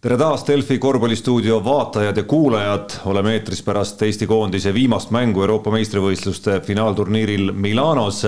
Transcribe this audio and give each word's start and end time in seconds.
tere 0.00 0.16
taas, 0.16 0.46
Delfi 0.48 0.78
korvpallistuudio 0.80 1.58
vaatajad 1.64 2.16
ja 2.16 2.22
kuulajad, 2.24 2.94
oleme 3.04 3.34
eetris 3.36 3.60
pärast 3.62 4.00
Eesti 4.02 4.24
koondise 4.26 4.72
viimast 4.72 5.10
mängu 5.12 5.42
Euroopa 5.44 5.74
meistrivõistluste 5.74 6.54
finaalturniiril 6.64 7.52
Milanos. 7.52 8.22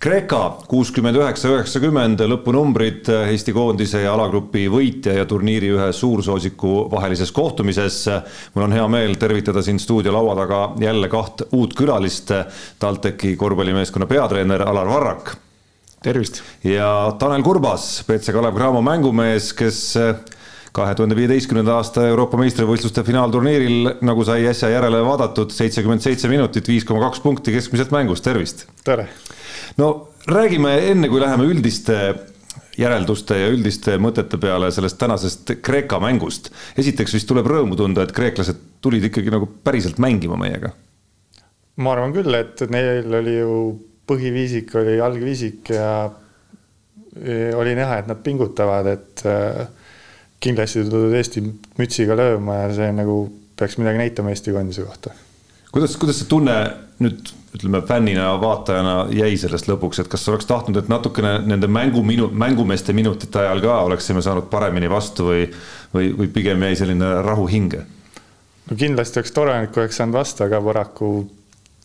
Kreeka 0.00 0.40
kuuskümmend 0.72 1.20
üheksa, 1.20 1.52
üheksakümmend 1.52 2.24
lõpunumbrid 2.32 3.12
Eesti 3.26 3.52
koondise 3.52 4.00
ja 4.06 4.16
alagrupi 4.16 4.64
võitja 4.72 5.18
ja 5.18 5.28
turniiri 5.28 5.74
ühe 5.76 5.92
suursoosiku 5.92 6.88
vahelises 6.96 7.32
kohtumises. 7.32 8.08
mul 8.54 8.70
on 8.70 8.80
hea 8.80 8.88
meel 8.88 9.14
tervitada 9.20 9.62
siin 9.62 9.78
stuudio 9.78 10.16
laua 10.16 10.34
taga 10.40 10.64
jälle 10.80 11.12
kaht 11.12 11.42
uut 11.52 11.76
külalist. 11.76 12.32
TalTechi 12.78 13.36
korvpallimeeskonna 13.36 14.06
peatreener 14.06 14.62
Alar 14.62 14.88
Varrak. 14.88 15.36
tervist! 16.02 16.42
ja 16.64 17.12
Tanel 17.18 17.42
Kurbas, 17.42 18.04
BC 18.06 18.32
Kalev 18.32 18.54
Cramo 18.54 18.80
mängumees, 18.82 19.52
kes 19.52 19.98
kahe 20.72 20.94
tuhande 20.96 21.16
viieteistkümnenda 21.16 21.76
aasta 21.76 22.06
Euroopa 22.08 22.38
meistrivõistluste 22.40 23.04
finaalturniiril, 23.04 23.90
nagu 24.08 24.24
sai 24.24 24.46
äsja 24.48 24.70
järele 24.72 25.02
vaadatud, 25.04 25.52
seitsekümmend 25.52 26.04
seitse 26.04 26.30
minutit, 26.32 26.68
viis 26.68 26.86
koma 26.88 27.04
kaks 27.04 27.20
punkti 27.24 27.52
keskmiselt 27.52 27.92
mängus, 27.94 28.24
tervist! 28.24 28.66
tere! 28.84 29.08
no 29.76 29.92
räägime 30.28 30.74
enne, 30.90 31.10
kui 31.12 31.20
läheme 31.20 31.48
üldiste 31.50 31.98
järelduste 32.78 33.36
ja 33.36 33.50
üldiste 33.52 33.98
mõtete 34.00 34.38
peale 34.40 34.70
sellest 34.72 34.96
tänasest 35.00 35.54
Kreeka 35.64 36.00
mängust. 36.00 36.48
esiteks 36.78 37.18
vist 37.18 37.28
tuleb 37.28 37.48
rõõmu 37.52 37.76
tunda, 37.76 38.06
et 38.06 38.16
kreeklased 38.16 38.64
tulid 38.80 39.04
ikkagi 39.10 39.32
nagu 39.34 39.48
päriselt 39.64 40.00
mängima 40.00 40.40
meiega. 40.40 40.72
ma 41.76 41.92
arvan 41.92 42.16
küll, 42.16 42.32
et 42.34 42.64
neil 42.70 43.20
oli 43.20 43.36
ju 43.38 43.60
põhiviisik 44.08 44.74
oli 44.80 44.98
algviisik 45.00 45.68
ja 45.76 45.92
oli 47.60 47.74
näha, 47.76 48.00
et 48.00 48.08
nad 48.08 48.22
pingutavad, 48.24 48.86
et 48.88 49.22
äh, 49.28 49.66
kindlasti 50.42 50.86
tulnud 50.90 51.14
Eesti 51.16 51.44
mütsiga 51.78 52.16
lööma 52.18 52.64
ja 52.64 52.72
see 52.74 52.90
nagu 52.96 53.18
peaks 53.58 53.78
midagi 53.80 54.00
näitama 54.00 54.32
Eesti 54.32 54.54
koondise 54.54 54.86
kohta. 54.86 55.14
kuidas, 55.72 55.96
kuidas 55.96 56.18
see 56.20 56.28
tunne 56.30 56.56
nüüd 57.02 57.32
ütleme 57.52 57.82
fännina, 57.84 58.30
vaatajana 58.40 58.94
jäi 59.12 59.36
sellest 59.36 59.68
lõpuks, 59.68 60.00
et 60.00 60.08
kas 60.12 60.24
oleks 60.32 60.48
tahtnud, 60.48 60.78
et 60.80 60.88
natukene 60.88 61.34
nende 61.44 61.68
mänguminu-, 61.68 62.30
mängumeeste 62.32 62.94
minutite 62.96 63.42
ajal 63.42 63.60
ka 63.60 63.74
oleksime 63.88 64.22
saanud 64.24 64.48
paremini 64.52 64.88
vastu 64.90 65.28
või, 65.28 65.42
või, 65.92 66.14
või 66.16 66.30
pigem 66.32 66.64
jäi 66.68 66.78
selline 66.80 67.12
rahu 67.26 67.46
hinge? 67.50 67.84
no 68.70 68.78
kindlasti 68.78 69.20
oleks 69.20 69.36
tore 69.36 69.58
kui 69.68 69.84
oleks 69.84 70.00
saanud 70.00 70.16
vastu, 70.16 70.46
aga 70.46 70.62
paraku 70.64 71.12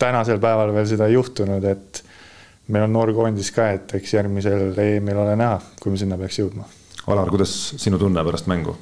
tänasel 0.00 0.40
päeval 0.40 0.72
veel 0.72 0.88
seda 0.88 1.10
ei 1.10 1.18
juhtunud, 1.18 1.68
et 1.68 2.02
meil 2.72 2.88
on 2.88 2.96
noor 2.96 3.12
koondis 3.16 3.52
ka, 3.52 3.70
et 3.76 3.96
eks 4.00 4.16
järgmisel 4.16 4.72
EM-il 4.72 5.24
ole 5.26 5.36
näha, 5.36 5.60
kui 5.82 5.92
me 5.92 6.00
sinna 6.00 6.20
peaks 6.20 6.40
jõudma 6.40 6.68
Alar, 7.08 7.30
kuidas 7.32 7.52
sinu 7.80 7.98
tunne 7.98 8.24
pärast 8.24 8.48
mängu? 8.50 8.76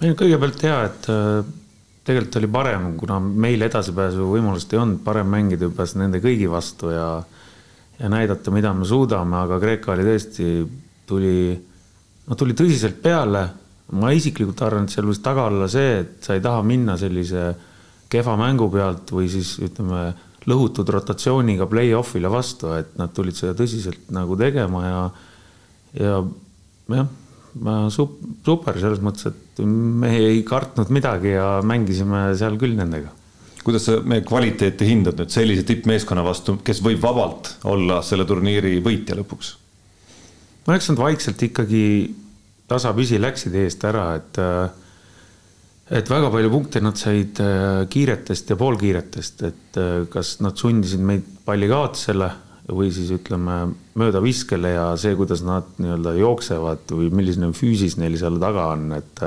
meil 0.00 0.14
kõigepealt 0.16 0.62
hea, 0.64 0.76
et 0.86 1.06
äh, 1.12 1.40
tegelikult 2.06 2.36
oli 2.40 2.48
parem, 2.54 2.84
kuna 2.96 3.18
meil 3.20 3.60
edasipääsu 3.66 4.28
võimalust 4.30 4.70
ei 4.72 4.78
olnud, 4.80 5.02
parem 5.04 5.28
mängida 5.28 5.66
juba 5.66 5.84
nende 6.00 6.22
kõigi 6.24 6.48
vastu 6.48 6.94
ja 6.94 7.08
ja 8.00 8.08
näidata, 8.08 8.48
mida 8.54 8.70
me 8.72 8.86
suudame, 8.88 9.36
aga 9.42 9.58
Kreeka 9.60 9.92
oli 9.92 10.06
tõesti, 10.06 10.46
tuli, 11.04 11.52
no 12.26 12.38
tuli 12.38 12.56
tõsiselt 12.56 13.02
peale. 13.02 13.48
ma 13.90 14.12
isiklikult 14.14 14.60
arvan, 14.62 14.84
et 14.86 14.94
seal 14.94 15.08
võis 15.08 15.18
taga 15.18 15.48
olla 15.50 15.66
see, 15.68 15.96
et 16.04 16.22
sa 16.22 16.36
ei 16.36 16.40
taha 16.40 16.62
minna 16.62 16.94
sellise 16.96 17.48
kehva 18.08 18.36
mängu 18.38 18.68
pealt 18.70 19.10
või 19.10 19.26
siis 19.28 19.56
ütleme, 19.58 20.12
lõhutud 20.46 20.88
rotatsiooniga 20.94 21.66
play-off'ile 21.66 22.30
vastu, 22.30 22.70
et 22.78 22.94
nad 22.96 23.10
tulid 23.12 23.34
seda 23.34 23.56
tõsiselt 23.58 24.12
nagu 24.14 24.38
tegema 24.38 24.84
ja 24.86 25.00
ja 25.98 26.22
jah 26.94 27.10
super 28.44 28.78
selles 28.80 29.00
mõttes, 29.02 29.30
et 29.30 29.62
me 29.64 30.12
ei 30.16 30.42
kartnud 30.46 30.92
midagi 30.94 31.34
ja 31.34 31.60
mängisime 31.66 32.30
seal 32.38 32.58
küll 32.60 32.76
nendega. 32.78 33.10
kuidas 33.64 33.84
sa 33.88 33.98
meie 34.00 34.22
kvaliteeti 34.24 34.86
hindad 34.88 35.18
nüüd 35.20 35.32
sellise 35.32 35.66
tippmeeskonna 35.68 36.24
vastu, 36.24 36.56
kes 36.64 36.80
võib 36.84 37.02
vabalt 37.02 37.56
olla 37.68 38.00
selle 38.06 38.24
turniiri 38.24 38.78
võitja 38.84 39.18
lõpuks? 39.18 39.54
no 40.66 40.76
eks 40.76 40.92
nad 40.92 41.02
vaikselt 41.02 41.42
ikkagi 41.42 41.84
tasapisi 42.70 43.18
läksid 43.20 43.56
eest 43.58 43.84
ära, 43.84 44.12
et 44.20 44.38
et 45.90 46.10
väga 46.10 46.30
palju 46.30 46.50
punkte 46.52 46.80
nad 46.82 46.98
said 46.98 47.40
äh, 47.42 47.82
kiiretest 47.90 48.52
ja 48.52 48.56
poolkiiretest, 48.58 49.42
et 49.48 49.80
äh, 49.80 50.04
kas 50.12 50.36
nad 50.44 50.58
sundisid 50.58 51.02
meid 51.02 51.26
palli 51.44 51.66
kaotusele 51.70 52.30
või 52.70 52.90
siis 52.94 53.10
ütleme 53.14 53.56
möödaviskele 53.98 54.74
ja 54.74 54.86
see, 55.00 55.16
kuidas 55.18 55.42
nad 55.46 55.68
nii-öelda 55.80 56.14
jooksevad 56.18 56.92
või 56.94 57.10
milline 57.14 57.50
füüsis 57.56 57.96
neil 58.00 58.16
seal 58.20 58.38
taga 58.42 58.70
on, 58.76 58.92
et 58.98 59.24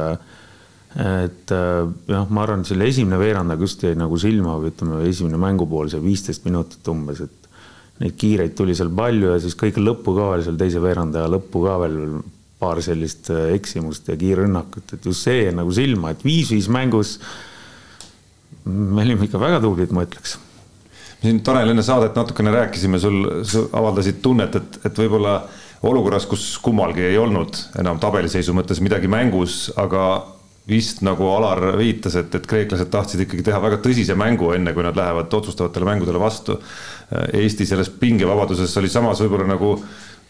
et 0.94 1.50
jah, 1.50 2.28
ma 2.30 2.44
arvan, 2.44 2.62
et 2.62 2.70
selle 2.70 2.86
esimene 2.86 3.18
veerand 3.18 3.50
nagu 3.50 3.66
just 3.66 3.82
jäi 3.82 3.96
nagu 3.98 4.18
silma 4.22 4.60
või 4.62 4.70
ütleme, 4.70 5.00
esimene 5.10 5.40
mängupool, 5.42 5.90
see 5.90 6.04
viisteist 6.04 6.46
minutit 6.46 6.86
umbes, 6.94 7.24
et 7.26 7.50
neid 8.04 8.14
kiireid 8.22 8.54
tuli 8.58 8.76
seal 8.78 8.92
palju 8.94 9.34
ja 9.34 9.40
siis 9.42 9.58
kõige 9.58 9.82
lõppu 9.82 10.14
ka 10.18 10.30
veel 10.36 10.46
seal 10.46 10.60
teise 10.60 10.84
veerandaja 10.84 11.32
lõppu 11.34 11.64
ka 11.66 11.80
veel 11.82 11.98
paar 12.62 12.80
sellist 12.86 13.32
eksimust 13.34 14.08
ja 14.12 14.20
kiirrünnakut, 14.20 14.94
et 14.94 15.10
just 15.10 15.26
see 15.26 15.50
nagu 15.56 15.74
silma, 15.74 16.14
et 16.14 16.22
viis-viis 16.24 16.70
mängus. 16.72 17.18
Me 18.70 19.04
olime 19.04 19.26
ikka 19.28 19.42
väga 19.42 19.60
tublid, 19.66 19.92
ma 19.92 20.06
ütleks 20.06 20.38
siin 21.24 21.40
Tanel 21.44 21.72
enne 21.72 21.84
saadet 21.86 22.16
natukene 22.20 22.52
rääkisime, 22.52 23.00
sul, 23.00 23.20
sa 23.48 23.64
avaldasid 23.80 24.20
tunnet, 24.24 24.56
et, 24.60 24.80
et 24.86 25.04
võib-olla 25.04 25.38
olukorras, 25.88 26.28
kus 26.28 26.46
kummalgi 26.64 27.06
ei 27.08 27.18
olnud 27.20 27.60
enam 27.80 28.00
tabeliseisu 28.00 28.56
mõttes 28.56 28.82
midagi 28.84 29.10
mängus, 29.12 29.66
aga 29.80 30.04
vist 30.68 31.02
nagu 31.04 31.28
Alar 31.28 31.74
viitas, 31.80 32.16
et, 32.20 32.36
et 32.36 32.46
kreeklased 32.48 32.92
tahtsid 32.92 33.26
ikkagi 33.26 33.44
teha 33.44 33.60
väga 33.64 33.82
tõsise 33.84 34.16
mängu, 34.20 34.54
enne 34.56 34.72
kui 34.76 34.86
nad 34.86 34.96
lähevad 34.96 35.34
otsustavatele 35.40 35.90
mängudele 35.90 36.22
vastu. 36.22 36.56
Eesti 37.36 37.68
selles 37.68 37.92
pingevabaduses 38.00 38.78
oli 38.80 38.92
samas 38.92 39.20
võib-olla 39.24 39.50
nagu 39.50 39.74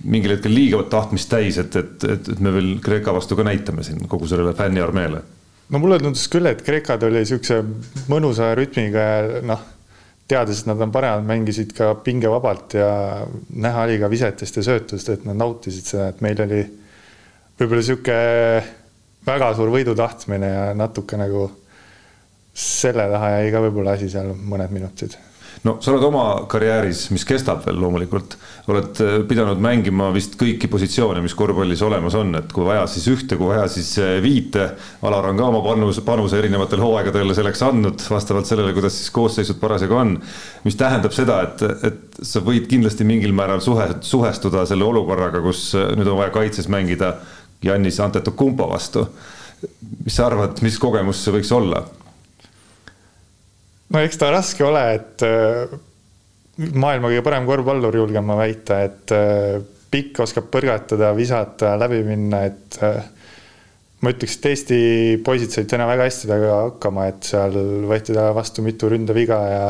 mingil 0.09 0.33
hetkel 0.33 0.55
liiga 0.55 0.81
tahtmist 0.89 1.29
täis, 1.29 1.59
et, 1.61 1.75
et, 1.77 2.07
et, 2.09 2.31
et 2.33 2.41
me 2.41 2.53
veel 2.55 2.73
Kreeka 2.83 3.13
vastu 3.13 3.37
ka 3.37 3.45
näitame 3.45 3.85
siin 3.85 4.01
kogu 4.09 4.27
sellele 4.29 4.55
fänniarmeele. 4.57 5.21
no 5.69 5.79
mulle 5.79 5.99
tundus 6.01 6.25
küll, 6.33 6.49
et 6.49 6.65
Kreekad 6.65 7.05
oli 7.05 7.21
siukse 7.29 7.61
mõnusa 8.09 8.55
rütmiga 8.57 9.05
ja 9.05 9.45
noh 9.45 9.69
teades, 10.33 10.63
et 10.63 10.69
nad 10.69 10.81
on 10.81 10.93
paremad, 10.93 11.25
mängisid 11.29 11.73
ka 11.77 11.93
pingevabalt 12.03 12.77
ja 12.77 12.91
näha 13.63 13.87
oli 13.87 13.99
ka 14.01 14.09
visetest 14.11 14.59
ja 14.59 14.65
söötust, 14.65 15.11
et 15.13 15.27
nad 15.29 15.39
nautisid 15.39 15.89
seda, 15.93 16.09
et 16.13 16.23
meil 16.25 16.41
oli 16.45 16.63
võib-olla 17.59 17.83
sihuke 17.85 18.15
väga 19.25 19.51
suur 19.57 19.71
võidutahtmine 19.73 20.49
ja 20.49 20.63
natuke 20.77 21.19
nagu 21.19 21.45
selle 22.53 23.05
taha 23.09 23.37
jäi 23.37 23.53
ka 23.53 23.61
võib-olla 23.63 23.95
asi 23.97 24.09
seal 24.13 24.33
mõned 24.37 24.73
minutid 24.73 25.15
no 25.63 25.75
sa 25.81 25.91
oled 25.93 26.03
oma 26.07 26.23
karjääris, 26.51 27.05
mis 27.13 27.23
kestab 27.27 27.63
veel 27.65 27.77
loomulikult, 27.79 28.35
oled 28.71 28.99
äh, 29.03 29.13
pidanud 29.29 29.61
mängima 29.63 30.09
vist 30.15 30.35
kõiki 30.39 30.69
positsioone, 30.71 31.21
mis 31.23 31.35
korvpallis 31.37 31.83
olemas 31.85 32.17
on, 32.19 32.33
et 32.39 32.51
kui 32.55 32.65
vaja, 32.67 32.85
siis 32.91 33.07
ühte, 33.11 33.37
kui 33.39 33.51
vaja, 33.51 33.67
siis 33.71 33.93
äh, 34.01 34.15
viite. 34.23 34.69
Alar 35.05 35.29
on 35.29 35.39
ka 35.39 35.47
oma 35.47 35.61
panuse, 35.65 36.03
panuse 36.05 36.39
erinevatel 36.39 36.83
hooaegadel 36.83 37.35
selleks 37.37 37.63
andnud, 37.67 38.03
vastavalt 38.11 38.49
sellele, 38.49 38.75
kuidas 38.75 38.97
siis 38.99 39.13
koosseisud 39.15 39.61
parasjagu 39.61 39.99
on. 39.99 40.17
mis 40.63 40.79
tähendab 40.79 41.15
seda, 41.15 41.41
et, 41.47 41.63
et 41.89 42.21
sa 42.25 42.43
võid 42.43 42.67
kindlasti 42.71 43.07
mingil 43.07 43.35
määral 43.35 43.63
suhe, 43.63 43.87
suhestuda 44.01 44.67
selle 44.69 44.87
olukorraga, 44.89 45.43
kus 45.45 45.69
äh, 45.79 45.93
nüüd 45.97 46.11
on 46.11 46.19
vaja 46.19 46.35
kaitses 46.35 46.69
mängida 46.71 47.15
Jannis 47.63 47.99
Antetokounmpo 48.03 48.67
vastu. 48.69 49.07
mis 50.03 50.15
sa 50.15 50.25
arvad, 50.27 50.59
mis 50.61 50.75
kogemus 50.79 51.23
see 51.23 51.31
võiks 51.37 51.51
olla? 51.55 51.85
No 53.93 54.01
eks 54.01 54.19
ta 54.19 54.31
raske 54.33 54.65
ole, 54.65 54.83
et 54.97 55.25
äh, 55.27 55.73
maailma 56.73 57.11
kõige 57.11 57.23
parem 57.25 57.47
korvpallur, 57.49 58.01
julgen 58.01 58.25
ma 58.27 58.37
väita, 58.39 58.81
et 58.87 59.13
äh, 59.15 59.61
pikk 59.93 60.23
oskab 60.25 60.49
põrgatada, 60.53 61.13
visata, 61.17 61.75
läbi 61.81 62.01
minna, 62.07 62.43
et 62.49 62.79
äh, 62.85 62.99
ma 64.03 64.13
ütleks, 64.13 64.37
et 64.39 64.49
Eesti 64.51 64.81
poisid 65.25 65.53
said 65.53 65.69
täna 65.71 65.87
väga 65.89 66.09
hästi 66.09 66.29
temaga 66.29 66.59
hakkama, 66.67 67.07
et 67.11 67.29
seal 67.29 67.57
võeti 67.89 68.15
talle 68.15 68.35
vastu 68.35 68.65
mitu 68.65 68.89
ründeviga 68.91 69.39
ja 69.53 69.65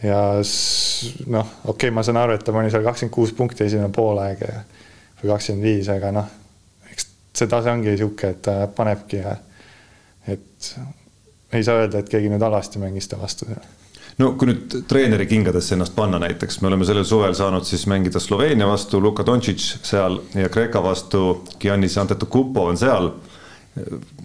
ja 0.00 0.20
noh, 1.28 1.48
okei 1.68 1.74
okay,, 1.74 1.90
ma 1.92 2.02
saan 2.04 2.16
aru, 2.22 2.34
et 2.34 2.44
ta 2.44 2.54
pani 2.56 2.72
seal 2.72 2.84
kakskümmend 2.86 3.12
kuus 3.12 3.34
punkti 3.36 3.66
esimene 3.66 3.92
poolaeg 3.92 4.40
või 5.20 5.28
kakskümmend 5.28 5.66
viis, 5.66 5.90
aga 5.92 6.12
noh, 6.16 6.30
eks 6.88 7.10
see 7.36 7.50
tase 7.50 7.68
ongi 7.72 7.92
niisugune, 7.92 8.32
et 8.32 8.40
ta 8.46 8.54
panebki 8.72 9.20
ja 9.20 9.34
et 10.32 10.70
ei 11.52 11.64
saa 11.64 11.82
öelda, 11.82 12.00
et 12.00 12.10
keegi 12.10 12.30
nüüd 12.30 12.42
halvasti 12.44 12.82
mängis 12.82 13.08
ta 13.10 13.18
vastu. 13.20 13.48
no 14.18 14.32
kui 14.38 14.50
nüüd 14.50 14.76
treeneri 14.88 15.26
kingadesse 15.30 15.74
ennast 15.76 15.96
panna 15.96 16.20
näiteks, 16.22 16.60
me 16.60 16.70
oleme 16.70 16.86
sellel 16.86 17.06
suvel 17.08 17.34
saanud 17.34 17.66
siis 17.66 17.86
mängida 17.90 18.20
Sloveenia 18.20 18.68
vastu, 18.68 19.00
Luka 19.00 19.26
Doncic 19.26 19.64
seal 19.82 20.20
ja 20.34 20.48
Kreeka 20.48 20.82
vastu 20.84 21.42
Giannis 21.60 21.98
Antetokounmpo 21.98 22.70
on 22.70 22.78
seal. 22.78 23.12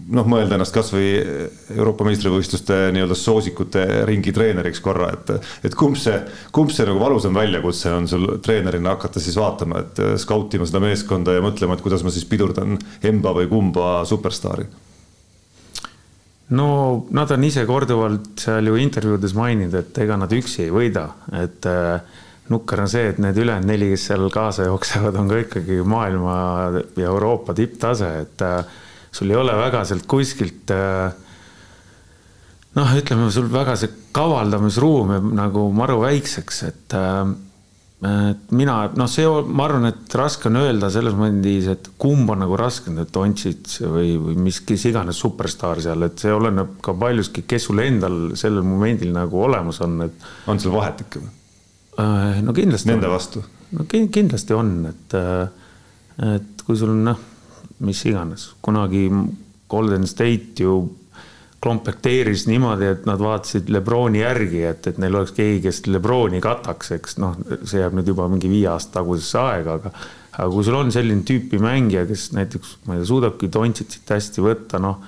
noh, 0.10 0.26
mõelda 0.26 0.58
ennast 0.58 0.74
kasvõi 0.74 1.10
Euroopa 1.76 2.06
meistrivõistluste 2.06 2.76
nii-öelda 2.94 3.16
soosikute 3.16 3.84
ringi 4.10 4.34
treeneriks 4.34 4.82
korra, 4.82 5.12
et, 5.14 5.50
et 5.70 5.76
kumb 5.78 5.98
see, 6.02 6.18
kumb 6.52 6.74
see 6.74 6.86
nagu 6.90 7.00
valusam 7.00 7.38
väljakutse 7.38 7.94
on 7.94 8.10
sul 8.10 8.26
treenerina 8.46 8.96
hakata 8.98 9.22
siis 9.22 9.38
vaatama, 9.38 9.84
et 9.86 10.02
skautima 10.22 10.66
seda 10.66 10.82
meeskonda 10.82 11.38
ja 11.38 11.46
mõtlema, 11.46 11.78
et 11.78 11.86
kuidas 11.86 12.04
ma 12.04 12.14
siis 12.14 12.26
pidurdan 12.30 12.78
Emba 13.06 13.34
või 13.38 13.48
kumba 13.54 14.02
superstaari 14.10 14.66
no 16.50 16.68
nad 17.16 17.32
on 17.32 17.44
ise 17.48 17.66
korduvalt 17.66 18.44
seal 18.46 18.70
ju 18.70 18.78
intervjuudes 18.78 19.34
maininud, 19.38 19.74
et 19.80 19.98
ega 20.04 20.18
nad 20.20 20.32
üksi 20.36 20.68
ei 20.68 20.74
võida, 20.74 21.08
et 21.42 21.66
äh, 21.70 22.22
nukker 22.54 22.84
on 22.84 22.90
see, 22.92 23.10
et 23.10 23.22
need 23.24 23.38
ülejäänud 23.42 23.72
neli, 23.72 23.90
kes 23.96 24.10
seal 24.12 24.28
kaasa 24.34 24.68
jooksevad, 24.70 25.18
on 25.18 25.32
ka 25.32 25.42
ikkagi 25.48 25.80
maailma 25.82 26.36
ja 26.94 27.08
Euroopa 27.10 27.56
tipptase, 27.58 28.12
et 28.26 28.46
äh, 28.46 28.60
sul 29.12 29.34
ei 29.34 29.40
ole 29.42 29.56
väga 29.58 29.82
sealt 29.90 30.06
kuskilt 30.10 30.74
äh, 30.76 31.10
noh, 32.76 32.94
ütleme 33.00 33.32
sul 33.34 33.50
väga 33.52 33.78
see 33.80 33.92
kavaldamisruum 34.16 35.16
jääb 35.16 35.28
nagu 35.40 35.66
maru 35.76 35.98
väikseks, 36.04 36.64
et 36.70 36.96
et 38.04 38.52
mina, 38.52 38.76
noh, 39.00 39.08
see, 39.10 39.26
ma 39.26 39.66
arvan, 39.70 39.88
et 39.88 40.16
raske 40.20 40.50
on 40.50 40.60
öelda 40.60 40.90
selles 40.94 41.16
mõttes, 41.18 41.70
et 41.72 41.88
kumb 42.02 42.30
on 42.34 42.42
nagu 42.44 42.58
raskem, 42.60 42.98
et 43.02 43.12
Dontšits 43.16 43.80
või, 43.88 44.16
või 44.22 44.36
mis, 44.48 44.60
kes 44.68 44.84
iganes 44.92 45.22
superstaar 45.24 45.80
seal, 45.84 46.04
et 46.06 46.20
see 46.22 46.34
oleneb 46.36 46.76
ka 46.86 46.94
paljuski, 47.00 47.46
kes 47.48 47.70
sul 47.70 47.80
endal 47.86 48.36
sellel 48.38 48.68
momendil 48.68 49.14
nagu 49.16 49.40
olemas 49.48 49.80
on, 49.86 49.98
et. 50.10 50.28
on 50.52 50.62
seal 50.62 50.76
vahet 50.76 51.06
ikka 51.06 51.24
või? 51.24 51.32
Äh, 52.04 52.42
no 52.44 52.54
kindlasti. 52.56 52.92
Nende 52.92 53.08
on. 53.08 53.16
vastu? 53.16 53.46
no 53.76 53.88
kindlasti 53.90 54.54
on, 54.56 54.76
et, 54.92 55.16
äh, 55.18 56.36
et 56.36 56.68
kui 56.68 56.78
sul 56.78 56.94
noh, 57.00 57.24
mis 57.86 58.04
iganes, 58.08 58.50
kunagi 58.64 59.08
Golden 59.72 60.06
State 60.08 60.64
ju 60.64 60.78
komplekteeris 61.66 62.46
niimoodi, 62.48 62.92
et 62.94 63.08
nad 63.10 63.22
vaatasid 63.22 63.72
Lebroni 63.74 64.22
järgi, 64.22 64.62
et, 64.70 64.92
et 64.92 65.02
neil 65.02 65.18
oleks 65.18 65.34
keegi, 65.36 65.64
kes 65.66 65.82
Lebroni 65.90 66.42
kataks, 66.44 66.94
eks 67.00 67.18
noh, 67.24 67.34
see 67.64 67.82
jääb 67.82 67.98
nüüd 67.98 68.14
juba 68.14 68.30
mingi 68.32 68.52
viie 68.52 68.70
aasta 68.72 69.00
tagusesse 69.00 69.42
aega, 69.42 69.80
aga 69.80 69.94
aga 70.36 70.50
kui 70.52 70.66
sul 70.68 70.76
on 70.76 70.92
selline 70.92 71.24
tüüpi 71.28 71.60
mängija, 71.64 72.04
kes 72.10 72.30
näiteks, 72.36 72.74
ma 72.86 72.96
ei 72.96 73.02
tea, 73.02 73.10
suudabki 73.12 73.50
Dontšitsit 73.52 74.12
hästi 74.16 74.44
võtta, 74.44 74.82
noh, 74.84 75.00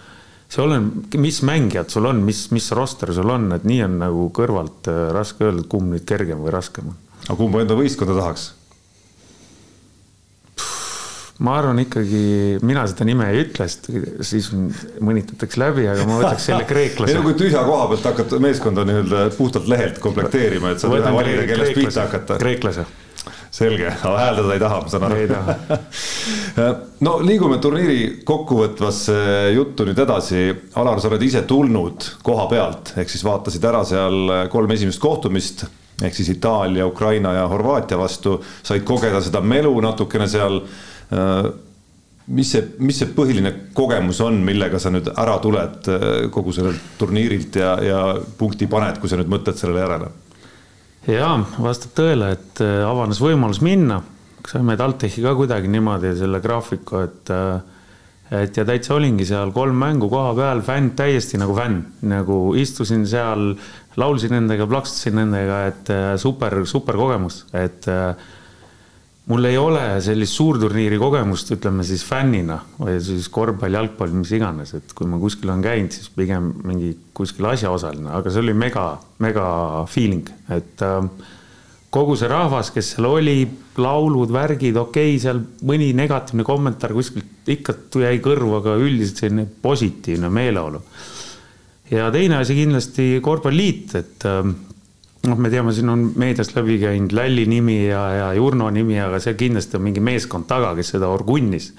see 0.48 0.64
oleneb, 0.64 1.18
mis 1.20 1.42
mängijad 1.48 1.92
sul 1.92 2.08
on, 2.08 2.22
mis, 2.28 2.46
mis 2.56 2.70
roster 2.78 3.12
sul 3.16 3.34
on, 3.34 3.50
et 3.56 3.68
nii 3.68 3.82
on 3.88 3.98
nagu 4.06 4.30
kõrvalt 4.36 4.88
äh, 4.92 5.02
raske 5.16 5.50
öelda, 5.50 5.66
kumb 5.70 5.92
nüüd 5.92 6.08
kergem 6.08 6.46
või 6.46 6.56
raskem 6.56 6.94
on. 6.94 7.02
aga 7.26 7.36
kumba 7.40 7.64
enda 7.64 7.76
võistkonda 7.80 8.16
tahaks? 8.22 8.54
Ma 11.46 11.58
arvan 11.60 11.82
ikkagi, 11.84 12.58
mina 12.66 12.84
seda 12.90 13.06
nime 13.06 13.28
ei 13.30 13.44
ütle, 13.44 13.68
sest 13.70 13.90
siis 14.26 14.48
mõnitatakse 14.54 15.60
läbi, 15.62 15.86
aga 15.90 16.06
ma 16.10 16.22
võtaks 16.22 16.48
selle 16.50 16.66
kreeklase. 16.72 17.14
ei 17.14 17.18
no 17.20 17.26
kui 17.26 17.36
tühja 17.38 17.62
koha 17.68 17.90
pealt 17.92 18.08
hakata 18.10 18.40
meeskonda 18.42 18.86
nii-öelda 18.88 19.28
puhtalt 19.38 19.70
lehelt 19.70 20.00
komplekteerima, 20.04 20.74
et 20.74 20.82
saad 20.82 20.98
ühe 20.98 21.14
valida, 21.14 21.46
kellest 21.50 21.78
pihta 21.78 22.08
hakata. 22.08 22.40
kreeklase. 22.42 22.88
selge, 23.54 23.86
aga 23.92 24.18
hääldada 24.18 24.58
ei 24.58 24.64
taha, 24.66 24.82
ma 24.82 24.94
saan 24.94 25.08
aru. 25.08 25.22
ei 25.22 25.30
taha 25.30 25.80
no 27.06 27.16
liigume 27.22 27.62
turniiri 27.62 28.00
kokkuvõtvasse 28.26 29.18
juttu 29.54 29.86
nüüd 29.86 30.02
edasi. 30.02 30.48
Alar, 30.78 31.02
sa 31.02 31.12
oled 31.12 31.26
ise 31.26 31.46
tulnud 31.50 32.12
koha 32.26 32.50
pealt, 32.50 32.96
ehk 32.98 33.14
siis 33.14 33.26
vaatasid 33.26 33.66
ära 33.70 33.86
seal 33.86 34.50
kolm 34.54 34.74
esimest 34.74 35.02
kohtumist 35.02 35.68
ehk 36.02 36.14
siis 36.14 36.30
Itaalia, 36.30 36.86
Ukraina 36.86 37.32
ja 37.34 37.48
Horvaatia 37.50 37.98
vastu, 37.98 38.38
said 38.64 38.86
kogeda 38.86 39.22
seda 39.26 39.42
melu 39.42 39.72
natukene 39.82 40.28
seal 40.30 40.62
mis 42.28 42.52
see, 42.52 42.64
mis 42.84 43.00
see 43.00 43.10
põhiline 43.16 43.54
kogemus 43.76 44.20
on, 44.26 44.42
millega 44.46 44.80
sa 44.82 44.92
nüüd 44.92 45.08
ära 45.14 45.38
tuled 45.44 45.88
äh, 45.92 46.08
kogu 46.34 46.54
sellelt 46.56 46.98
turniirilt 47.00 47.60
ja, 47.62 47.76
ja 47.84 48.02
punkti 48.40 48.68
paned, 48.72 49.00
kui 49.00 49.12
sa 49.12 49.20
nüüd 49.20 49.32
mõtled 49.32 49.60
sellele 49.60 49.86
järele? 49.86 50.12
ja 51.08 51.32
vastab 51.64 51.96
tõele, 51.96 52.34
et 52.36 52.62
äh, 52.64 52.82
avanes 52.84 53.22
võimalus 53.24 53.62
minna, 53.64 54.02
saime 54.48 54.76
TalTechi 54.80 55.24
ka 55.24 55.34
kuidagi 55.40 55.72
niimoodi 55.72 56.14
selle 56.20 56.44
graafiku, 56.44 57.04
et 57.08 57.36
et 58.28 58.58
ja 58.60 58.66
täitsa 58.68 58.92
olingi 58.98 59.24
seal 59.24 59.54
kolm 59.56 59.78
mängu 59.80 60.10
koha 60.12 60.34
peal, 60.36 60.60
fänn, 60.60 60.90
täiesti 61.00 61.40
nagu 61.40 61.54
fänn, 61.56 61.78
nagu 62.12 62.40
istusin 62.60 63.06
seal, 63.08 63.54
laulsin 63.96 64.34
nendega, 64.36 64.68
plaksutasin 64.68 65.16
nendega, 65.16 65.62
et 65.70 65.92
super, 66.20 66.58
super 66.68 67.00
kogemus, 67.00 67.46
et 67.56 67.88
äh, 67.88 68.28
mul 69.28 69.48
ei 69.50 69.58
ole 69.60 69.82
sellist 70.04 70.38
suurturniiri 70.40 70.98
kogemust, 71.02 71.52
ütleme 71.56 71.84
siis 71.88 72.04
fännina 72.08 72.62
või 72.80 72.98
siis 73.04 73.28
korvpall, 73.34 73.76
jalgpall, 73.76 74.14
mis 74.16 74.32
iganes, 74.38 74.74
et 74.78 74.94
kui 74.96 75.10
ma 75.10 75.20
kuskil 75.20 75.52
olen 75.52 75.66
käinud, 75.66 75.96
siis 75.96 76.12
pigem 76.16 76.54
mingi 76.68 76.94
kuskil 77.18 77.50
asjaosaline, 77.52 78.10
aga 78.20 78.32
see 78.32 78.46
oli 78.46 78.56
mega, 78.58 78.86
mega 79.24 79.48
feeling, 79.92 80.30
et 80.54 80.84
äh, 80.86 81.02
kogu 81.94 82.16
see 82.20 82.32
rahvas, 82.32 82.72
kes 82.76 82.94
seal 82.96 83.10
oli, 83.10 83.42
laulud, 83.78 84.32
värgid, 84.34 84.80
okei 84.80 85.16
okay,, 85.16 85.22
seal 85.24 85.44
mõni 85.68 85.92
negatiivne 85.98 86.48
kommentaar 86.48 86.96
kuskilt 86.96 87.52
ikka 87.52 87.76
jäi 88.00 88.22
kõrvu, 88.24 88.58
aga 88.62 88.78
üldiselt 88.80 89.24
selline 89.24 89.48
positiivne 89.62 90.32
meeleolu. 90.32 90.82
ja 91.92 92.08
teine 92.12 92.40
asi 92.40 92.56
kindlasti 92.56 93.20
korvpalliliit, 93.24 93.96
et 94.00 94.28
äh, 94.32 94.56
noh, 95.28 95.40
me 95.40 95.52
teame, 95.52 95.74
siin 95.76 95.92
on 95.92 96.08
meediast 96.20 96.56
läbi 96.58 96.78
käinud 96.82 97.14
Lälli 97.16 97.46
nimi 97.50 97.78
ja, 97.88 98.02
ja 98.16 98.32
Jurno 98.38 98.70
nimi, 98.74 98.98
aga 99.02 99.20
seal 99.24 99.38
kindlasti 99.40 99.80
on 99.80 99.86
mingi 99.88 100.04
meeskond 100.04 100.48
taga, 100.50 100.74
kes 100.78 100.96
seda 100.96 101.12
orgunnis. 101.12 101.72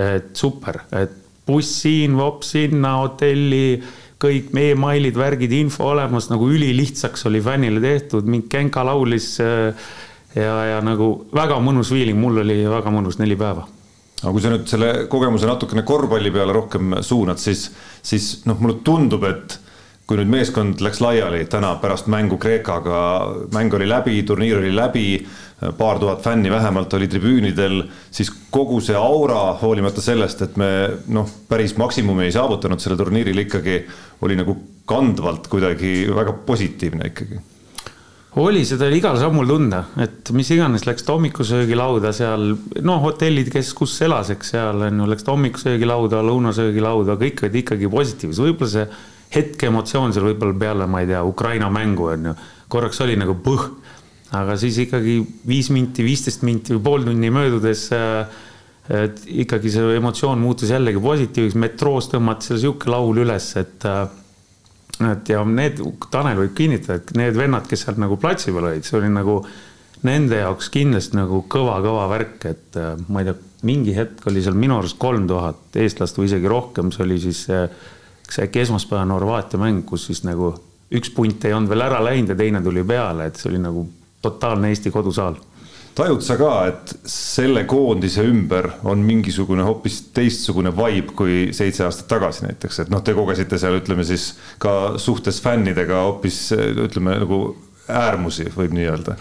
et 0.00 0.30
super, 0.38 0.82
et 0.96 1.16
buss 1.46 1.80
siin, 1.82 2.14
vops 2.16 2.54
sinna, 2.54 2.94
hotelli, 3.02 3.80
kõik 4.20 4.52
emailid, 4.54 5.16
värgid, 5.18 5.52
info 5.56 5.90
olemas, 5.90 6.28
nagu 6.30 6.48
ülilihtsaks 6.52 7.26
oli 7.28 7.40
fännile 7.42 7.82
tehtud, 7.82 8.28
mingi 8.28 8.48
Genka 8.52 8.84
laulis. 8.86 9.36
ja, 9.40 10.54
ja 10.74 10.80
nagu 10.84 11.12
väga 11.34 11.58
mõnus 11.62 11.90
feeling, 11.90 12.18
mul 12.18 12.44
oli 12.44 12.62
väga 12.70 12.92
mõnus 12.94 13.18
neli 13.18 13.36
päeva 13.36 13.66
aga 14.20 14.32
kui 14.36 14.42
sa 14.44 14.50
nüüd 14.52 14.68
selle 14.68 14.88
kogemuse 15.08 15.48
natukene 15.48 15.82
korvpalli 15.86 16.30
peale 16.34 16.52
rohkem 16.52 16.98
suunad, 17.04 17.40
siis, 17.40 17.70
siis 18.04 18.42
noh, 18.44 18.58
mulle 18.60 18.82
tundub, 18.84 19.24
et 19.24 19.56
kui 20.10 20.18
nüüd 20.18 20.30
meeskond 20.32 20.80
läks 20.82 20.98
laiali 20.98 21.44
täna 21.46 21.76
pärast 21.78 22.08
mängu 22.10 22.34
Kreekaga, 22.42 23.00
mäng 23.54 23.70
oli 23.78 23.86
läbi, 23.86 24.16
turniir 24.26 24.58
oli 24.58 24.72
läbi, 24.74 25.04
paar 25.78 26.00
tuhat 26.02 26.24
fänni 26.24 26.50
vähemalt 26.50 26.96
oli 26.98 27.06
tribüünidel, 27.06 27.84
siis 28.10 28.32
kogu 28.50 28.80
see 28.82 28.96
aura, 28.98 29.52
hoolimata 29.60 30.02
sellest, 30.02 30.42
et 30.42 30.56
me 30.58 30.70
noh, 31.14 31.30
päris 31.46 31.76
maksimumi 31.78 32.26
ei 32.26 32.34
saavutanud 32.34 32.82
sellel 32.82 32.98
turniiril 32.98 33.44
ikkagi, 33.44 33.76
oli 34.26 34.40
nagu 34.40 34.56
kandvalt 34.90 35.46
kuidagi 35.52 35.92
väga 36.16 36.34
positiivne 36.48 37.06
ikkagi. 37.12 37.38
Oli, 38.42 38.64
seda 38.66 38.86
oli 38.90 38.98
igal 38.98 39.14
sammul 39.18 39.46
tunda, 39.46 39.84
et 40.02 40.34
mis 40.34 40.50
iganes, 40.54 40.88
läks 40.90 41.06
ta 41.06 41.14
hommikusöögilauda 41.14 42.10
seal, 42.14 42.56
no 42.82 42.98
hotellid, 43.06 43.52
kes 43.54 43.70
kus 43.78 43.94
elas, 44.06 44.34
eks 44.34 44.56
seal 44.56 44.82
on 44.90 45.04
ju, 45.04 45.08
läks 45.14 45.26
ta 45.26 45.36
hommikusöögilauda, 45.36 46.26
lõunasöögilauda, 46.26 47.18
kõik 47.22 47.46
olid 47.46 47.62
ikkagi 47.62 47.94
positiivsed, 47.94 48.42
võib-olla 48.48 48.74
see 48.74 48.90
hetkeemotsioon 49.34 50.14
seal 50.14 50.26
võib-olla 50.30 50.58
peale, 50.58 50.86
ma 50.90 51.02
ei 51.04 51.10
tea, 51.10 51.22
Ukraina 51.26 51.70
mängu 51.72 52.10
on 52.10 52.30
ju, 52.30 52.36
korraks 52.70 53.00
oli 53.04 53.16
nagu 53.18 53.36
põh, 53.44 53.68
aga 54.36 54.56
siis 54.58 54.78
ikkagi 54.86 55.20
viis 55.46 55.70
minti, 55.74 56.06
viisteist 56.06 56.46
minti 56.46 56.76
või 56.76 56.84
pool 56.86 57.06
tunni 57.08 57.30
möödudes 57.34 57.88
äh, 57.94 58.24
et 58.90 59.22
ikkagi 59.44 59.70
see 59.70 59.96
emotsioon 59.98 60.40
muutus 60.42 60.72
jällegi 60.72 61.02
positiivseks, 61.02 61.58
metroos 61.62 62.10
tõmmati 62.10 62.50
seal 62.50 62.62
sihuke 62.64 62.90
laul 62.90 63.22
üles, 63.22 63.52
et 63.60 63.86
äh, 63.86 64.06
et 65.00 65.30
ja 65.32 65.40
need, 65.48 65.78
Tanel 66.12 66.42
võib 66.42 66.56
kinnitada, 66.58 66.98
et 67.00 67.12
need 67.16 67.38
vennad, 67.38 67.64
kes 67.68 67.86
seal 67.86 68.00
nagu 68.02 68.18
platsi 68.20 68.52
peal 68.52 68.66
olid, 68.68 68.84
see 68.84 68.98
oli 68.98 69.08
nagu 69.12 69.38
nende 70.04 70.40
jaoks 70.42 70.68
kindlasti 70.74 71.16
nagu 71.16 71.42
kõva-kõva 71.48 72.08
värk, 72.10 72.44
et 72.50 72.80
äh, 72.80 72.92
ma 73.08 73.22
ei 73.22 73.30
tea, 73.30 73.38
mingi 73.68 73.94
hetk 73.96 74.26
oli 74.28 74.42
seal 74.44 74.56
minu 74.56 74.78
arust 74.78 74.98
kolm 75.00 75.26
tuhat 75.28 75.76
eestlast 75.76 76.16
või 76.18 76.30
isegi 76.30 76.48
rohkem, 76.48 76.92
see 76.92 77.04
oli 77.04 77.18
siis 77.20 77.44
see 77.46 77.64
äkki 78.38 78.60
esmaspäevane 78.60 79.12
Horvaatia 79.16 79.58
mäng, 79.60 79.82
kus 79.86 80.06
siis 80.06 80.22
nagu 80.24 80.54
üks 80.94 81.12
punt 81.14 81.44
ei 81.44 81.54
olnud 81.54 81.70
veel 81.70 81.86
ära 81.86 82.00
läinud 82.04 82.34
ja 82.34 82.38
teine 82.38 82.62
tuli 82.62 82.82
peale, 82.86 83.30
et 83.30 83.38
see 83.38 83.50
oli 83.52 83.62
nagu 83.62 83.86
totaalne 84.22 84.70
Eesti 84.70 84.90
kodusaal. 84.90 85.38
tajud 85.94 86.22
sa 86.22 86.36
ka, 86.38 86.50
et 86.70 86.92
selle 87.10 87.64
koondise 87.68 88.22
ümber 88.24 88.70
on 88.88 89.02
mingisugune 89.04 89.62
hoopis 89.66 90.00
teistsugune 90.14 90.70
vibe 90.76 91.16
kui 91.16 91.38
seitse 91.52 91.84
aastat 91.84 92.08
tagasi 92.08 92.46
näiteks, 92.46 92.78
et 92.84 92.92
noh, 92.92 93.02
te 93.02 93.14
kogesite 93.14 93.58
seal, 93.58 93.80
ütleme 93.80 94.06
siis 94.06 94.30
ka 94.62 94.94
suhtes 94.98 95.42
fännidega 95.42 96.04
hoopis 96.06 96.52
ütleme 96.54 97.18
nagu 97.24 97.42
äärmusi, 97.88 98.48
võib 98.56 98.76
nii 98.76 98.86
öelda 98.92 99.18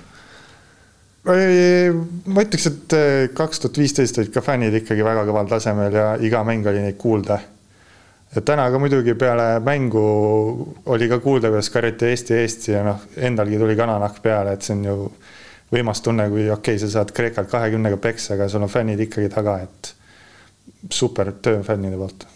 ma 1.29 2.43
ütleks, 2.45 2.65
et 2.69 2.97
kaks 3.35 3.59
tuhat 3.61 3.77
viisteist 3.77 4.17
olid 4.17 4.31
ka 4.33 4.41
fännid 4.41 4.73
ikkagi 4.79 5.03
väga 5.05 5.25
kõval 5.27 5.49
tasemel 5.51 5.93
ja 5.93 6.11
iga 6.23 6.45
mäng 6.47 6.67
oli 6.69 6.85
neid 6.85 6.97
kuulda 7.01 7.41
ja 8.35 8.41
täna 8.45 8.69
ka 8.71 8.79
muidugi 8.79 9.15
peale 9.17 9.59
mängu 9.59 10.05
oli 10.85 11.09
ka 11.09 11.19
kuulda, 11.19 11.49
kuidas 11.49 11.69
karjati 11.69 12.05
Eesti 12.05 12.33
Eesti 12.33 12.71
ja 12.71 12.83
noh, 12.85 13.05
endalgi 13.17 13.57
tuli 13.57 13.75
kananahk 13.75 14.21
peale, 14.21 14.53
et 14.53 14.65
see 14.65 14.77
on 14.77 14.83
ju 14.85 14.97
võimas 15.73 16.01
tunne, 16.05 16.29
kui 16.29 16.49
okei 16.49 16.75
okay,, 16.75 16.81
sa 16.81 16.91
saad 16.97 17.13
Kreekalt 17.15 17.49
kahekümnega 17.51 17.97
peksa, 18.01 18.35
aga 18.35 18.49
sul 18.49 18.65
on 18.65 18.73
fännid 18.73 19.01
ikkagi 19.05 19.29
taga, 19.33 19.59
et 19.65 19.93
super 20.93 21.33
töö 21.41 21.63
fännide 21.65 21.97
poolt 21.97 22.27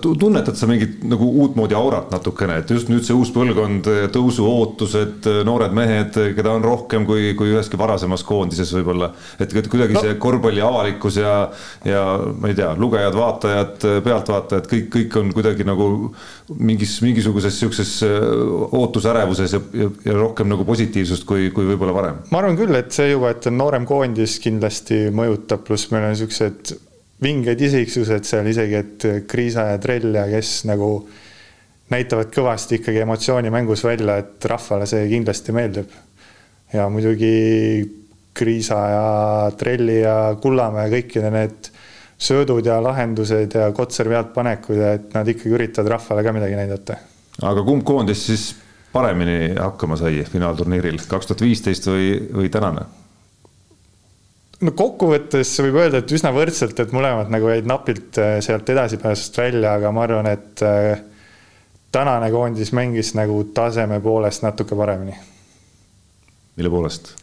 tunnetad 0.00 0.56
sa 0.56 0.66
mingit 0.66 1.02
nagu 1.08 1.26
uutmoodi 1.42 1.76
aurat 1.76 2.12
natukene, 2.12 2.58
et 2.62 2.70
just 2.72 2.88
nüüd 2.88 3.04
see 3.04 3.16
uus 3.16 3.30
põlvkond, 3.34 3.88
tõusuootused, 4.14 5.28
noored 5.44 5.74
mehed, 5.76 6.16
keda 6.36 6.54
on 6.56 6.64
rohkem 6.64 7.04
kui, 7.08 7.34
kui 7.38 7.52
üheski 7.52 7.80
varasemas 7.80 8.24
koondises 8.26 8.72
võib-olla. 8.78 9.10
et 9.38 9.52
kuidagi 9.68 9.98
no. 9.98 10.04
see 10.04 10.16
korvpalli 10.20 10.64
avalikkus 10.64 11.20
ja, 11.20 11.34
ja 11.84 12.02
ma 12.32 12.48
ei 12.48 12.56
tea, 12.56 12.70
lugejad, 12.80 13.18
vaatajad, 13.18 13.86
pealtvaatajad, 14.06 14.70
kõik, 14.72 14.88
kõik 14.96 15.20
on 15.20 15.36
kuidagi 15.36 15.68
nagu 15.68 15.90
mingis, 16.56 16.96
mingisuguses 17.04 17.60
sihukeses 17.60 17.94
ootusärevuses 18.72 19.56
ja, 19.58 19.62
ja, 19.84 19.92
ja 20.08 20.16
rohkem 20.16 20.48
nagu 20.48 20.64
positiivsust 20.68 21.28
kui, 21.28 21.50
kui 21.52 21.68
võib-olla 21.68 21.96
varem. 21.96 22.24
ma 22.32 22.40
arvan 22.40 22.56
küll, 22.56 22.72
et 22.78 22.94
see 22.96 23.12
juba, 23.12 23.36
et 23.36 23.52
on 23.52 23.60
noorem 23.60 23.88
koondis 23.88 24.40
kindlasti 24.40 25.08
mõjutab, 25.12 25.66
pluss 25.68 25.92
meil 25.92 26.08
on 26.08 26.16
siuksed 26.24 26.78
vingeid 27.22 27.60
isiksused 27.60 28.26
seal 28.26 28.46
isegi, 28.46 28.74
et 28.78 29.06
Kriisa 29.30 29.72
ja 29.72 29.78
Trell 29.82 30.14
ja 30.14 30.26
kes 30.30 30.62
nagu 30.70 30.92
näitavad 31.90 32.30
kõvasti 32.34 32.78
ikkagi 32.78 33.02
emotsiooni 33.02 33.50
mängus 33.50 33.82
välja, 33.86 34.18
et 34.22 34.44
rahvale 34.44 34.86
see 34.86 35.08
kindlasti 35.10 35.54
meeldib. 35.56 35.88
ja 36.72 36.88
muidugi 36.88 37.88
Kriisa 38.34 38.78
ja 38.92 39.50
Trelli 39.58 40.00
ja 40.00 40.36
Kullamäe 40.40 40.90
kõikide 40.92 41.30
need 41.32 41.70
söödud 42.18 42.66
ja 42.66 42.78
lahendused 42.82 43.54
ja 43.54 43.72
Kotseri 43.72 44.12
pealtpanekud 44.12 44.76
ja 44.76 44.92
et 44.98 45.14
nad 45.14 45.28
ikkagi 45.28 45.54
üritavad 45.54 45.90
rahvale 45.96 46.24
ka 46.26 46.32
midagi 46.32 46.58
näidata. 46.58 46.96
aga 47.42 47.62
kumb 47.64 47.84
koondis 47.84 48.26
siis 48.26 48.54
paremini 48.92 49.54
hakkama 49.58 49.96
sai 49.96 50.24
finaalturniiril, 50.24 51.00
kaks 51.08 51.30
tuhat 51.30 51.42
viisteist 51.42 51.86
või, 51.86 52.14
või 52.34 52.50
tänane? 52.52 52.86
No 54.64 54.74
kokkuvõttes 54.74 55.52
võib 55.62 55.78
öelda, 55.82 56.02
et 56.02 56.12
üsna 56.14 56.32
võrdselt, 56.34 56.78
et 56.82 56.94
mõlemad 56.94 57.30
nagu 57.32 57.50
jäid 57.52 57.68
napilt 57.68 58.18
äh, 58.22 58.38
sealt 58.44 58.68
edasipääsust 58.72 59.38
välja, 59.38 59.76
aga 59.78 59.92
ma 59.94 60.04
arvan, 60.06 60.30
et 60.30 60.64
äh, 60.66 60.90
tänane 61.94 62.30
koondis 62.34 62.72
mängis 62.76 63.14
nagu 63.18 63.40
taseme 63.54 64.00
poolest 64.04 64.44
natuke 64.46 64.76
paremini. 64.78 65.16
mille 66.58 66.70
poolest? 66.70 67.14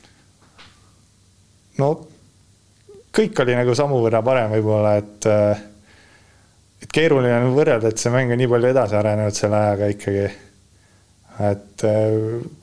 no 1.79 1.91
kõik 3.15 3.43
oli 3.43 3.55
nagu 3.55 3.75
sammu 3.75 3.99
võrra 4.03 4.23
parem 4.23 4.55
võib-olla, 4.55 4.95
et 5.01 5.29
äh, 5.31 5.67
et 6.83 6.91
keeruline 6.91 7.35
on 7.41 7.53
võrrelda, 7.55 7.91
et 7.91 7.99
see 7.99 8.11
mäng 8.13 8.31
on 8.31 8.39
nii 8.39 8.51
palju 8.51 8.71
edasi 8.71 8.95
arenenud 8.95 9.35
selle 9.35 9.59
ajaga 9.59 9.91
ikkagi. 9.91 10.25
et 11.45 11.83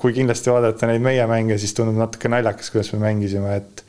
kui 0.00 0.14
kindlasti 0.16 0.48
vaadata 0.48 0.88
neid 0.88 1.02
meie 1.04 1.24
mänge, 1.28 1.58
siis 1.60 1.74
tundub 1.76 1.98
natuke 1.98 2.30
naljakas, 2.32 2.70
kuidas 2.72 2.92
me 2.94 3.02
mängisime, 3.02 3.56
et 3.56 3.82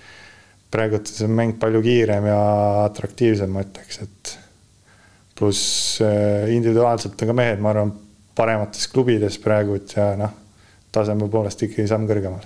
praegult 0.74 1.10
on 1.12 1.20
see 1.22 1.30
mäng 1.30 1.58
palju 1.62 1.82
kiirem 1.86 2.27
ja 2.30 2.39
atraktiivsem, 2.88 3.51
ma 3.53 3.63
ütleks, 3.65 4.01
et 4.03 4.38
pluss 5.38 6.01
äh, 6.01 6.50
individuaalselt 6.53 7.20
on 7.22 7.32
ka 7.32 7.36
mehed, 7.38 7.62
ma 7.63 7.74
arvan, 7.74 7.94
paremates 8.36 8.88
klubides 8.89 9.38
praegu 9.42 9.77
ja 9.96 10.13
noh, 10.18 10.32
taseme 10.94 11.30
poolest 11.30 11.65
ikkagi 11.65 11.89
samm 11.89 12.08
kõrgemal. 12.10 12.46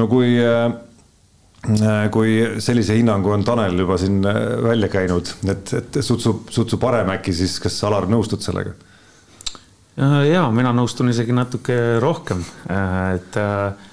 no 0.00 0.08
kui, 0.10 0.34
äh, 0.40 2.08
kui 2.12 2.36
sellise 2.64 2.96
hinnangu 2.98 3.32
on 3.36 3.44
Tanel 3.46 3.78
juba 3.84 3.98
siin 4.00 4.20
äh, 4.28 4.40
välja 4.64 4.90
käinud, 4.92 5.32
et, 5.48 5.74
et 5.80 6.00
sutsu, 6.04 6.42
sutsu 6.50 6.80
parem 6.80 7.14
äkki, 7.16 7.36
siis 7.36 7.56
kas 7.62 7.80
Alar 7.88 8.08
nõustud 8.10 8.44
sellega? 8.44 8.76
ja 9.94 10.48
mina 10.50 10.72
nõustun 10.74 11.12
isegi 11.12 11.30
natuke 11.36 11.74
rohkem, 12.02 12.40
et 13.14 13.36
äh, 13.38 13.90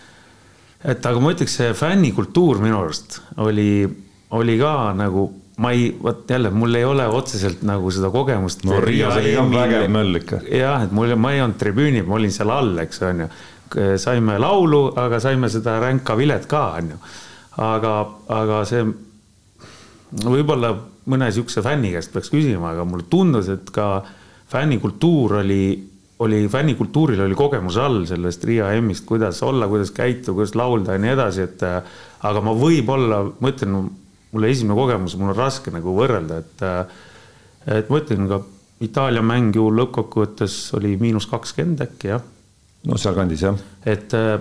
et 0.84 1.06
aga 1.06 1.22
ma 1.22 1.34
ütleks, 1.36 1.58
see 1.60 1.76
fännikultuur 1.78 2.62
minu 2.64 2.80
arust 2.82 3.20
oli, 3.44 3.86
oli 4.38 4.58
ka 4.60 4.74
nagu, 4.98 5.28
ma 5.62 5.74
ei, 5.76 5.92
vot 6.02 6.30
jälle, 6.30 6.50
mul 6.50 6.80
ei 6.80 6.86
ole 6.88 7.06
otseselt 7.08 7.62
nagu 7.68 7.92
seda 7.94 8.10
kogemust. 8.14 8.66
no 8.66 8.80
Riias 8.82 9.20
oli 9.20 9.36
ka 9.38 9.46
vägev 9.54 9.88
möll 9.94 10.22
ikka. 10.22 10.42
jah, 10.50 10.86
et 10.88 10.96
mul, 10.96 11.16
ma 11.16 11.34
ei 11.36 11.44
olnud 11.44 11.60
tribüünil, 11.62 12.08
ma 12.08 12.18
olin 12.18 12.34
seal 12.34 12.54
all, 12.54 12.74
eks 12.86 13.04
on 13.08 13.26
ju. 13.26 13.30
saime 14.02 14.40
laulu, 14.42 14.88
aga 15.00 15.22
saime 15.24 15.50
seda 15.50 15.78
ränka 15.84 16.18
vilet 16.20 16.48
ka, 16.50 16.66
on 16.82 16.96
ju. 16.96 17.02
aga, 17.62 17.96
aga 18.42 18.64
see 18.68 18.88
võib-olla 20.26 20.74
mõne 21.12 21.30
sihukese 21.34 21.64
fänni 21.66 21.94
käest 21.94 22.12
peaks 22.14 22.30
küsima, 22.34 22.74
aga 22.74 22.86
mulle 22.88 23.08
tundus, 23.10 23.50
et 23.54 23.70
ka 23.74 24.02
fännikultuur 24.52 25.40
oli 25.42 25.64
oli 26.22 26.44
fännikultuuril 26.52 27.22
oli 27.26 27.36
kogemus 27.38 27.78
all 27.82 28.04
sellest 28.10 28.44
Riia 28.46 28.70
M-ist, 28.82 29.06
kuidas 29.10 29.42
olla, 29.44 29.68
kuidas 29.68 29.94
käituda, 29.96 30.36
kuidas 30.38 30.56
laulda 30.56 30.96
ja 30.96 31.02
nii 31.02 31.14
edasi, 31.16 31.46
et 31.48 31.64
äh, 31.66 31.80
aga 32.30 32.44
ma 32.46 32.54
võib-olla, 32.58 33.24
ma 33.40 33.54
ütlen, 33.54 33.78
mulle 34.32 34.52
esimene 34.54 34.78
kogemus, 34.78 35.16
mul 35.18 35.34
on 35.34 35.40
raske 35.40 35.74
nagu 35.74 35.96
võrrelda, 35.98 36.42
et 36.44 36.66
äh, 36.68 37.00
et 37.78 37.90
ma 37.90 38.02
ütlen 38.02 38.30
ka 38.30 38.42
Itaalia 38.82 39.22
mäng 39.22 39.54
ju 39.54 39.68
lõppkokkuvõttes 39.78 40.56
oli 40.74 40.96
miinus 40.98 41.28
kakskümmend 41.30 41.84
äkki 41.86 42.10
jah. 42.10 42.24
no 42.90 42.98
sealkandis 42.98 43.44
jah. 43.46 43.58
et 43.86 44.14
äh, 44.18 44.38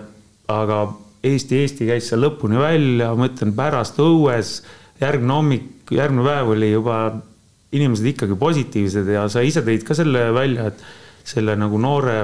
aga 0.48 0.82
Eesti, 1.20 1.58
Eesti 1.60 1.88
käis 1.90 2.06
seal 2.08 2.22
lõpuni 2.24 2.56
välja, 2.56 3.10
ma 3.12 3.28
ütlen 3.28 3.52
pärast 3.56 3.98
õues, 4.00 4.54
järgmine 5.02 5.34
hommik, 5.36 5.66
järgmine 5.92 6.24
päev 6.24 6.54
oli 6.54 6.70
juba 6.72 7.02
inimesed 7.76 8.08
ikkagi 8.14 8.38
positiivsed 8.40 9.10
ja 9.12 9.26
sa 9.28 9.44
ise 9.44 9.60
tõid 9.66 9.84
ka 9.84 9.96
selle 9.98 10.30
välja, 10.34 10.70
et 10.72 10.80
selle 11.30 11.54
nagu 11.58 11.78
noore 11.78 12.16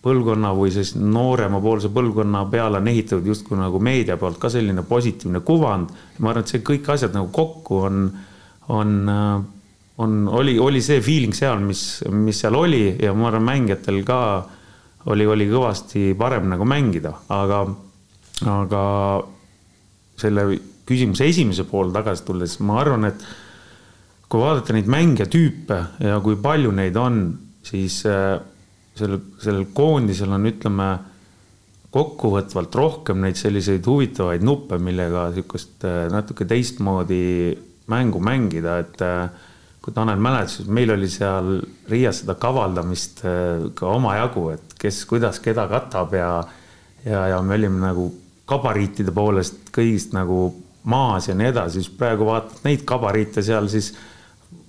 põlvkonna 0.00 0.52
või 0.56 0.70
siis 0.72 0.94
nooremapoolse 0.96 1.90
põlvkonna 1.92 2.46
peale 2.52 2.80
on 2.80 2.88
ehitatud 2.88 3.26
justkui 3.28 3.58
nagu 3.60 3.80
meedia 3.84 4.16
poolt 4.20 4.38
ka 4.40 4.48
selline 4.52 4.84
positiivne 4.88 5.42
kuvand. 5.44 5.90
ma 6.18 6.30
arvan, 6.30 6.44
et 6.44 6.52
see 6.52 6.64
kõik 6.64 6.88
asjad 6.88 7.16
nagu 7.16 7.28
kokku 7.32 7.82
on, 7.88 8.06
on, 8.72 8.94
on, 10.00 10.16
oli, 10.40 10.56
oli 10.58 10.80
see 10.84 11.02
feeling 11.04 11.36
seal, 11.36 11.60
mis, 11.60 12.02
mis 12.08 12.40
seal 12.40 12.56
oli 12.56 12.96
ja 13.02 13.12
ma 13.14 13.28
arvan, 13.28 13.44
mängijatel 13.50 14.00
ka 14.08 14.20
oli, 15.12 15.26
oli 15.26 15.48
kõvasti 15.50 16.14
parem 16.18 16.48
nagu 16.48 16.64
mängida, 16.68 17.12
aga, 17.32 17.60
aga 18.48 18.82
selle 20.20 20.48
küsimuse 20.88 21.28
esimese 21.28 21.68
poole 21.68 21.92
tagasi 21.92 22.24
tulles, 22.24 22.56
ma 22.64 22.80
arvan, 22.80 23.06
et 23.12 23.28
kui 24.30 24.40
vaadata 24.40 24.74
neid 24.76 24.88
mängijatüüpe 24.90 25.78
ja 26.06 26.18
kui 26.24 26.40
palju 26.40 26.72
neid 26.72 26.96
on 27.00 27.22
siis 27.66 28.00
äh, 28.08 28.38
sellel, 28.98 29.22
sellel 29.42 29.68
koondisel 29.74 30.32
on, 30.36 30.48
ütleme, 30.50 30.90
kokkuvõtvalt 31.90 32.76
rohkem 32.78 33.24
neid 33.24 33.38
selliseid 33.38 33.86
huvitavaid 33.86 34.44
nuppe, 34.46 34.78
millega 34.78 35.28
niisugust 35.30 35.86
äh, 35.88 36.04
natuke 36.12 36.46
teistmoodi 36.48 37.22
mängu 37.90 38.22
mängida, 38.22 38.78
et 38.84 39.02
äh, 39.02 39.48
kui 39.80 39.94
Tanel 39.96 40.20
mäletas, 40.20 40.68
meil 40.68 40.92
oli 40.92 41.08
seal 41.10 41.58
Riias 41.88 42.20
seda 42.22 42.36
kavaldamist 42.38 43.22
ka 43.74 43.92
omajagu, 43.94 44.50
et 44.52 44.74
kes, 44.78 44.98
kuidas, 45.08 45.38
keda 45.40 45.64
katab 45.70 46.12
ja 46.18 46.32
ja, 47.04 47.26
ja 47.28 47.42
me 47.42 47.54
olime 47.54 47.80
nagu 47.82 48.10
gabariitide 48.48 49.12
poolest 49.14 49.70
kõigist 49.74 50.14
nagu 50.16 50.50
maas 50.90 51.28
ja 51.28 51.36
nii 51.36 51.50
edasi, 51.52 51.80
siis 51.80 51.92
praegu 51.96 52.26
vaatad 52.28 52.64
neid 52.66 52.84
gabariite 52.88 53.44
seal, 53.44 53.68
siis 53.72 53.92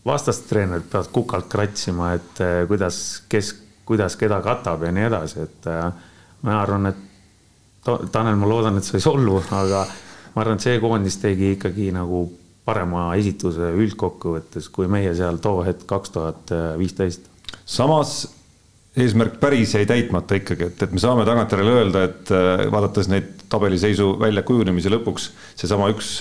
vastastreenerid 0.05 0.89
peavad 0.89 1.11
kukalt 1.13 1.47
kratsima, 1.51 2.13
et 2.17 2.41
eh, 2.41 2.63
kuidas, 2.69 3.23
kes, 3.29 3.53
kuidas 3.85 4.17
keda 4.17 4.41
katab 4.45 4.85
ja 4.87 4.91
nii 4.95 5.07
edasi, 5.09 5.45
et 5.45 5.69
eh, 5.69 5.87
ma 6.47 6.59
arvan, 6.61 6.91
et 6.91 7.07
Tanel, 7.81 8.35
ma 8.37 8.45
loodan, 8.45 8.75
et 8.77 8.85
sa 8.85 8.93
ei 8.93 9.01
solvu, 9.01 9.39
aga 9.57 9.85
ma 10.35 10.43
arvan, 10.43 10.59
et 10.59 10.65
see 10.67 10.81
koondis 10.81 11.17
tegi 11.21 11.55
ikkagi 11.55 11.89
nagu 11.95 12.27
parema 12.65 13.07
esituse 13.17 13.71
üldkokkuvõttes, 13.73 14.67
kui 14.69 14.85
meie 14.91 15.15
seal 15.17 15.39
too 15.41 15.63
hetk 15.65 15.87
kaks 15.89 16.13
tuhat 16.13 16.53
viisteist. 16.77 17.25
samas 17.65 18.27
eesmärk 18.97 19.39
päris 19.39 19.73
jäi 19.75 19.85
täitmata 19.87 20.35
ikkagi, 20.35 20.67
et, 20.67 20.83
et 20.83 20.91
me 20.91 20.99
saame 20.99 21.25
tagantjärele 21.27 21.75
öelda, 21.79 22.03
et 22.09 22.31
eh, 22.35 22.65
vaadates 22.71 23.09
neid 23.11 23.45
tabeliseisu 23.51 24.13
väljakujunemise 24.19 24.91
lõpuks, 24.91 25.29
seesama 25.59 25.89
üks 25.93 26.11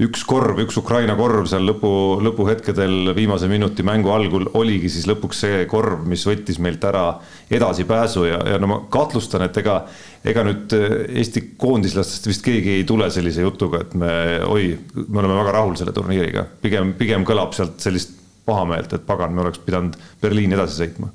üks 0.00 0.24
korv, 0.24 0.58
üks 0.64 0.78
Ukraina 0.80 1.14
korv 1.18 1.44
seal 1.50 1.66
lõpu, 1.68 1.90
lõpuhetkedel 2.24 3.12
viimase 3.16 3.48
minuti 3.50 3.84
mängu 3.86 4.12
algul 4.14 4.48
oligi 4.58 4.88
siis 4.92 5.06
lõpuks 5.10 5.42
see 5.44 5.62
korv, 5.70 6.06
mis 6.08 6.24
võttis 6.26 6.58
meilt 6.62 6.84
ära 6.88 7.04
edasipääsu 7.52 8.24
ja, 8.28 8.40
ja 8.54 8.60
no 8.62 8.70
ma 8.70 8.80
kahtlustan, 8.92 9.44
et 9.46 9.60
ega, 9.60 9.82
ega 10.24 10.46
nüüd 10.48 10.72
Eesti 10.72 11.44
koondislastest 11.60 12.30
vist 12.30 12.44
keegi 12.46 12.78
ei 12.78 12.84
tule 12.88 13.10
sellise 13.12 13.44
jutuga, 13.44 13.84
et 13.84 13.96
me, 13.98 14.12
oi, 14.48 14.72
me 15.06 15.22
oleme 15.22 15.38
väga 15.42 15.56
rahul 15.58 15.76
selle 15.80 15.94
turniiriga. 15.96 16.46
pigem, 16.62 16.94
pigem 16.98 17.26
kõlab 17.28 17.56
sealt 17.56 17.80
sellist 17.84 18.16
pahameelt, 18.48 18.96
et 18.96 19.04
pagan, 19.06 19.34
me 19.34 19.44
oleks 19.44 19.60
pidanud 19.62 19.98
Berliini 20.22 20.56
edasi 20.56 20.80
sõitma 20.82 21.12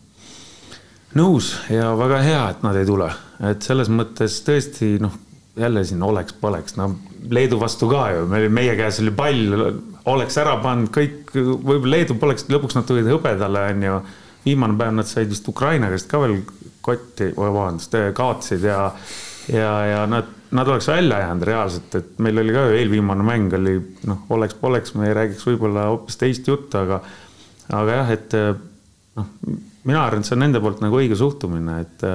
nõus 1.17 1.53
ja 1.71 1.91
väga 1.97 2.19
hea, 2.21 2.43
et 2.51 2.65
nad 2.65 2.77
ei 2.77 2.85
tule, 2.87 3.07
et 3.49 3.63
selles 3.65 3.89
mõttes 3.89 4.41
tõesti 4.45 4.97
noh, 5.01 5.15
jälle 5.57 5.83
siin 5.85 6.03
oleks-poleks, 6.03 6.77
no 6.77 6.91
Leedu 7.29 7.59
vastu 7.59 7.89
ka 7.91 8.07
ju, 8.13 8.27
meil, 8.31 8.47
meie 8.53 8.75
käes 8.79 9.01
oli 9.03 9.11
pall, 9.15 9.55
oleks 10.07 10.37
ära 10.39 10.55
pannud 10.63 10.91
kõik, 10.93 11.33
võib-olla 11.35 11.97
Leedu 11.97 12.15
poleks, 12.19 12.47
lõpuks 12.51 12.77
nad 12.77 12.87
tulid 12.87 13.09
hõbedale, 13.09 13.67
onju. 13.73 13.99
viimane 14.45 14.77
päev 14.79 14.93
nad 14.95 15.09
said 15.09 15.29
vist 15.29 15.47
Ukraina 15.49 15.89
käest 15.91 16.07
ka 16.07 16.21
veel 16.23 16.39
kotti, 16.81 17.33
vabandust, 17.35 17.95
kaotasid 18.15 18.63
ja, 18.63 18.91
ja, 19.51 19.71
ja 19.85 20.05
nad, 20.07 20.29
nad 20.55 20.67
oleks 20.67 20.87
välja 20.87 21.19
jäänud 21.25 21.47
reaalselt, 21.49 21.95
et 21.99 22.19
meil 22.23 22.39
oli 22.39 22.55
ka 22.55 22.67
ju 22.69 22.77
eelviimane 22.79 23.25
mäng 23.27 23.53
oli 23.57 23.75
noh, 24.07 24.23
oleks-poleks, 24.37 24.95
me 24.95 25.11
räägiks 25.13 25.43
võib-olla 25.49 25.89
hoopis 25.91 26.21
teist 26.21 26.47
juttu, 26.47 26.79
aga 26.79 27.01
aga 27.75 27.97
jah, 27.99 28.13
et 28.15 28.37
noh, 29.17 29.33
mina 29.87 30.03
arvan, 30.03 30.23
et 30.23 30.29
see 30.29 30.37
on 30.37 30.43
nende 30.45 30.61
poolt 30.63 30.79
nagu 30.83 30.99
õige 30.99 31.17
suhtumine, 31.19 31.81
et, 31.83 32.07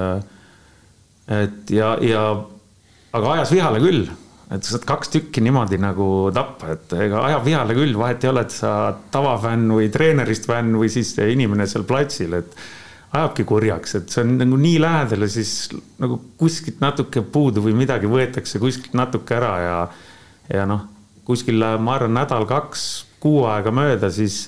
et 1.37 1.73
ja, 1.73 1.93
ja 2.01 2.25
aga 3.13 3.33
ajas 3.37 3.53
vihale 3.53 3.81
küll. 3.83 4.05
Et 4.53 4.61
sa 4.61 4.75
saad 4.75 4.85
kaks 4.85 5.09
tükki 5.13 5.41
niimoodi 5.41 5.79
nagu 5.81 6.05
tappa, 6.35 6.75
et 6.75 6.91
ega 7.05 7.23
ajab 7.29 7.45
vihale 7.47 7.75
küll, 7.77 7.95
vahet 7.97 8.25
ei 8.25 8.29
ole, 8.29 8.43
et 8.45 8.53
sa 8.53 8.71
tavafänn 9.13 9.71
või 9.73 9.87
treenerist 9.93 10.45
fänn 10.49 10.75
või 10.77 10.91
siis 10.93 11.13
inimene 11.17 11.65
seal 11.69 11.87
platsil, 11.89 12.35
et 12.37 12.57
ajabki 13.13 13.45
kurjaks, 13.49 13.95
et 13.97 14.13
see 14.13 14.21
on 14.25 14.35
nagu 14.41 14.57
nii 14.59 14.77
lähedal 14.81 15.25
ja 15.25 15.29
siis 15.31 15.53
nagu 16.01 16.19
kuskilt 16.37 16.81
natuke 16.83 17.23
puudu 17.33 17.63
või 17.65 17.75
midagi 17.77 18.09
võetakse 18.09 18.61
kuskilt 18.61 18.97
natuke 18.97 19.37
ära 19.37 19.53
ja, 19.63 19.77
ja 20.53 20.67
noh, 20.69 20.85
kuskil 21.25 21.61
ma 21.61 21.97
arvan, 21.97 22.13
nädal-kaks, 22.19 22.87
kuu 23.23 23.45
aega 23.47 23.73
mööda, 23.73 24.11
siis 24.13 24.47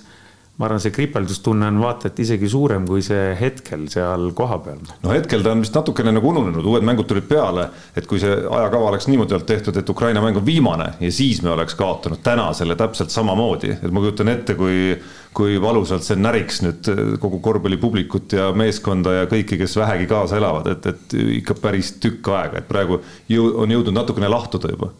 ma 0.55 0.69
arvan, 0.69 0.79
see 0.79 0.93
kripeldustunne 0.95 1.67
on 1.67 1.81
vaata 1.83 2.07
et 2.07 2.19
isegi 2.23 2.47
suurem 2.47 2.85
kui 2.87 3.01
see 3.03 3.33
hetkel 3.35 3.89
seal 3.91 4.29
kohapeal. 4.37 4.79
no 5.03 5.11
hetkel 5.11 5.43
ta 5.43 5.51
on 5.51 5.63
vist 5.65 5.75
natukene 5.75 6.13
nagu 6.15 6.29
ununenud, 6.31 6.63
uued 6.63 6.85
mängud 6.87 7.09
tulid 7.09 7.27
peale, 7.27 7.67
et 7.95 8.07
kui 8.07 8.21
see 8.23 8.31
ajakava 8.31 8.91
oleks 8.93 9.09
niimoodi 9.11 9.35
olnud 9.35 9.49
tehtud, 9.49 9.75
et 9.75 9.91
Ukraina 9.91 10.23
mäng 10.23 10.39
on 10.39 10.45
viimane 10.47 10.93
ja 11.01 11.11
siis 11.11 11.41
me 11.43 11.51
oleks 11.51 11.75
kaotanud 11.75 12.23
täna 12.23 12.47
selle 12.55 12.77
täpselt 12.79 13.11
samamoodi, 13.11 13.73
et 13.75 13.91
ma 13.91 14.03
kujutan 14.03 14.31
ette, 14.31 14.55
kui 14.59 14.95
kui 15.35 15.57
valusalt 15.59 16.05
see 16.05 16.15
näriks 16.15 16.61
nüüd 16.63 16.87
kogu 17.19 17.41
korvpallipublikut 17.43 18.37
ja 18.37 18.45
meeskonda 18.55 19.17
ja 19.17 19.25
kõiki, 19.27 19.57
kes 19.59 19.73
vähegi 19.81 20.07
kaasa 20.07 20.37
elavad, 20.39 20.69
et, 20.71 20.85
et 20.87 21.15
ikka 21.41 21.57
päris 21.59 21.89
tükk 21.99 22.29
aega, 22.31 22.61
et 22.61 22.69
praegu 22.69 23.01
jõu, 23.27 23.49
on 23.65 23.73
jõudnud 23.75 23.97
natukene 23.97 24.29
lahtuda 24.31 24.71
juba. 24.71 24.93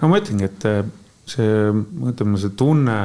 no 0.00 0.10
ma 0.10 0.18
ütlengi, 0.18 0.50
et 0.50 0.66
see, 1.30 1.70
ütleme 2.10 2.42
see 2.42 2.56
tunne, 2.58 2.98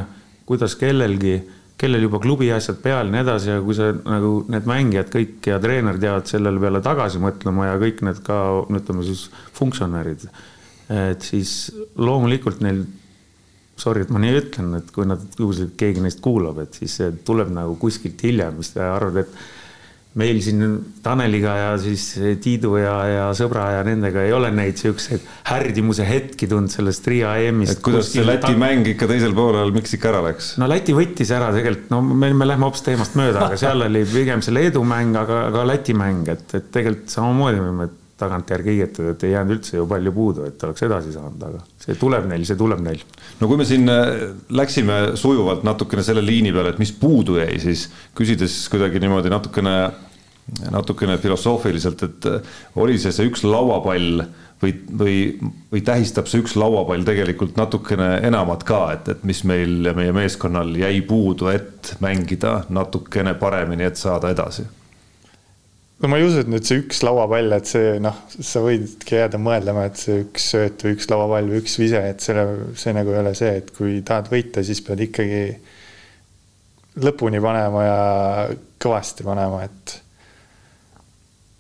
kuidas 0.50 0.74
kellelgi 0.80 1.38
kellel 1.78 2.06
juba 2.08 2.22
klubi 2.24 2.50
asjad 2.56 2.78
peal 2.84 3.10
ja 3.10 3.14
nii 3.14 3.22
edasi 3.26 3.50
ja 3.52 3.62
kui 3.64 3.76
see 3.76 3.94
nagu 4.08 4.32
need 4.52 4.68
mängijad 4.70 5.10
kõik 5.12 5.50
ja 5.52 5.58
treener 5.64 6.00
teavad 6.00 6.30
sellele 6.30 6.62
peale 6.64 6.82
tagasi 6.84 7.20
mõtlema 7.24 7.72
ja 7.72 7.80
kõik 7.82 8.04
need 8.08 8.22
ka 8.26 8.38
ütleme 8.70 9.04
siis 9.08 9.26
funktsionäärid. 9.58 10.28
et 10.96 11.22
siis 11.26 11.74
loomulikult 11.98 12.62
neil, 12.62 12.84
sorry, 13.76 14.06
et 14.06 14.14
ma 14.14 14.22
nii 14.22 14.40
ütlen, 14.40 14.76
et 14.78 14.92
kui 14.94 15.08
nad, 15.10 15.24
kui 15.36 15.68
keegi 15.78 16.04
neist 16.04 16.22
kuulab, 16.24 16.62
et 16.64 16.78
siis 16.78 16.96
see 17.02 17.12
tuleb 17.26 17.50
nagu 17.52 17.76
kuskilt 17.82 18.22
hiljem, 18.24 18.62
siis 18.62 18.78
arvad, 18.78 19.24
et 19.26 19.34
meil 20.16 20.40
siin 20.44 20.64
Taneliga 21.04 21.56
ja 21.60 21.72
siis 21.82 22.06
Tiidu 22.42 22.78
ja, 22.80 22.94
ja 23.10 23.26
sõbra 23.36 23.66
ja 23.76 23.82
nendega 23.88 24.24
ei 24.24 24.32
ole 24.36 24.52
neid 24.56 24.80
siukseid 24.80 25.26
härdimuse 25.50 26.08
hetki 26.08 26.48
tulnud 26.52 26.72
sellest 26.72 27.08
Riia 27.12 27.34
EM-ist. 27.44 27.78
et 27.78 27.84
kuidas 27.86 28.14
see 28.14 28.24
Läti 28.26 28.54
ta... 28.54 28.60
mäng 28.60 28.88
ikka 28.94 29.10
teisel 29.12 29.36
poolel, 29.36 29.74
miks 29.76 29.98
ikka 29.98 30.14
ära 30.14 30.24
läks? 30.30 30.54
no 30.62 30.70
Läti 30.72 30.96
võttis 30.96 31.34
ära 31.36 31.52
tegelikult, 31.56 31.92
no 31.92 32.02
me, 32.06 32.32
me 32.32 32.48
lähme 32.48 32.70
hoopis 32.70 32.86
teemast 32.88 33.20
mööda, 33.20 33.50
aga 33.50 33.60
seal 33.60 33.84
oli 33.90 34.06
pigem 34.08 34.44
see 34.46 34.56
Leedu 34.56 34.86
mäng, 34.88 35.20
aga 35.20 35.46
ka 35.56 35.68
Läti 35.68 35.98
mäng, 35.98 36.32
et, 36.32 36.48
et 36.56 36.72
tegelikult 36.72 37.12
samamoodi 37.12 37.64
võime 37.66 37.92
tagantjärgi 38.20 38.72
õietada, 38.72 39.12
et 39.12 39.24
ei 39.28 39.34
jäänud 39.34 39.58
üldse 39.58 39.76
ju 39.76 39.86
palju 39.90 40.14
puudu, 40.16 40.46
et 40.48 40.64
oleks 40.64 40.86
edasi 40.88 41.12
saanud, 41.12 41.42
aga 41.50 41.62
see 41.84 41.98
tuleb 42.00 42.30
neil, 42.30 42.46
see 42.48 42.60
tuleb 42.60 42.80
neil. 42.86 43.04
no 43.42 43.50
kui 43.52 43.60
me 43.60 43.68
siin 43.68 43.92
äh, 43.92 44.30
läksime 44.56 45.00
sujuvalt 45.20 45.66
natukene 45.68 46.04
selle 46.06 46.24
liini 46.24 46.54
peale, 46.56 46.72
et 46.72 46.82
mis 46.82 46.94
puudu 46.96 47.40
jäi, 47.42 47.60
siis 47.64 47.90
küsides 48.16 48.58
kuidagi 48.72 49.04
niimoodi 49.04 49.34
natukene 49.34 49.76
natukene 50.72 51.18
filosoofiliselt, 51.18 52.04
et 52.06 52.28
äh, 52.30 52.58
oli 52.80 53.00
see 53.02 53.12
see 53.16 53.28
üks 53.28 53.44
lauapall 53.44 54.24
või, 54.62 54.74
või, 55.00 55.18
või 55.72 55.84
tähistab 55.86 56.30
see 56.32 56.44
üks 56.44 56.56
lauapall 56.60 57.04
tegelikult 57.08 57.58
natukene 57.60 58.20
enamat 58.28 58.64
ka, 58.68 58.82
et, 58.96 59.12
et 59.12 59.28
mis 59.28 59.44
meil 59.48 59.90
ja 59.90 59.96
meie 59.98 60.14
meeskonnal 60.16 60.72
jäi 60.80 61.02
puudu, 61.08 61.50
et 61.52 61.96
mängida 62.04 62.62
natukene 62.70 63.36
paremini, 63.42 63.90
et 63.90 64.00
saada 64.00 64.32
edasi? 64.32 64.68
No 66.02 66.10
ma 66.12 66.20
ei 66.20 66.26
usu, 66.28 66.42
et 66.44 66.50
nüüd 66.52 66.68
see 66.68 66.82
üks 66.84 67.02
lauapall, 67.06 67.56
et 67.56 67.70
see 67.70 67.96
noh, 68.04 68.18
sa 68.36 68.64
võidki 68.64 69.20
jääda 69.20 69.40
mõeldama, 69.42 69.88
et 69.90 70.00
see 70.02 70.24
üks 70.26 70.50
sööt 70.54 70.84
või 70.86 70.96
üks 70.98 71.10
lauapall 71.12 71.52
või 71.52 71.62
üks 71.64 71.78
vise, 71.80 72.02
et 72.12 72.26
selle, 72.26 72.74
see 72.80 72.96
nagu 72.96 73.14
ei 73.14 73.22
ole 73.22 73.36
see, 73.38 73.54
et 73.62 73.72
kui 73.76 74.02
tahad 74.06 74.30
võita, 74.32 74.64
siis 74.66 74.84
pead 74.86 75.06
ikkagi 75.08 75.44
lõpuni 77.04 77.42
panema 77.44 77.86
ja 77.86 78.02
kõvasti 78.82 79.28
panema, 79.28 79.64
et 79.68 80.02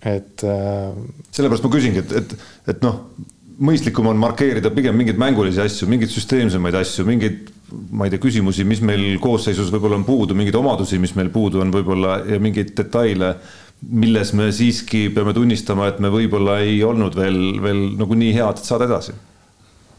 et 0.05 0.43
äh.... 0.45 0.91
sellepärast 1.33 1.65
ma 1.65 1.73
küsingi, 1.73 2.03
et, 2.03 2.11
et, 2.19 2.35
et 2.75 2.83
noh, 2.85 3.01
mõistlikum 3.65 4.11
on 4.11 4.19
markeerida 4.19 4.69
pigem 4.75 4.97
mingeid 4.99 5.19
mängulisi 5.19 5.63
asju, 5.63 5.87
mingeid 5.89 6.11
süsteemsemaid 6.13 6.75
asju, 6.77 7.07
mingeid 7.07 7.51
ma 7.95 8.05
ei 8.05 8.13
tea, 8.13 8.21
küsimusi, 8.21 8.65
mis 8.67 8.81
meil 8.85 9.15
koosseisus 9.23 9.71
võib-olla 9.73 9.97
on 9.97 10.05
puudu, 10.07 10.37
mingeid 10.37 10.57
omadusi, 10.59 10.99
mis 11.01 11.15
meil 11.17 11.31
puudu 11.33 11.63
on 11.63 11.73
võib-olla 11.73 12.19
ja 12.29 12.39
mingeid 12.41 12.75
detaile, 12.77 13.33
milles 13.81 14.31
me 14.33 14.49
siiski 14.55 15.09
peame 15.13 15.33
tunnistama, 15.35 15.89
et 15.91 15.99
me 16.01 16.09
võib-olla 16.13 16.59
ei 16.65 16.79
olnud 16.83 17.15
veel, 17.17 17.39
veel 17.61 17.81
nagu 17.99 18.17
nii 18.17 18.33
head, 18.37 18.61
et 18.61 18.69
saada 18.69 18.87
edasi. 18.89 19.13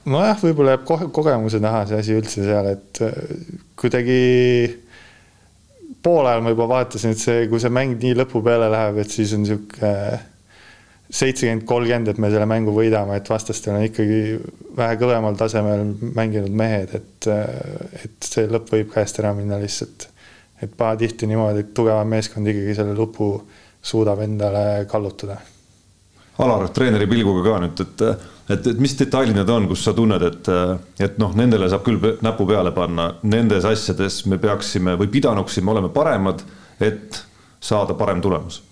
nojah, 0.07 0.39
võib-olla 0.43 0.77
jääb 0.77 1.13
kogemuse 1.15 1.61
taha 1.63 1.85
see 1.91 2.01
asi 2.03 2.17
üldse 2.17 2.47
seal, 2.47 2.73
et 2.73 3.03
kuidagi 3.79 4.21
poolajal 6.07 6.43
ma 6.45 6.55
juba 6.55 6.69
vaatasin, 6.71 7.15
et 7.15 7.23
see, 7.23 7.45
kui 7.51 7.61
see 7.63 7.73
mäng 7.73 7.99
nii 8.03 8.17
lõpu 8.21 8.43
peale 8.47 8.71
läheb, 8.73 9.03
et 9.03 9.13
siis 9.13 9.35
on 9.37 9.47
sihuke 9.49 9.93
seitsekümmend, 11.11 11.65
kolmkümmend, 11.67 12.11
et 12.11 12.19
me 12.23 12.31
selle 12.33 12.47
mängu 12.51 12.75
võidame, 12.75 13.19
et 13.19 13.29
vastastel 13.31 13.77
on 13.77 13.87
ikkagi 13.87 14.21
vähe 14.77 14.99
kõvemal 15.01 15.39
tasemel 15.39 15.85
mänginud 16.17 16.55
mehed, 16.59 16.95
et, 16.99 17.29
et 18.03 18.27
see 18.27 18.49
lõpp 18.51 18.73
võib 18.75 18.91
käest 18.95 19.23
ära 19.23 19.33
minna 19.37 19.61
lihtsalt. 19.63 20.09
et 20.63 20.73
pahatihti 20.73 21.27
niimoodi, 21.29 21.61
et 21.61 21.75
tugevam 21.77 22.09
meeskond 22.09 22.49
ikkagi 22.49 22.75
selle 22.79 22.95
lõpu 22.97 23.29
suudab 23.87 24.23
endale 24.25 24.87
kallutada. 24.91 25.39
Alar, 26.43 26.67
treeneri 26.75 27.07
pilguga 27.09 27.45
ka 27.47 27.61
nüüd, 27.63 27.85
et 27.85 28.03
et, 28.49 28.67
et 28.67 28.79
mis 28.79 28.95
detailid 28.99 29.37
need 29.37 29.51
on, 29.51 29.67
kus 29.71 29.83
sa 29.87 29.95
tunned, 29.97 30.23
et, 30.23 30.51
et 31.03 31.19
noh, 31.19 31.33
nendele 31.39 31.69
saab 31.71 31.83
küll 31.87 31.99
näpu 32.23 32.47
peale 32.49 32.73
panna, 32.77 33.09
nendes 33.27 33.67
asjades 33.67 34.23
me 34.31 34.39
peaksime 34.43 34.97
või 35.01 35.11
pidanuksime 35.17 35.73
olema 35.75 35.91
paremad, 35.95 36.45
et 36.81 37.23
saada 37.61 37.97
parem 37.99 38.23
tulemus? 38.23 38.63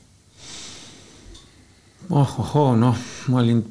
oh, 2.10 2.32
ohoo, 2.44 2.74
noh, 2.76 2.98
ma 3.32 3.40
olin, 3.40 3.62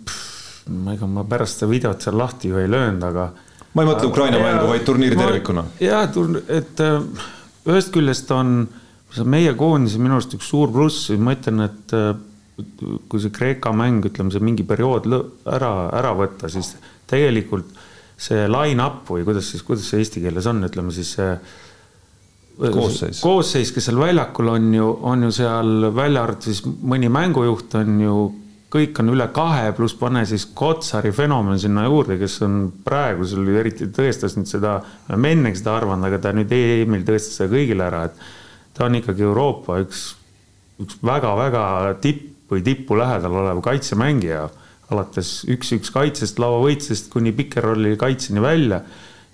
ega 0.95 1.07
ma 1.07 1.23
pärast 1.29 1.61
seda 1.61 1.69
videot 1.69 2.01
seal 2.01 2.17
lahti 2.17 2.49
ju 2.49 2.57
ei 2.59 2.69
löönud, 2.71 3.03
aga. 3.05 3.27
ma 3.73 3.83
ei 3.83 3.89
mõtle 3.91 4.09
Ukraina 4.09 4.41
mängu, 4.41 4.65
vaid 4.71 4.87
turniiri 4.87 5.19
tervikuna. 5.19 5.67
ja, 5.83 6.01
et 6.49 6.81
äh, 6.83 7.27
ühest 7.69 7.93
küljest 7.93 8.31
on 8.33 8.65
meie 9.29 9.53
koondise 9.57 10.01
minu 10.01 10.17
arust 10.17 10.33
üks 10.37 10.49
suur 10.49 10.71
pluss, 10.73 11.11
ma 11.21 11.35
ütlen, 11.37 11.65
et 11.67 11.93
äh, 11.97 12.13
kui 13.09 13.21
see 13.21 13.33
Kreeka 13.33 13.73
mäng, 13.75 14.05
ütleme, 14.09 14.33
see 14.33 14.43
mingi 14.43 14.65
periood 14.67 15.07
ära, 15.09 15.73
ära 15.93 16.13
võtta, 16.17 16.49
siis 16.51 16.75
tegelikult 17.09 17.69
see 18.23 18.45
line-up 18.49 19.09
või 19.09 19.25
kuidas 19.27 19.49
siis, 19.51 19.63
kuidas 19.65 19.89
see 19.89 20.03
eesti 20.03 20.21
keeles 20.23 20.47
on, 20.49 20.61
ütleme 20.67 20.93
siis 20.93 21.15
see 21.17 21.31
koosseis, 22.57 23.21
koosseis, 23.23 23.73
kes 23.73 23.89
seal 23.89 23.99
väljakul 24.01 24.53
on 24.53 24.69
ju, 24.75 24.91
on 25.09 25.27
ju 25.27 25.33
seal 25.33 25.89
välja 25.95 26.23
arvatud 26.23 26.51
siis 26.51 26.61
mõni 26.65 27.09
mängujuht 27.11 27.73
on 27.79 27.97
ju, 28.03 28.17
kõik 28.73 29.01
on 29.01 29.13
üle 29.13 29.27
kahe, 29.33 29.71
pluss 29.77 29.97
pane 29.97 30.23
siis 30.29 30.45
Kotsari 30.57 31.11
fenomen 31.13 31.59
sinna 31.61 31.85
juurde, 31.87 32.17
kes 32.21 32.39
on 32.45 32.61
praegu 32.85 33.25
seal 33.29 33.49
eriti 33.57 33.89
tõestas 33.93 34.37
nüüd 34.37 34.49
seda, 34.49 34.79
me 35.17 35.33
ennegi 35.33 35.61
seda 35.61 35.75
arvanud, 35.77 36.07
aga 36.09 36.21
ta 36.21 36.33
nüüd 36.37 36.53
EM-il 36.53 37.05
tõestas 37.07 37.41
seda 37.41 37.53
kõigile 37.53 37.85
ära, 37.89 38.07
et 38.09 38.42
ta 38.73 38.87
on 38.87 38.97
ikkagi 38.99 39.25
Euroopa 39.25 39.79
üks, 39.83 40.03
üks 40.81 40.99
väga-väga 41.05 41.95
tipp 42.01 42.51
või 42.53 42.63
tippu 42.65 42.97
lähedal 42.97 43.39
olev 43.43 43.61
kaitsemängija, 43.65 44.43
alates 44.93 45.41
üks-üks 45.49 45.89
kaitsest, 45.93 46.41
lauavõitsest 46.41 47.09
kuni 47.13 47.33
pikerolli 47.35 47.95
kaitseni 47.97 48.43
välja. 48.43 48.83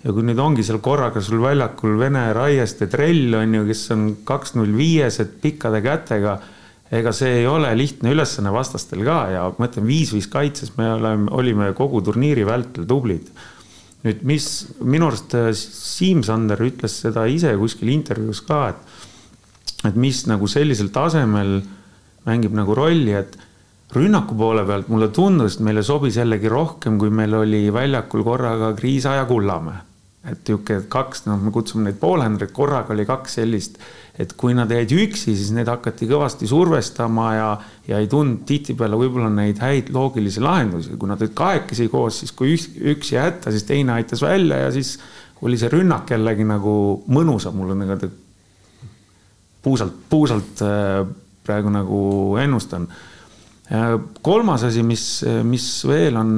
ja 0.00 0.12
kui 0.16 0.24
nüüd 0.24 0.38
ongi 0.40 0.62
seal 0.64 0.78
korraga 0.80 1.20
sul 1.20 1.42
väljakul 1.42 1.98
Vene 2.00 2.32
Raieste 2.32 2.86
trell 2.88 3.34
on 3.36 3.54
ju, 3.54 3.66
kes 3.68 3.90
on 3.92 4.06
kaks 4.24 4.54
null 4.56 4.72
viiesed 4.76 5.34
pikkade 5.42 5.82
kätega 5.84 6.38
ega 6.90 7.12
see 7.14 7.42
ei 7.42 7.46
ole 7.46 7.70
lihtne 7.78 8.10
ülesanne 8.14 8.50
vastastel 8.54 9.04
ka 9.06 9.18
ja 9.30 9.44
ma 9.58 9.68
ütlen, 9.68 9.86
viis-viis 9.86 10.26
kaitses 10.30 10.74
me 10.78 10.88
oleme, 10.96 11.30
olime 11.30 11.70
kogu 11.78 12.02
turniiri 12.02 12.46
vältel 12.46 12.86
tublid. 12.88 13.30
nüüd, 14.00 14.22
mis 14.24 14.46
minu 14.80 15.10
arust 15.10 15.34
äh, 15.36 15.50
Siim 15.54 16.24
Sander 16.26 16.58
ütles 16.64 16.96
seda 17.04 17.26
ise 17.28 17.52
kuskil 17.60 17.92
intervjuus 17.92 18.40
ka, 18.46 18.62
et, 18.72 18.99
et 19.88 19.96
mis 19.96 20.24
nagu 20.28 20.48
sellisel 20.50 20.90
tasemel 20.92 21.60
mängib 22.26 22.56
nagu 22.56 22.74
rolli, 22.76 23.14
et 23.16 23.38
rünnaku 23.96 24.36
poole 24.38 24.64
pealt 24.68 24.90
mulle 24.92 25.08
tundus, 25.14 25.56
et 25.56 25.64
meile 25.66 25.82
sobis 25.86 26.18
jällegi 26.20 26.50
rohkem, 26.52 26.98
kui 27.00 27.10
meil 27.10 27.34
oli 27.40 27.64
väljakul 27.74 28.24
korraga 28.26 28.74
Kriisa 28.78 29.16
ja 29.18 29.24
Kullamäe. 29.28 29.86
et 30.20 30.44
niisugune 30.44 30.84
kaks, 30.92 31.22
noh, 31.24 31.38
me 31.40 31.48
kutsume 31.48 31.86
neid 31.86 31.96
poolhändreid, 31.96 32.50
korraga 32.52 32.92
oli 32.92 33.06
kaks 33.08 33.38
sellist, 33.38 33.78
et 34.20 34.34
kui 34.36 34.52
nad 34.52 34.68
jäid 34.68 34.92
üksi, 34.92 35.32
siis 35.32 35.48
neid 35.56 35.70
hakati 35.72 36.04
kõvasti 36.10 36.44
survestama 36.50 37.30
ja, 37.32 37.46
ja 37.88 38.02
ei 38.02 38.08
tundnud 38.12 38.44
tihtipeale 38.44 38.98
võib-olla 39.00 39.30
neid 39.32 39.62
häid 39.64 39.88
loogilisi 39.96 40.44
lahendusi, 40.44 40.92
kui 41.00 41.08
nad 41.08 41.24
olid 41.24 41.32
kahekesi 41.40 41.88
koos, 41.88 42.20
siis 42.20 42.36
kui 42.36 42.52
üks, 42.52 42.68
üks 42.92 43.14
jäi 43.14 43.30
hätta, 43.30 43.48
siis 43.54 43.64
teine 43.64 43.96
aitas 43.96 44.20
välja 44.20 44.60
ja 44.66 44.68
siis 44.76 44.98
oli 45.40 45.56
see 45.56 45.72
rünnak 45.72 46.12
jällegi 46.12 46.44
nagu 46.44 46.74
mõnusam, 47.08 47.56
mulle 47.56 47.80
nagu 47.80 47.96
puusalt, 49.62 49.96
puusalt 50.10 50.62
praegu 51.44 51.72
nagu 51.72 52.02
ennustan. 52.40 52.88
kolmas 54.22 54.64
asi, 54.66 54.82
mis, 54.82 55.04
mis 55.46 55.66
veel 55.86 56.16
on, 56.18 56.32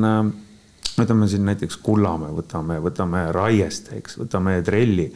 võtame 0.98 1.28
siin 1.28 1.46
näiteks 1.48 1.78
Kullamäe, 1.82 2.32
võtame, 2.36 2.78
võtame 2.84 3.26
Raieste, 3.32 3.96
eks, 4.02 4.18
võtame 4.20 4.58
Trelli 4.66 5.08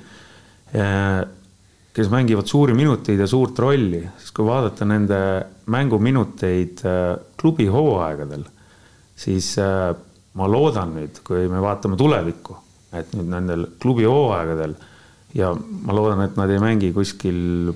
kes 1.96 2.10
mängivad 2.12 2.46
suuri 2.46 2.74
minuteid 2.76 3.20
ja 3.22 3.26
suurt 3.26 3.58
rolli, 3.58 4.02
siis 4.20 4.32
kui 4.36 4.44
vaadata 4.44 4.84
nende 4.84 5.18
mänguminuteid 5.72 6.82
klubi 7.40 7.66
hooaegadel, 7.72 8.44
siis 9.16 9.54
ma 10.36 10.48
loodan 10.52 10.92
nüüd, 10.98 11.22
kui 11.24 11.46
me 11.48 11.62
vaatame 11.64 11.96
tulevikku, 11.96 12.58
et 13.00 13.14
nüüd 13.16 13.30
nendel 13.32 13.64
klubi 13.80 14.04
hooaegadel 14.04 14.76
ja 15.38 15.54
ma 15.56 15.96
loodan, 15.96 16.20
et 16.26 16.36
nad 16.36 16.52
ei 16.52 16.60
mängi 16.60 16.92
kuskil 16.96 17.72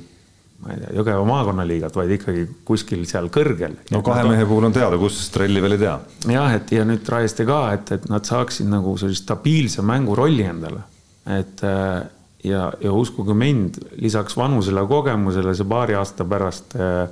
ma 0.60 0.74
ei 0.74 0.80
tea, 0.82 0.92
Jõgeva 0.98 1.24
maakonnaliigat, 1.28 1.96
vaid 1.96 2.14
ikkagi 2.18 2.44
kuskil 2.68 3.04
seal 3.08 3.30
kõrgel. 3.32 3.78
no 3.94 4.02
kahe 4.06 4.26
mehe 4.28 4.46
puhul 4.48 4.68
on 4.68 4.76
teada, 4.76 4.98
kus 5.00 5.22
trelli 5.34 5.62
veel 5.62 5.78
ei 5.78 5.82
tea. 5.84 5.96
jah, 6.36 6.54
et 6.58 6.72
ja 6.76 6.86
nüüd 6.88 7.08
Raieste 7.08 7.46
ka, 7.48 7.62
et, 7.76 7.92
et 7.96 8.08
nad 8.12 8.26
saaksid 8.28 8.68
nagu 8.70 8.96
sellise 9.00 9.24
stabiilse 9.24 9.84
mängurolli 9.86 10.46
endale. 10.50 10.84
et 11.30 11.64
äh, 11.64 12.02
ja, 12.44 12.68
ja 12.80 12.92
uskuge 12.92 13.34
mind, 13.36 13.80
lisaks 14.00 14.36
vanusele 14.36 14.84
kogemusele 14.88 15.54
see 15.56 15.68
paari 15.68 15.96
aasta 15.98 16.28
pärast 16.28 16.76
äh, 16.76 17.08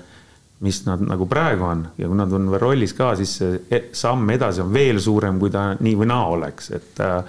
mis 0.60 0.80
nad 0.86 1.02
nagu 1.06 1.26
praegu 1.30 1.64
on 1.64 1.84
ja 1.98 2.08
kui 2.08 2.18
nad 2.18 2.32
on 2.34 2.48
veel 2.50 2.62
rollis 2.62 2.94
ka, 2.98 3.12
siis 3.18 3.36
see 3.40 3.60
e-, 3.70 3.84
samm 3.94 4.30
edasi 4.34 4.64
on 4.64 4.72
veel 4.74 4.98
suurem, 5.02 5.38
kui 5.38 5.52
ta 5.54 5.70
nii 5.78 5.94
või 6.00 6.08
naa 6.10 6.32
oleks, 6.34 6.72
et 6.74 7.02
äh, 7.04 7.20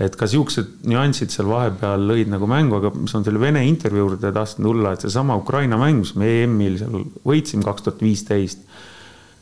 et 0.00 0.16
ka 0.16 0.26
siuksed 0.30 0.86
nüansid 0.88 1.32
seal 1.32 1.48
vahepeal 1.50 2.06
lõid 2.08 2.30
nagu 2.32 2.48
mängu, 2.48 2.78
aga 2.78 2.92
mis 2.96 3.12
on 3.16 3.24
selle 3.26 3.40
Vene 3.42 3.62
intervjuu 3.68 4.06
juurde 4.06 4.30
tahtnud 4.32 4.70
tulla, 4.70 4.94
et 4.94 5.04
seesama 5.04 5.36
Ukraina 5.36 5.76
mäng, 5.80 6.00
mis 6.00 6.14
me 6.16 6.30
EM-il 6.44 6.78
seal 6.80 7.04
võitsime 7.26 7.66
kaks 7.66 7.84
tuhat 7.84 8.00
viisteist, 8.04 8.64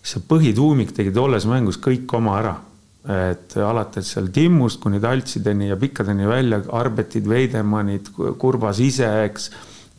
see 0.02 0.24
põhituumik 0.26 0.90
tegi 0.96 1.12
tolles 1.14 1.46
mängus 1.46 1.78
kõik 1.82 2.10
oma 2.18 2.40
ära. 2.40 2.56
et 3.08 3.54
alates 3.56 4.08
seal 4.12 4.26
Timmust 4.34 4.80
kuni 4.82 4.98
Taltsideni 5.00 5.70
ja 5.70 5.76
pikkadeni 5.80 6.26
välja, 6.28 6.58
Arbetid, 6.76 7.28
Veidemannid, 7.30 8.10
Kurbas 8.36 8.82
ise, 8.84 9.06
eks, 9.24 9.46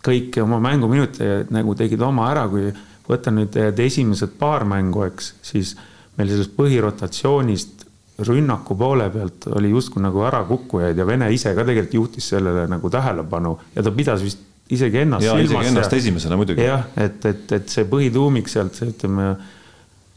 kõik 0.06 0.38
oma 0.44 0.60
mänguminutid 0.62 1.50
nagu 1.56 1.74
tegid 1.80 2.04
oma 2.06 2.28
ära, 2.30 2.44
kui 2.52 2.68
võta 3.08 3.32
nüüd 3.34 3.56
esimesed 3.56 4.36
paar 4.38 4.68
mängu, 4.68 5.08
eks, 5.08 5.32
siis 5.42 5.74
meil 6.20 6.30
sellest 6.30 6.54
põhirotatsioonist 6.60 7.79
rünnaku 8.28 8.76
poole 8.76 9.10
pealt 9.14 9.48
oli 9.56 9.70
justkui 9.70 10.04
nagu 10.04 10.24
ärakukkujaid 10.28 10.98
ja 10.98 11.08
Vene 11.08 11.30
ise 11.34 11.54
ka 11.56 11.66
tegelikult 11.68 11.94
juhtis 11.94 12.30
sellele 12.34 12.68
nagu 12.72 12.90
tähelepanu 12.90 13.56
ja 13.76 13.84
ta 13.86 13.92
pidas 13.96 14.24
vist 14.24 14.46
isegi 14.70 15.02
ennast 15.04 15.26
ja, 15.26 15.34
silmas. 15.38 15.52
isegi 15.52 15.72
ennast 15.74 15.96
ja, 15.96 16.02
esimesena 16.04 16.38
muidugi. 16.38 16.66
jah, 16.66 16.86
et, 16.98 17.26
et, 17.26 17.52
et 17.58 17.72
see 17.74 17.88
põhituumik 17.90 18.52
sealt, 18.52 18.78
ütleme, 18.86 19.32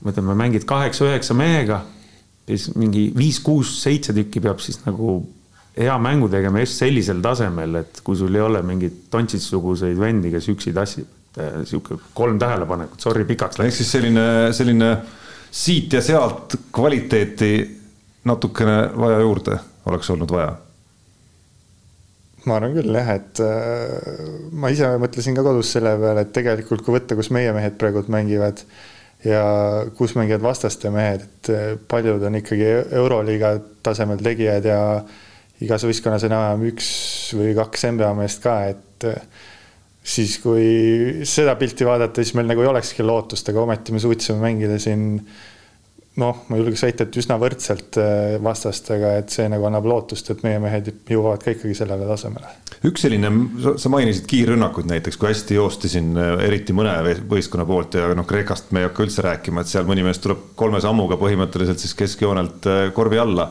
ütleme, 0.04 0.36
mängid 0.38 0.66
kaheksa-üheksa 0.68 1.36
mehega, 1.38 1.80
siis 2.48 2.68
mingi 2.76 3.06
viis-kuus-seitse 3.16 4.14
tükki 4.18 4.42
peab 4.44 4.60
siis 4.60 4.82
nagu 4.84 5.22
hea 5.78 5.94
mängu 6.04 6.28
tegema 6.28 6.60
just 6.60 6.76
sellisel 6.82 7.24
tasemel, 7.24 7.80
et 7.80 8.04
kui 8.04 8.18
sul 8.18 8.34
ei 8.36 8.44
ole 8.44 8.60
mingeid 8.66 9.06
tontsitsuguseid 9.10 9.96
vendi, 10.00 10.34
kes 10.34 10.50
üksi 10.52 10.74
tassib 10.76 11.08
Äh, 11.32 11.62
sihuke 11.64 11.96
kolm 12.12 12.36
tähelepanekut, 12.36 13.00
sorry, 13.00 13.24
pikaks 13.24 13.56
läks. 13.56 13.70
ehk 13.70 13.76
siis 13.78 13.92
selline, 13.94 14.24
selline 14.52 14.88
siit 15.48 15.94
ja 15.96 16.02
sealt 16.04 16.58
kvaliteeti 16.76 17.52
natukene 18.28 18.76
vaja 18.96 19.22
juurde 19.24 19.58
oleks 19.90 20.10
olnud 20.14 20.30
vaja? 20.32 20.54
ma 22.46 22.56
arvan 22.58 22.74
küll 22.74 22.96
jah, 22.96 23.10
et 23.14 23.42
äh, 23.44 24.22
ma 24.58 24.72
ise 24.74 24.88
mõtlesin 24.98 25.36
ka 25.36 25.44
kodus 25.46 25.70
selle 25.76 25.92
peale, 26.00 26.24
et 26.24 26.32
tegelikult 26.34 26.82
kui 26.82 26.96
võtta, 26.96 27.14
kus 27.18 27.30
meie 27.34 27.52
mehed 27.54 27.76
praegult 27.78 28.10
mängivad 28.10 28.64
ja 29.22 29.44
kus 29.94 30.16
mängivad 30.18 30.42
vastaste 30.42 30.90
mehed, 30.90 31.22
et 31.22 31.52
äh, 31.54 31.68
paljud 31.90 32.24
on 32.26 32.40
ikkagi 32.40 32.66
euroliiga 32.98 33.54
tasemel 33.86 34.18
tegijad 34.26 34.66
ja 34.66 34.80
igas 35.62 35.86
võistkonnas 35.86 36.26
enam-vähem 36.26 36.66
üks 36.72 36.90
või 37.38 37.54
kaks 37.54 37.86
NBA 37.94 38.10
meest 38.18 38.42
ka, 38.42 38.58
et 38.74 39.06
siis 40.02 40.34
kui 40.42 41.22
seda 41.28 41.54
pilti 41.60 41.86
vaadata, 41.86 42.22
siis 42.22 42.34
meil 42.34 42.48
nagu 42.50 42.64
ei 42.64 42.70
olekski 42.72 43.06
lootust, 43.06 43.48
aga 43.52 43.62
ometi 43.62 43.94
me 43.94 44.02
suutsime 44.02 44.42
mängida 44.42 44.78
siin 44.82 45.20
noh, 46.20 46.42
ma 46.48 46.58
julgeks 46.58 46.82
väita, 46.84 47.06
et 47.06 47.16
üsna 47.22 47.38
võrdselt 47.40 47.96
äh, 48.00 48.36
vastastega, 48.44 49.14
et 49.22 49.32
see 49.32 49.46
nagu 49.48 49.64
annab 49.68 49.86
lootust, 49.88 50.28
et 50.32 50.42
meie 50.44 50.58
mehed 50.60 50.90
jõuavad 51.08 51.44
ka 51.44 51.54
ikkagi 51.54 51.76
sellele 51.78 52.08
tasemele. 52.08 52.52
üks 52.88 53.06
selline, 53.06 53.30
sa 53.80 53.92
mainisid 53.92 54.26
kiirrünnakuid 54.28 54.90
näiteks, 54.90 55.16
kui 55.20 55.30
hästi 55.30 55.56
joosti 55.56 55.92
siin 55.92 56.12
äh, 56.20 56.34
eriti 56.48 56.76
mõne 56.76 56.94
võistkonna 57.30 57.66
poolt 57.68 57.96
ja 57.96 58.10
noh, 58.16 58.28
Kreekast 58.28 58.74
me 58.76 58.82
ei 58.82 58.90
hakka 58.90 59.06
üldse 59.06 59.24
rääkima, 59.24 59.64
et 59.64 59.72
seal 59.72 59.88
mõni 59.88 60.04
mees 60.04 60.20
tuleb 60.22 60.52
kolme 60.58 60.82
sammuga 60.84 61.16
põhimõtteliselt 61.20 61.80
siis 61.80 61.96
keskjoonelt 62.02 62.68
äh, 62.68 62.82
korvi 62.96 63.22
alla 63.22 63.48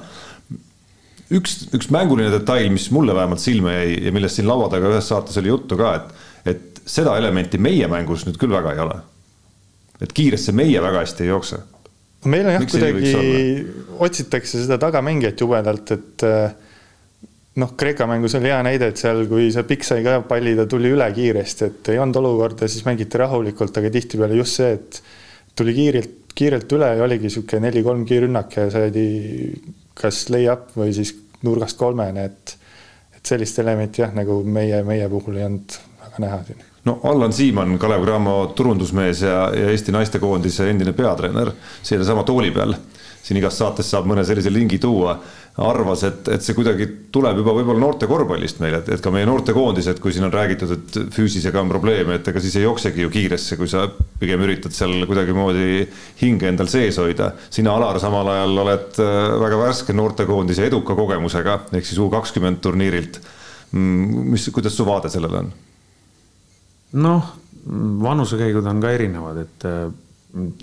üks, 1.31 1.63
üks 1.73 1.89
mänguline 1.93 2.29
detail, 2.33 2.69
mis 2.73 2.91
mulle 2.93 3.15
vähemalt 3.17 3.41
silma 3.41 3.73
jäi 3.79 3.95
ja 4.05 4.13
millest 4.13 4.37
siin 4.37 4.49
laua 4.49 4.69
taga 4.69 4.91
ühes 4.91 5.07
saates 5.09 5.39
oli 5.41 5.53
juttu 5.53 5.79
ka, 5.79 5.95
et 5.97 6.29
et 6.45 6.81
seda 6.89 7.15
elementi 7.19 7.59
meie 7.61 7.87
mängus 7.89 8.25
nüüd 8.25 8.39
küll 8.41 8.53
väga 8.53 8.73
ei 8.73 8.83
ole. 8.83 8.99
et 10.01 10.13
kiiresse 10.17 10.53
meie 10.57 10.81
väga 10.81 11.03
hästi 11.03 11.23
ei 11.23 11.29
jookse. 11.29 11.59
Meil 12.29 12.49
on 12.49 12.57
jah, 12.57 12.67
kuidagi 12.69 13.13
otsitakse 14.01 14.61
seda 14.63 14.77
tagamängijat 14.81 15.41
jubedalt, 15.41 15.93
et 15.95 16.25
eh, 16.27 16.53
noh, 17.61 17.73
Kreeka 17.77 18.07
mängus 18.09 18.35
oli 18.39 18.51
hea 18.51 18.61
näide, 18.65 18.91
et 18.91 19.01
seal, 19.01 19.25
kui 19.29 19.49
see 19.53 19.65
pikk 19.67 19.87
sai 19.87 20.05
ka 20.05 20.19
palli, 20.27 20.53
ta 20.57 20.67
tuli 20.69 20.93
üle 20.93 21.07
kiiresti, 21.15 21.69
et 21.71 21.91
ei 21.93 22.01
olnud 22.01 22.21
olukorda, 22.21 22.69
siis 22.71 22.85
mängiti 22.87 23.19
rahulikult, 23.21 23.81
aga 23.81 23.91
tihtipeale 23.93 24.37
just 24.39 24.61
see, 24.61 24.71
et 24.77 25.01
tuli 25.57 25.75
kiirelt, 25.77 26.17
kiirelt 26.37 26.77
üle 26.77 26.93
ja 26.95 27.03
oligi 27.03 27.27
niisugune 27.27 27.67
neli-kolm 27.67 28.05
kiirrünnak 28.07 28.55
ja 28.55 28.69
saadi 28.71 29.05
kas 29.97 30.23
lay-up 30.31 30.71
või 30.79 30.93
siis 30.95 31.11
nurgast 31.45 31.79
kolmene, 31.79 32.29
et 32.29 32.57
et 33.21 33.29
sellist 33.29 33.59
elementi 33.61 34.01
jah, 34.01 34.13
nagu 34.17 34.39
meie, 34.49 34.79
meie 34.87 35.05
puhul 35.09 35.35
ei 35.37 35.45
olnud 35.45 35.75
väga 36.01 36.21
näha 36.23 36.39
siin. 36.47 36.63
No 36.85 36.99
Allan 37.03 37.33
Siimann, 37.33 37.77
Kalev 37.79 38.05
Cramo 38.05 38.53
turundusmees 38.55 39.21
ja, 39.21 39.43
ja 39.55 39.69
Eesti 39.69 39.93
naistekoondise 39.93 40.69
endine 40.69 40.95
peatreener 40.97 41.53
sellesama 41.83 42.23
tooli 42.25 42.51
peal, 42.51 42.73
siin 43.21 43.37
igas 43.37 43.59
saates 43.61 43.91
saab 43.91 44.09
mõne 44.09 44.25
sellise 44.25 44.49
lingi 44.53 44.79
tuua, 44.81 45.13
arvas, 45.61 46.05
et, 46.07 46.27
et 46.31 46.43
see 46.43 46.55
kuidagi 46.55 46.87
tuleb 47.13 47.41
juba 47.41 47.53
võib-olla 47.57 47.83
noorte 47.83 48.07
korvpallist 48.09 48.61
meil, 48.63 48.77
et, 48.79 48.89
et 48.95 49.01
ka 49.03 49.11
meie 49.13 49.27
noortekoondised, 49.27 49.99
kui 50.01 50.13
siin 50.15 50.25
on 50.25 50.33
räägitud, 50.33 50.71
et 50.73 50.99
füüsisega 51.13 51.59
on 51.61 51.69
probleeme, 51.69 52.17
et 52.17 52.29
ega 52.31 52.41
siis 52.41 52.55
ei 52.57 52.63
jooksegi 52.65 53.03
ju 53.03 53.11
kiiresse, 53.13 53.57
kui 53.59 53.69
sa 53.69 53.83
pigem 54.21 54.41
üritad 54.47 54.73
seal 54.75 55.03
kuidagimoodi 55.09 55.83
hinge 56.21 56.49
endal 56.49 56.71
sees 56.71 56.97
hoida. 57.03 57.33
sina, 57.49 57.75
Alar, 57.75 57.99
samal 58.01 58.31
ajal 58.31 58.63
oled 58.63 59.01
äh, 59.03 59.17
väga 59.43 59.59
värske 59.65 59.97
noortekoondise 59.97 60.65
eduka 60.71 60.95
kogemusega 60.97 61.59
ehk 61.75 61.85
siis 61.85 61.99
U 62.01 62.07
kakskümmend 62.09 62.63
turniirilt. 62.63 63.19
Mm, 63.75 64.31
mis, 64.31 64.47
kuidas 64.55 64.73
su 64.75 64.87
vaade 64.87 65.11
sellele 65.11 65.45
on? 65.45 65.51
Noh, 66.93 67.33
vanusekäigud 68.01 68.65
on 68.65 68.81
ka 68.81 68.91
erinevad, 68.91 69.43
et 69.43 69.67
äh, 69.69 69.83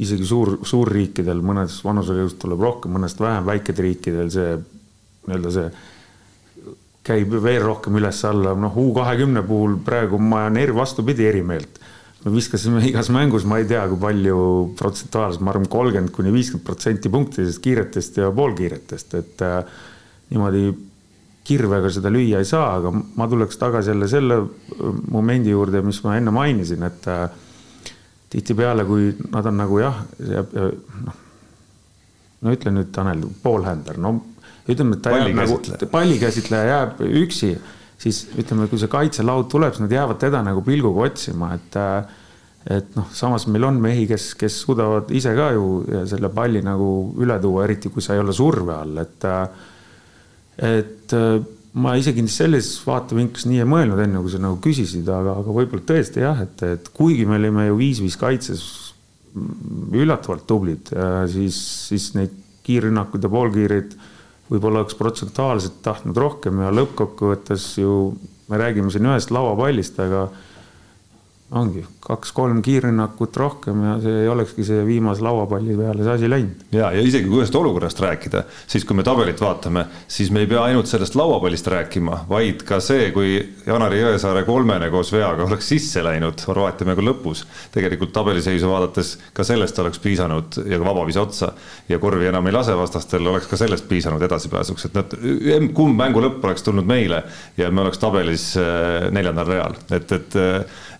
isegi 0.00 0.26
suur, 0.26 0.58
suurriikidel 0.66 1.40
mõnes 1.44 1.78
vanusekäigust 1.84 2.40
tuleb 2.42 2.64
rohkem, 2.64 2.94
mõnest 2.96 3.20
vähem, 3.20 3.46
väikede 3.48 3.84
riikidel 3.84 4.32
see 4.32 4.56
nii-öelda 5.28 5.52
see 5.52 5.70
käib 7.08 7.32
veel 7.42 7.62
rohkem 7.64 7.96
üles-alla, 8.00 8.54
noh, 8.58 8.74
U 8.76 8.90
kahekümne 8.96 9.42
puhul 9.46 9.78
praegu 9.84 10.18
ma 10.20 10.44
olen 10.46 10.58
eri, 10.60 10.74
vastupidi, 10.76 11.28
eri 11.28 11.42
meelt. 11.42 11.80
me 12.24 12.32
viskasime 12.34 12.82
igas 12.88 13.08
mängus, 13.14 13.44
ma 13.46 13.60
ei 13.60 13.64
tea, 13.68 13.84
kui 13.88 14.00
palju 14.02 14.38
protsentuaalselt, 14.76 15.42
ma 15.46 15.52
arvan, 15.52 15.68
kolmkümmend 15.70 16.10
kuni 16.12 16.32
viiskümmend 16.34 16.66
protsenti 16.66 17.08
punktidest, 17.08 17.60
kiiretest 17.62 18.18
ja 18.18 18.32
poolkiiretest, 18.34 19.14
et 19.14 19.44
äh, 19.46 19.78
niimoodi 20.32 20.64
kirvega 21.48 21.90
seda 21.92 22.12
lüüa 22.12 22.42
ei 22.42 22.48
saa, 22.48 22.74
aga 22.78 22.92
ma 22.92 23.28
tuleks 23.30 23.58
tagasi 23.60 23.92
jälle 23.94 24.08
selle 24.10 24.42
momendi 25.10 25.54
juurde, 25.54 25.82
mis 25.86 26.02
ma 26.04 26.18
enne 26.18 26.34
mainisin, 26.34 26.84
et 26.88 27.08
äh, 27.08 27.24
tihtipeale, 28.32 28.84
kui 28.88 29.14
nad 29.32 29.48
on 29.48 29.56
nagu 29.62 29.80
jah, 29.80 30.02
noh, 30.18 31.16
no 32.44 32.54
ütle 32.54 32.74
nüüd, 32.74 32.92
Tanel, 32.94 33.24
poolhänder, 33.42 33.98
no 34.00 34.14
ütleme, 34.68 34.98
et 34.98 35.04
ta 35.04 35.16
jääb 35.16 35.34
nagu, 35.38 35.58
pallikäsitleja 35.90 36.68
jääb 36.68 37.02
üksi, 37.22 37.54
siis 37.98 38.26
ütleme, 38.38 38.68
kui 38.68 38.80
see 38.80 38.90
kaitselaud 38.92 39.48
tuleb, 39.50 39.72
siis 39.72 39.86
nad 39.86 39.96
jäävad 39.96 40.20
teda 40.20 40.42
nagu 40.44 40.62
pilguga 40.66 41.08
otsima, 41.08 41.54
et 41.56 41.78
äh, 41.80 42.16
et 42.68 42.96
noh, 42.98 43.06
samas 43.14 43.46
meil 43.48 43.64
on 43.64 43.78
mehi, 43.80 44.04
kes, 44.10 44.32
kes 44.36 44.60
suudavad 44.66 45.08
ise 45.14 45.30
ka 45.36 45.52
ju 45.54 45.64
selle 46.10 46.28
palli 46.34 46.60
nagu 46.64 46.88
üle 47.22 47.38
tuua, 47.40 47.64
eriti 47.64 47.88
kui 47.92 48.04
sa 48.04 48.16
ei 48.16 48.20
ole 48.20 48.34
surve 48.36 48.74
all, 48.74 48.98
et 49.00 49.24
äh, 49.24 49.68
et 50.58 51.14
äh, 51.16 51.38
ma 51.78 51.94
isegi 51.98 52.24
selles 52.32 52.72
vaatevinklis 52.86 53.46
nii 53.48 53.62
ei 53.62 53.68
mõelnud, 53.68 54.00
enne 54.02 54.22
kui 54.24 54.32
sa 54.32 54.40
nagu 54.42 54.58
küsisid, 54.62 55.08
aga, 55.12 55.36
aga 55.42 55.54
võib-olla 55.54 55.86
tõesti 55.86 56.24
jah, 56.24 56.42
et, 56.44 56.62
et 56.66 56.90
kuigi 56.96 57.26
me 57.28 57.38
olime 57.38 57.68
ju 57.68 57.78
viis-viis 57.78 58.18
kaitses 58.18 58.64
üllatavalt 59.94 60.46
tublid, 60.48 60.92
äh, 60.96 61.22
siis, 61.30 61.58
siis 61.90 62.10
neid 62.18 62.34
kiirrünnakuid 62.66 63.24
ja 63.24 63.32
poolkiireid 63.32 63.94
võib-olla 64.48 64.82
oleks 64.82 64.96
protsentuaalselt 64.98 65.80
tahtnud 65.84 66.16
rohkem 66.18 66.60
ja 66.64 66.72
lõppkokkuvõttes 66.72 67.70
ju 67.82 67.94
me 68.48 68.60
räägime 68.60 68.90
siin 68.92 69.08
ühest 69.08 69.32
lauapallist, 69.34 69.98
aga 70.00 70.28
ongi 71.56 71.80
kaks-kolm 72.04 72.60
kiirrünnakut 72.64 73.36
rohkem 73.40 73.80
ja 73.84 73.94
see 74.02 74.16
ei 74.22 74.28
olekski 74.28 74.64
see 74.68 74.82
viimase 74.84 75.24
lauapalli 75.24 75.76
peale 75.78 76.04
see 76.04 76.12
asi 76.12 76.28
läinud. 76.28 76.64
ja, 76.72 76.90
ja 76.92 77.04
isegi 77.04 77.28
kui 77.28 77.40
ühest 77.40 77.54
olukorrast 77.56 78.00
rääkida, 78.04 78.42
siis 78.68 78.84
kui 78.84 78.96
me 78.96 79.04
tabelit 79.04 79.40
vaatame, 79.40 79.86
siis 80.12 80.28
me 80.32 80.42
ei 80.44 80.50
pea 80.50 80.66
ainult 80.68 80.90
sellest 80.90 81.16
lauapallist 81.16 81.70
rääkima, 81.72 82.22
vaid 82.28 82.64
ka 82.68 82.80
see, 82.84 83.08
kui 83.16 83.38
Janari 83.66 84.00
Jõesaare 84.02 84.42
kolmene 84.44 84.90
koos 84.92 85.12
veaga 85.12 85.46
oleks 85.46 85.70
sisse 85.72 86.04
läinud 86.04 86.44
Horvaatia 86.48 86.88
mängu 86.88 87.06
lõpus. 87.06 87.46
tegelikult 87.72 88.12
tabeliseisu 88.12 88.68
vaadates 88.68 89.14
ka 89.32 89.44
sellest 89.44 89.80
oleks 89.80 90.02
piisanud 90.04 90.60
ja 90.68 90.76
ka 90.76 90.84
vabaviisa 90.84 91.24
otsa 91.24 91.52
ja 91.88 91.98
korvi 91.98 92.28
enam 92.28 92.46
ei 92.46 92.56
lase 92.56 92.76
vastastel, 92.76 93.26
oleks 93.26 93.48
ka 93.48 93.56
sellest 93.56 93.88
piisanud 93.88 94.22
edasipääsuks, 94.28 94.84
et 94.84 95.00
nad, 95.00 95.16
kumb 95.72 95.96
mängu 95.96 96.20
lõpp 96.24 96.44
oleks 96.44 96.68
tulnud 96.68 96.84
meile 96.88 97.22
ja 97.56 97.72
me 97.72 97.86
oleks 97.86 98.04
tabelis 98.04 98.50
äh, 98.60 99.08
neljandal 99.16 99.48
real, 99.48 99.80
et, 99.96 100.12
et 100.12 100.40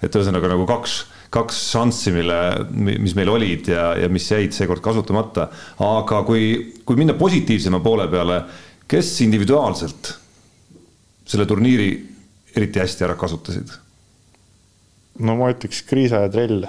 et 0.02 0.14
ühesõnaga 0.14 0.50
nagu 0.52 0.66
kaks, 0.68 0.98
kaks 1.34 1.58
šanssi, 1.72 2.12
mille, 2.14 2.38
mis 3.02 3.16
meil 3.18 3.32
olid 3.32 3.70
ja, 3.72 3.90
ja 3.98 4.08
mis 4.12 4.28
jäid 4.30 4.54
seekord 4.54 4.82
kasutamata. 4.84 5.48
aga 5.82 6.22
kui, 6.26 6.44
kui 6.87 6.98
minna 7.00 7.16
positiivsema 7.18 7.82
poole 7.84 8.08
peale, 8.11 8.42
kes 8.88 9.11
individuaalselt 9.26 10.14
selle 11.28 11.46
turniiri 11.46 11.90
eriti 12.56 12.80
hästi 12.80 13.06
ära 13.06 13.16
kasutasid? 13.18 13.72
no 15.18 15.34
ma 15.38 15.50
ütleks 15.52 15.82
Kriisa 15.88 16.22
ja 16.24 16.32
Trell. 16.32 16.66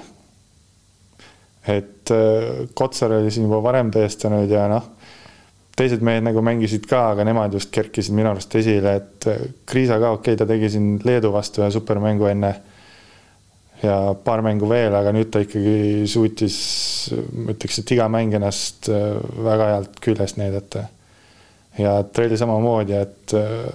et 1.69 2.13
äh, 2.13 2.65
Kotsar 2.73 3.13
oli 3.19 3.31
siin 3.31 3.45
juba 3.45 3.61
varem 3.63 3.91
tõestanud 3.93 4.49
ja 4.49 4.65
noh, 4.71 4.87
teised 5.77 6.01
mehed 6.03 6.25
nagu 6.25 6.41
mängisid 6.43 6.87
ka, 6.89 7.11
aga 7.13 7.23
nemad 7.27 7.53
just 7.55 7.69
kerkisid 7.71 8.15
minu 8.17 8.33
arust 8.33 8.55
esile, 8.57 8.95
et 9.03 9.29
äh, 9.29 9.45
Kriisa 9.69 9.99
ka, 10.01 10.15
okei 10.17 10.33
okay,, 10.33 10.41
ta 10.41 10.49
tegi 10.49 10.73
siin 10.73 10.97
Leedu 11.05 11.31
vastu 11.35 11.61
ühe 11.61 11.69
supermängu 11.77 12.27
enne 12.31 12.55
ja 13.83 13.97
paar 14.23 14.43
mängu 14.45 14.67
veel, 14.69 14.93
aga 14.95 15.11
nüüd 15.15 15.31
ta 15.31 15.41
ikkagi 15.43 16.07
suutis, 16.09 16.57
ma 17.31 17.53
ütleks, 17.55 17.81
et 17.81 17.93
iga 17.95 18.09
mäng 18.11 18.35
ennast 18.35 18.89
äh, 18.91 19.19
väga 19.45 19.69
healt 19.73 19.99
küljest 20.03 20.39
näidata. 20.39 20.87
ja 21.79 21.99
Trell 22.13 22.35
samamoodi, 22.37 22.97
et 22.97 23.35
äh, 23.39 23.69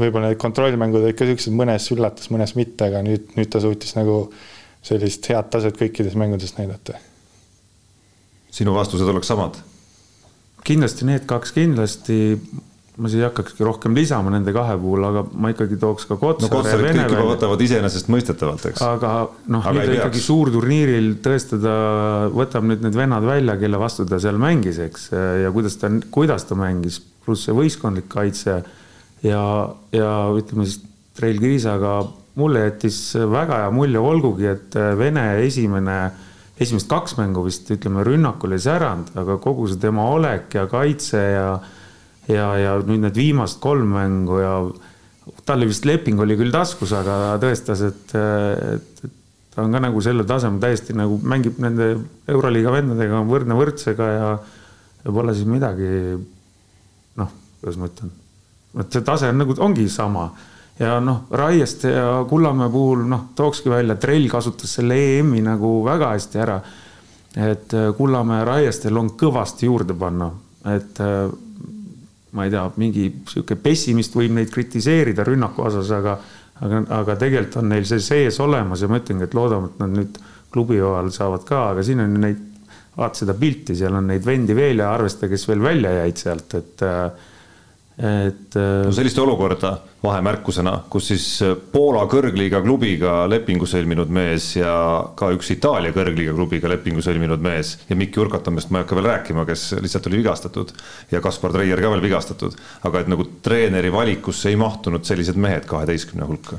võib-olla 0.00 0.30
need 0.30 0.40
kontrollmängud 0.42 1.04
olid 1.04 1.18
ka 1.18 1.28
siuksed, 1.28 1.54
mõnes 1.54 1.90
üllatas, 1.94 2.30
mõnes 2.34 2.54
mitte, 2.58 2.88
aga 2.88 3.04
nüüd, 3.06 3.34
nüüd 3.38 3.52
ta 3.52 3.60
suutis 3.62 3.94
nagu 3.98 4.24
sellist 4.84 5.28
head 5.30 5.50
taset 5.52 5.78
kõikides 5.80 6.16
mängudes 6.18 6.56
näidata. 6.58 6.98
sinu 8.54 8.74
vastused 8.74 9.08
oleks 9.08 9.28
samad? 9.28 9.60
kindlasti 10.64 11.04
need 11.04 11.26
kaks 11.28 11.52
kindlasti 11.52 12.38
ma 12.94 13.10
siis 13.10 13.24
ei 13.24 13.26
hakkakski 13.26 13.66
rohkem 13.66 13.94
lisama 13.96 14.30
nende 14.30 14.52
kahe 14.54 14.76
puhul, 14.78 15.02
aga 15.08 15.24
ma 15.34 15.50
ikkagi 15.50 15.78
tooks 15.82 16.06
ka 16.06 16.18
Kotsari 16.20 16.46
no 16.46 16.50
Kotsarit 16.52 16.94
kõik 16.94 17.14
juba 17.16 17.26
võtavad 17.32 17.64
iseenesestmõistetavalt, 17.66 18.68
eks. 18.70 18.84
aga 18.86 19.12
noh, 19.50 19.66
nüüd 19.74 19.96
ikkagi 19.96 20.22
suurturniiril 20.22 21.08
tõestada, 21.24 21.74
võtab 22.34 22.68
nüüd 22.70 22.86
need 22.86 22.98
vennad 22.98 23.26
välja, 23.26 23.58
kelle 23.58 23.82
vastu 23.82 24.06
ta 24.06 24.20
seal 24.22 24.38
mängis, 24.42 24.78
eks, 24.86 25.08
ja 25.42 25.50
kuidas 25.54 25.78
ta, 25.82 25.90
kuidas 26.14 26.46
ta 26.46 26.58
mängis, 26.58 27.00
pluss 27.26 27.48
see 27.48 27.56
võistkondlik 27.56 28.06
kaitse 28.14 28.60
ja, 29.26 29.44
ja 29.94 30.12
ütleme 30.38 30.68
siis 30.68 30.84
Trail 31.18 31.42
Kriisaga 31.42 31.98
mulle 32.38 32.68
jättis 32.68 32.98
väga 33.14 33.64
hea 33.64 33.70
mulje, 33.74 33.98
olgugi 33.98 34.50
et 34.50 34.74
Vene 34.98 35.28
esimene, 35.42 35.98
esimest 36.62 36.90
kaks 36.90 37.18
mängu 37.18 37.42
vist 37.46 37.70
ütleme, 37.74 38.06
rünnakul 38.06 38.54
ei 38.54 38.62
säranud, 38.62 39.14
aga 39.18 39.38
kogu 39.42 39.66
see 39.70 39.82
tema 39.82 40.06
olek 40.14 40.54
ja 40.58 40.68
kaitse 40.70 41.22
ja 41.34 41.48
ja, 42.28 42.48
ja 42.58 42.74
nüüd 42.82 43.04
need 43.04 43.18
viimased 43.18 43.60
kolm 43.62 43.94
mängu 43.96 44.40
ja 44.40 44.56
tal 45.48 45.64
vist 45.64 45.86
leping 45.88 46.20
oli 46.20 46.36
küll 46.38 46.52
taskus, 46.52 46.92
aga 46.96 47.36
tõestas, 47.42 47.82
et, 47.88 48.14
et, 48.16 49.04
et 49.04 49.14
ta 49.54 49.62
on 49.64 49.74
ka 49.74 49.80
nagu 49.82 50.02
sellel 50.04 50.26
tasemel 50.28 50.62
täiesti 50.62 50.96
nagu 50.96 51.18
mängib 51.22 51.60
nende 51.62 51.94
Euroliiga 52.30 52.72
vendadega 52.74 53.22
võrdne 53.28 53.56
võrdsega 53.58 54.08
ja, 54.10 54.32
ja 55.04 55.14
pole 55.14 55.34
siis 55.36 55.48
midagi. 55.48 55.90
noh, 57.20 57.30
kuidas 57.60 57.78
ma 57.78 57.88
ütlen, 57.90 58.10
et 58.82 58.96
see 58.96 59.06
tase 59.06 59.30
on 59.30 59.40
nagu, 59.44 59.56
ongi 59.62 59.86
sama 59.92 60.28
ja 60.80 60.98
noh, 61.00 61.24
Raieste 61.30 61.92
ja 61.92 62.08
Kullamäe 62.28 62.72
puhul 62.72 63.04
noh, 63.08 63.28
tookski 63.36 63.70
välja, 63.70 63.96
Trell 64.00 64.26
kasutas 64.32 64.74
selle 64.80 64.98
EM-i 65.18 65.44
nagu 65.44 65.76
väga 65.86 66.10
hästi 66.16 66.42
ära. 66.42 66.60
et 67.36 67.72
Kullamäe 67.96 68.42
ja 68.42 68.48
Raiestel 68.50 68.96
on 68.98 69.14
kõvasti 69.18 69.66
juurde 69.70 69.94
panna, 69.98 70.30
et 70.70 70.98
ma 72.34 72.46
ei 72.46 72.52
tea, 72.52 72.64
mingi 72.80 73.08
sihuke 73.30 73.56
pessimist 73.62 74.16
võib 74.16 74.34
neid 74.36 74.50
kritiseerida 74.52 75.26
rünnaku 75.26 75.64
osas, 75.68 75.90
aga, 75.94 76.16
aga, 76.60 76.80
aga 76.98 77.16
tegelikult 77.20 77.60
on 77.62 77.70
neil 77.70 77.86
see 77.88 78.02
sees 78.02 78.40
olemas 78.42 78.82
ja 78.82 78.90
ma 78.90 78.98
ütlengi, 79.00 79.28
et 79.28 79.36
loodame, 79.38 79.70
et 79.70 79.84
nad 79.84 79.94
nüüd 79.94 80.18
klubi 80.54 80.80
hooajal 80.82 81.12
saavad 81.14 81.46
ka, 81.46 81.68
aga 81.72 81.84
siin 81.86 82.02
on 82.04 82.18
neid, 82.22 82.42
vaata 82.94 83.24
seda 83.24 83.34
pilti, 83.38 83.76
seal 83.78 83.94
on 83.98 84.10
neid 84.10 84.26
vendi 84.26 84.54
veel 84.56 84.82
ja 84.82 84.92
arvesta, 84.94 85.30
kes 85.30 85.48
veel 85.50 85.62
välja 85.62 85.94
jäid 86.00 86.20
sealt, 86.20 86.58
et 86.58 86.84
äh, 86.86 87.30
et. 87.98 88.54
no 88.54 88.92
sellist 88.92 89.18
olukorda 89.22 89.76
vahemärkusena, 90.02 90.72
kus 90.90 91.08
siis 91.12 91.26
Poola 91.72 92.04
kõrgliiga 92.10 92.60
klubiga 92.64 93.14
lepingu 93.30 93.68
sõlminud 93.70 94.10
mees 94.12 94.50
ja 94.58 94.74
ka 95.16 95.30
üks 95.34 95.52
Itaalia 95.54 95.94
kõrgliiga 95.94 96.34
klubiga 96.34 96.70
lepingu 96.72 97.04
sõlminud 97.04 97.42
mees 97.44 97.76
ja 97.88 97.96
Mikk 97.98 98.18
Jurkatamist 98.18 98.72
ma 98.74 98.80
ei 98.80 98.84
hakka 98.84 98.98
veel 98.98 99.10
rääkima, 99.12 99.46
kes 99.48 99.66
lihtsalt 99.78 100.10
oli 100.10 100.20
vigastatud 100.24 100.74
ja 101.12 101.22
Kaspar 101.24 101.54
Treier 101.54 101.80
ka 101.80 101.92
veel 101.94 102.02
vigastatud, 102.04 102.58
aga 102.82 103.04
et 103.04 103.12
nagu 103.12 103.28
treeneri 103.46 103.92
valikusse 103.94 104.50
ei 104.50 104.58
mahtunud 104.60 105.06
sellised 105.06 105.38
mehed 105.38 105.68
kaheteistkümne 105.70 106.26
hulka. 106.28 106.58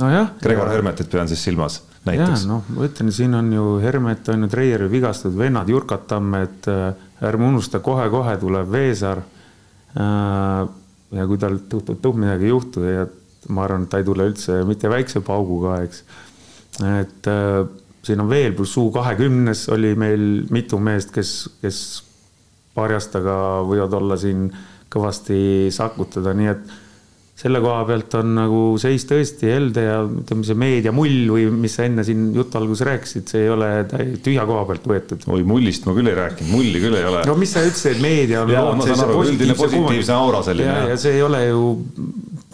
nojah. 0.00 0.32
Gregor 0.42 0.70
ja... 0.70 0.78
Hermetit 0.78 1.10
pean 1.10 1.28
siis 1.28 1.44
silmas 1.44 1.82
näiteks. 2.06 2.46
noh, 2.46 2.62
ma 2.70 2.86
ütlen, 2.86 3.12
siin 3.12 3.34
on 3.34 3.52
ju 3.52 3.68
Hermet 3.82 4.28
on 4.30 4.46
ju 4.46 4.54
Treieri 4.54 4.90
vigastatud 4.90 5.38
vennad, 5.38 5.68
Jurkatam, 5.68 6.34
et 6.40 6.70
äh, 6.70 6.94
ärme 7.26 7.50
unusta, 7.50 7.82
kohe-kohe 7.82 8.38
tuleb 8.38 8.70
Veesaar 8.72 9.24
Äh, 9.24 9.33
ja 9.94 11.26
kui 11.28 11.38
tal 11.38 11.58
juhtub 11.70 12.16
midagi 12.18 12.48
ei 12.48 12.50
juhtu 12.50 12.82
ja 12.82 13.06
ma 13.52 13.64
arvan, 13.66 13.84
et 13.84 13.92
ta 13.92 14.00
ei 14.00 14.06
tule 14.06 14.26
üldse 14.30 14.62
mitte 14.68 14.90
väikse 14.90 15.20
pauguga, 15.24 15.78
eks. 15.84 16.04
et 16.80 17.28
äh, 17.30 17.60
siin 18.04 18.22
on 18.24 18.30
veel, 18.30 18.54
pluss 18.56 18.76
U 18.80 18.88
kahekümnes 18.94 19.66
oli 19.74 19.94
meil 19.98 20.44
mitu 20.54 20.80
meest, 20.82 21.12
kes, 21.14 21.34
kes 21.62 21.80
paari 22.74 22.96
aastaga 22.96 23.36
võivad 23.68 23.94
olla 24.00 24.18
siin 24.20 24.48
kõvasti 24.92 25.70
sakutada, 25.74 26.34
nii 26.36 26.50
et 26.50 26.74
selle 27.34 27.58
koha 27.58 27.80
pealt 27.88 28.14
on 28.20 28.28
nagu 28.36 28.58
seis 28.78 29.02
tõesti 29.10 29.48
helde 29.50 29.82
ja 29.82 29.96
ütleme, 30.06 30.44
see 30.46 30.58
meediamull 30.58 31.32
või 31.34 31.48
mis 31.64 31.74
sa 31.74 31.86
enne 31.88 32.04
siin 32.06 32.28
jutu 32.36 32.60
alguses 32.60 32.86
rääkisid, 32.86 33.26
see 33.30 33.42
ei 33.42 33.50
ole 33.50 33.70
tühja 34.22 34.44
koha 34.46 34.62
pealt 34.68 34.86
võetud. 34.92 35.26
oi, 35.34 35.42
mullist 35.46 35.88
ma 35.88 35.96
küll 35.96 36.12
ei 36.12 36.18
rääkinud, 36.18 36.52
mulli 36.54 36.82
küll 36.84 36.98
ei 37.00 37.08
ole. 37.10 37.24
no 37.26 37.34
mis 37.40 37.56
sa 37.56 37.64
ütlesid, 37.66 37.96
et 37.96 38.04
meedia 38.04 38.44
on. 38.44 38.84
aru, 38.86 39.18
üldine 39.26 39.58
positiivse 39.58 40.14
aura 40.14 40.44
selline. 40.46 40.78
ja, 40.78 40.92
ja 40.94 41.00
see 41.00 41.18
ei 41.18 41.26
ole 41.26 41.42
ju 41.48 41.64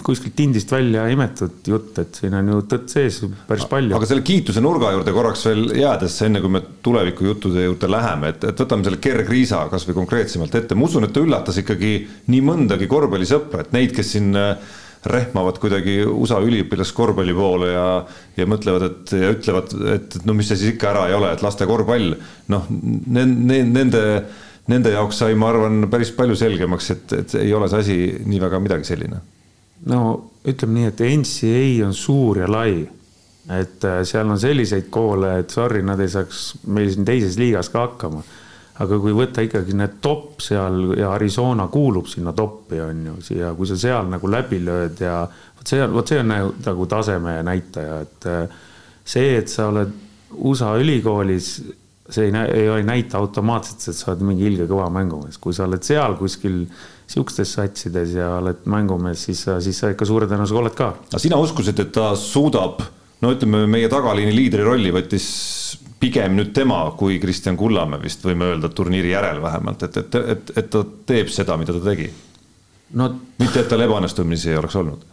kuskilt 0.05 0.35
tindist 0.37 0.73
välja 0.73 1.05
imetud 1.13 1.67
jutt, 1.67 1.99
et 2.03 2.19
siin 2.21 2.35
on 2.39 2.51
ju 2.53 2.61
tõtt 2.71 2.93
sees 2.93 3.21
päris 3.49 3.67
palju. 3.71 3.95
aga 3.97 4.09
selle 4.09 4.25
kiituse 4.27 4.63
nurga 4.65 4.93
juurde 4.95 5.15
korraks 5.15 5.47
veel 5.49 5.65
jäädes, 5.81 6.19
enne 6.27 6.43
kui 6.43 6.53
me 6.57 6.63
tuleviku 6.85 7.29
juttude 7.29 7.65
juurde 7.67 7.91
läheme, 7.91 8.35
et, 8.35 8.45
et 8.51 8.63
võtame 8.65 8.87
selle 8.87 9.01
Ger 9.03 9.25
Kriisa 9.29 9.65
kasvõi 9.73 9.97
konkreetsemalt 10.01 10.55
ette, 10.61 10.79
ma 10.79 10.89
usun, 10.89 11.07
et 11.07 11.15
ta 11.17 11.25
üllatas 11.25 11.61
ikkagi 11.63 11.95
nii 12.33 12.45
mõndagi 12.47 12.91
korvpallisõpra, 12.91 13.65
et 13.65 13.75
neid, 13.77 13.95
kes 13.97 14.15
siin 14.17 14.37
äh, 14.39 14.77
rehmavad 15.11 15.57
kuidagi 15.63 16.01
USA 16.05 16.43
üliõpilaskorvpalli 16.45 17.35
poole 17.37 17.73
ja, 17.73 17.89
ja 18.37 18.47
mõtlevad, 18.49 18.87
et 18.91 19.17
ja 19.17 19.33
ütlevad, 19.33 19.75
et 19.97 20.21
no 20.29 20.37
mis 20.37 20.51
see 20.51 20.61
siis 20.61 20.75
ikka 20.75 20.93
ära 20.93 21.09
ei 21.09 21.17
ole, 21.17 21.33
et 21.33 21.45
laste 21.45 21.69
korvpall, 21.69 22.15
noh, 22.53 22.71
nende, 22.71 23.65
nende 23.71 24.05
nende 24.71 24.93
jaoks 24.93 25.19
sai, 25.23 25.35
ma 25.35 25.49
arvan, 25.51 25.83
päris 25.91 26.13
palju 26.15 26.37
selgemaks, 26.39 26.91
et, 26.95 27.13
et 27.17 27.37
ei 27.41 27.53
ole 27.57 27.67
see 27.73 27.81
asi 27.83 28.01
nii 28.23 28.39
väga 28.45 28.61
midagi 28.63 28.87
selline 28.87 29.19
no 29.89 30.01
ütleme 30.49 30.79
nii, 30.79 30.89
et 30.91 31.03
NCA 31.21 31.87
on 31.87 31.95
suur 31.97 32.43
ja 32.43 32.49
lai. 32.51 32.89
et 33.51 33.85
äh, 33.85 34.03
seal 34.07 34.29
on 34.31 34.39
selliseid 34.39 34.91
koole, 34.93 35.33
et 35.41 35.51
sorry, 35.51 35.81
nad 35.83 35.99
ei 36.01 36.11
saaks 36.13 36.61
meil 36.71 36.91
siin 36.93 37.07
teises 37.09 37.39
liigas 37.41 37.71
ka 37.73 37.87
hakkama. 37.89 38.23
aga 38.81 38.99
kui 39.01 39.13
võtta 39.13 39.43
ikkagi 39.45 39.75
need 39.77 39.99
top 40.01 40.41
seal 40.41 40.95
ja 40.97 41.11
Arizona 41.13 41.67
kuulub 41.69 42.07
sinna 42.09 42.33
toppi, 42.33 42.81
on 42.81 43.03
ju, 43.07 43.17
ja 43.37 43.53
kui 43.55 43.69
sa 43.69 43.77
seal 43.77 44.09
nagu 44.09 44.31
läbi 44.31 44.61
lööd 44.65 45.03
ja 45.05 45.25
vot 45.27 45.69
see 45.69 45.83
on, 45.85 45.93
vot 45.93 46.09
see 46.09 46.21
on 46.23 46.33
nagu, 46.33 46.87
taseme 46.89 47.41
näitaja, 47.45 48.01
et 48.07 48.31
äh, 48.31 48.63
see, 49.05 49.35
et 49.43 49.53
sa 49.53 49.69
oled 49.73 49.93
USA 50.31 50.77
ülikoolis, 50.79 51.51
see 52.11 52.31
ei, 52.31 52.67
ei 52.71 52.87
näita 52.87 53.19
automaatselt, 53.19 53.83
et 53.91 53.99
sa 53.99 54.13
oled 54.13 54.25
mingi 54.31 54.47
ilge 54.49 54.69
kõva 54.71 54.89
mängumees, 54.95 55.41
kui 55.43 55.57
sa 55.57 55.67
oled 55.67 55.85
seal 55.85 56.17
kuskil 56.21 56.63
sihukestes 57.11 57.57
satsides 57.57 58.15
ja 58.15 58.37
oled 58.39 58.65
mängumees, 58.71 59.27
siis 59.27 59.45
sa, 59.47 59.59
siis 59.63 59.81
sa 59.83 59.91
ikka 59.91 60.07
suure 60.09 60.29
tõenäosusega 60.31 60.63
oled 60.63 60.79
ka. 60.79 60.93
aga 61.11 61.23
sina 61.23 61.41
uskusid, 61.43 61.83
et 61.83 61.93
ta 61.95 62.13
suudab, 62.19 62.83
no 63.21 63.35
ütleme, 63.35 63.65
meie 63.71 63.91
tagaliini 63.91 64.35
liidri 64.37 64.67
rolli 64.67 64.93
võttis 64.95 65.29
pigem 66.01 66.39
nüüd 66.39 66.55
tema 66.57 66.83
kui 66.97 67.19
Kristjan 67.21 67.59
Kullamäe 67.61 68.01
vist 68.03 68.25
võime 68.25 68.53
öelda 68.55 68.71
turniiri 68.73 69.13
järel 69.13 69.43
vähemalt, 69.43 69.83
et, 69.89 70.01
et, 70.01 70.21
et, 70.35 70.53
et 70.63 70.71
ta 70.73 70.85
teeb 71.11 71.33
seda, 71.33 71.59
mida 71.61 71.77
ta 71.77 71.83
tegi 71.91 72.09
no. 72.97 73.11
mitte, 73.41 73.61
et 73.61 73.69
tal 73.69 73.85
ebaõnnestumisi 73.85 74.53
ei 74.53 74.61
oleks 74.61 74.79
olnud 74.81 75.09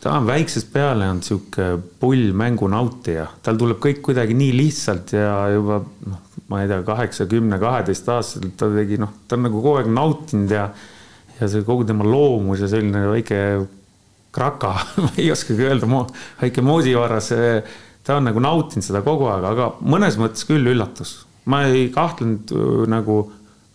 ta 0.00 0.14
on 0.16 0.28
väiksest 0.28 0.70
peale 0.72 1.08
on 1.10 1.20
sihuke 1.24 1.74
pull 2.00 2.30
mängunautija, 2.36 3.26
tal 3.44 3.58
tuleb 3.60 3.80
kõik 3.82 4.00
kuidagi 4.06 4.36
nii 4.36 4.54
lihtsalt 4.56 5.12
ja 5.16 5.34
juba 5.52 5.80
noh, 5.82 6.22
ma 6.50 6.62
ei 6.62 6.70
tea, 6.70 6.80
kaheksa, 6.86 7.26
kümne, 7.30 7.58
kaheteistaastaselt 7.62 8.56
ta 8.58 8.70
tegi 8.74 8.98
noh, 9.00 9.12
ta 9.28 9.36
on 9.36 9.46
nagu 9.46 9.60
kogu 9.60 9.76
aeg 9.80 9.92
nautinud 9.92 10.54
ja 10.56 10.70
ja 11.40 11.48
see 11.48 11.66
kogu 11.66 11.86
tema 11.88 12.06
loomus 12.06 12.62
ja 12.64 12.68
selline 12.70 13.06
väike 13.10 13.40
kraka 14.34 14.76
ei 15.18 15.30
oskagi 15.32 15.66
öelda, 15.66 15.88
väike 16.42 16.64
moosivarras, 16.64 17.32
ta 18.06 18.20
on 18.20 18.30
nagu 18.30 18.42
nautinud 18.42 18.86
seda 18.86 19.02
kogu 19.06 19.28
aeg, 19.32 19.48
aga 19.50 19.74
mõnes 19.80 20.20
mõttes 20.20 20.46
küll 20.48 20.72
üllatus. 20.72 21.20
ma 21.50 21.64
ei 21.66 21.88
kahtlenud 21.90 22.52
nagu 22.90 23.22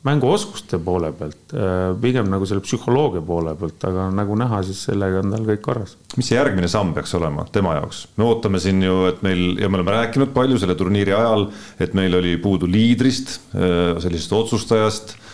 mänguoskuste 0.05 0.77
poole 0.85 1.09
pealt, 1.17 1.53
äh, 1.57 1.87
pigem 2.01 2.27
nagu 2.29 2.45
selle 2.45 2.61
psühholoogia 2.61 3.23
poole 3.25 3.55
pealt, 3.57 3.81
aga 3.89 4.05
nagu 4.13 4.37
näha, 4.37 4.61
siis 4.67 4.83
sellega 4.85 5.23
on 5.23 5.33
tal 5.33 5.47
kõik 5.47 5.63
korras. 5.65 5.95
mis 6.15 6.29
see 6.29 6.37
järgmine 6.37 6.69
samm 6.71 6.93
peaks 6.93 7.15
olema 7.17 7.47
tema 7.51 7.73
jaoks? 7.79 8.05
me 8.17 8.27
ootame 8.29 8.61
siin 8.61 8.83
ju, 8.85 8.99
et 9.09 9.23
meil 9.25 9.57
ja 9.59 9.69
me 9.69 9.81
oleme 9.81 9.97
rääkinud 9.97 10.33
palju 10.35 10.61
selle 10.61 10.77
turniiri 10.77 11.15
ajal, 11.17 11.49
et 11.81 11.97
meil 11.97 12.21
oli 12.21 12.37
puudu 12.37 12.69
liidrist, 12.69 13.39
äh, 13.57 13.97
sellisest 14.03 14.37
otsustajast 14.43 15.17
Äh, 15.17 15.24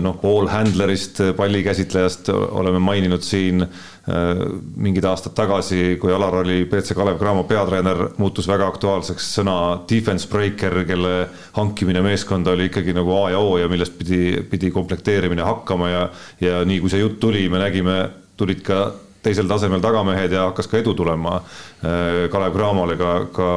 noh, 0.00 0.18
ball-handler'ist, 0.20 1.20
äh, 1.20 1.32
pallikäsitlejast 1.36 2.28
oleme 2.32 2.78
maininud 2.82 3.24
siin 3.24 3.62
äh, 3.62 4.42
mingid 4.76 5.04
aastad 5.08 5.32
tagasi, 5.38 5.96
kui 6.00 6.12
Alar 6.12 6.42
oli 6.42 6.64
BC 6.70 6.96
Kalev 6.98 7.18
Cramo 7.20 7.44
peatreener, 7.48 8.04
muutus 8.20 8.48
väga 8.50 8.68
aktuaalseks 8.72 9.30
sõna 9.38 9.56
defense 9.88 10.28
breaker, 10.28 10.82
kelle 10.88 11.14
hankimine 11.56 12.02
meeskonda 12.04 12.52
oli 12.52 12.68
ikkagi 12.70 12.96
nagu 12.96 13.14
A 13.22 13.30
ja 13.32 13.40
O 13.40 13.56
ja 13.60 13.70
millest 13.72 13.96
pidi, 13.98 14.42
pidi 14.50 14.72
komplekteerimine 14.74 15.46
hakkama 15.46 15.88
ja, 15.88 16.02
ja 16.40 16.60
nii 16.68 16.82
kui 16.82 16.92
see 16.92 17.00
jutt 17.00 17.20
tuli, 17.22 17.48
me 17.52 17.62
nägime, 17.62 18.02
tulid 18.36 18.60
ka 18.66 18.84
teisel 19.22 19.48
tasemel 19.50 19.82
tagamehed 19.82 20.34
ja 20.34 20.46
hakkas 20.48 20.68
ka 20.70 20.78
edu 20.80 20.94
tulema 20.98 21.36
äh, 21.38 22.28
Kalev 22.32 22.56
Cramole 22.56 22.96
ka, 22.98 23.12
ka, 23.34 23.50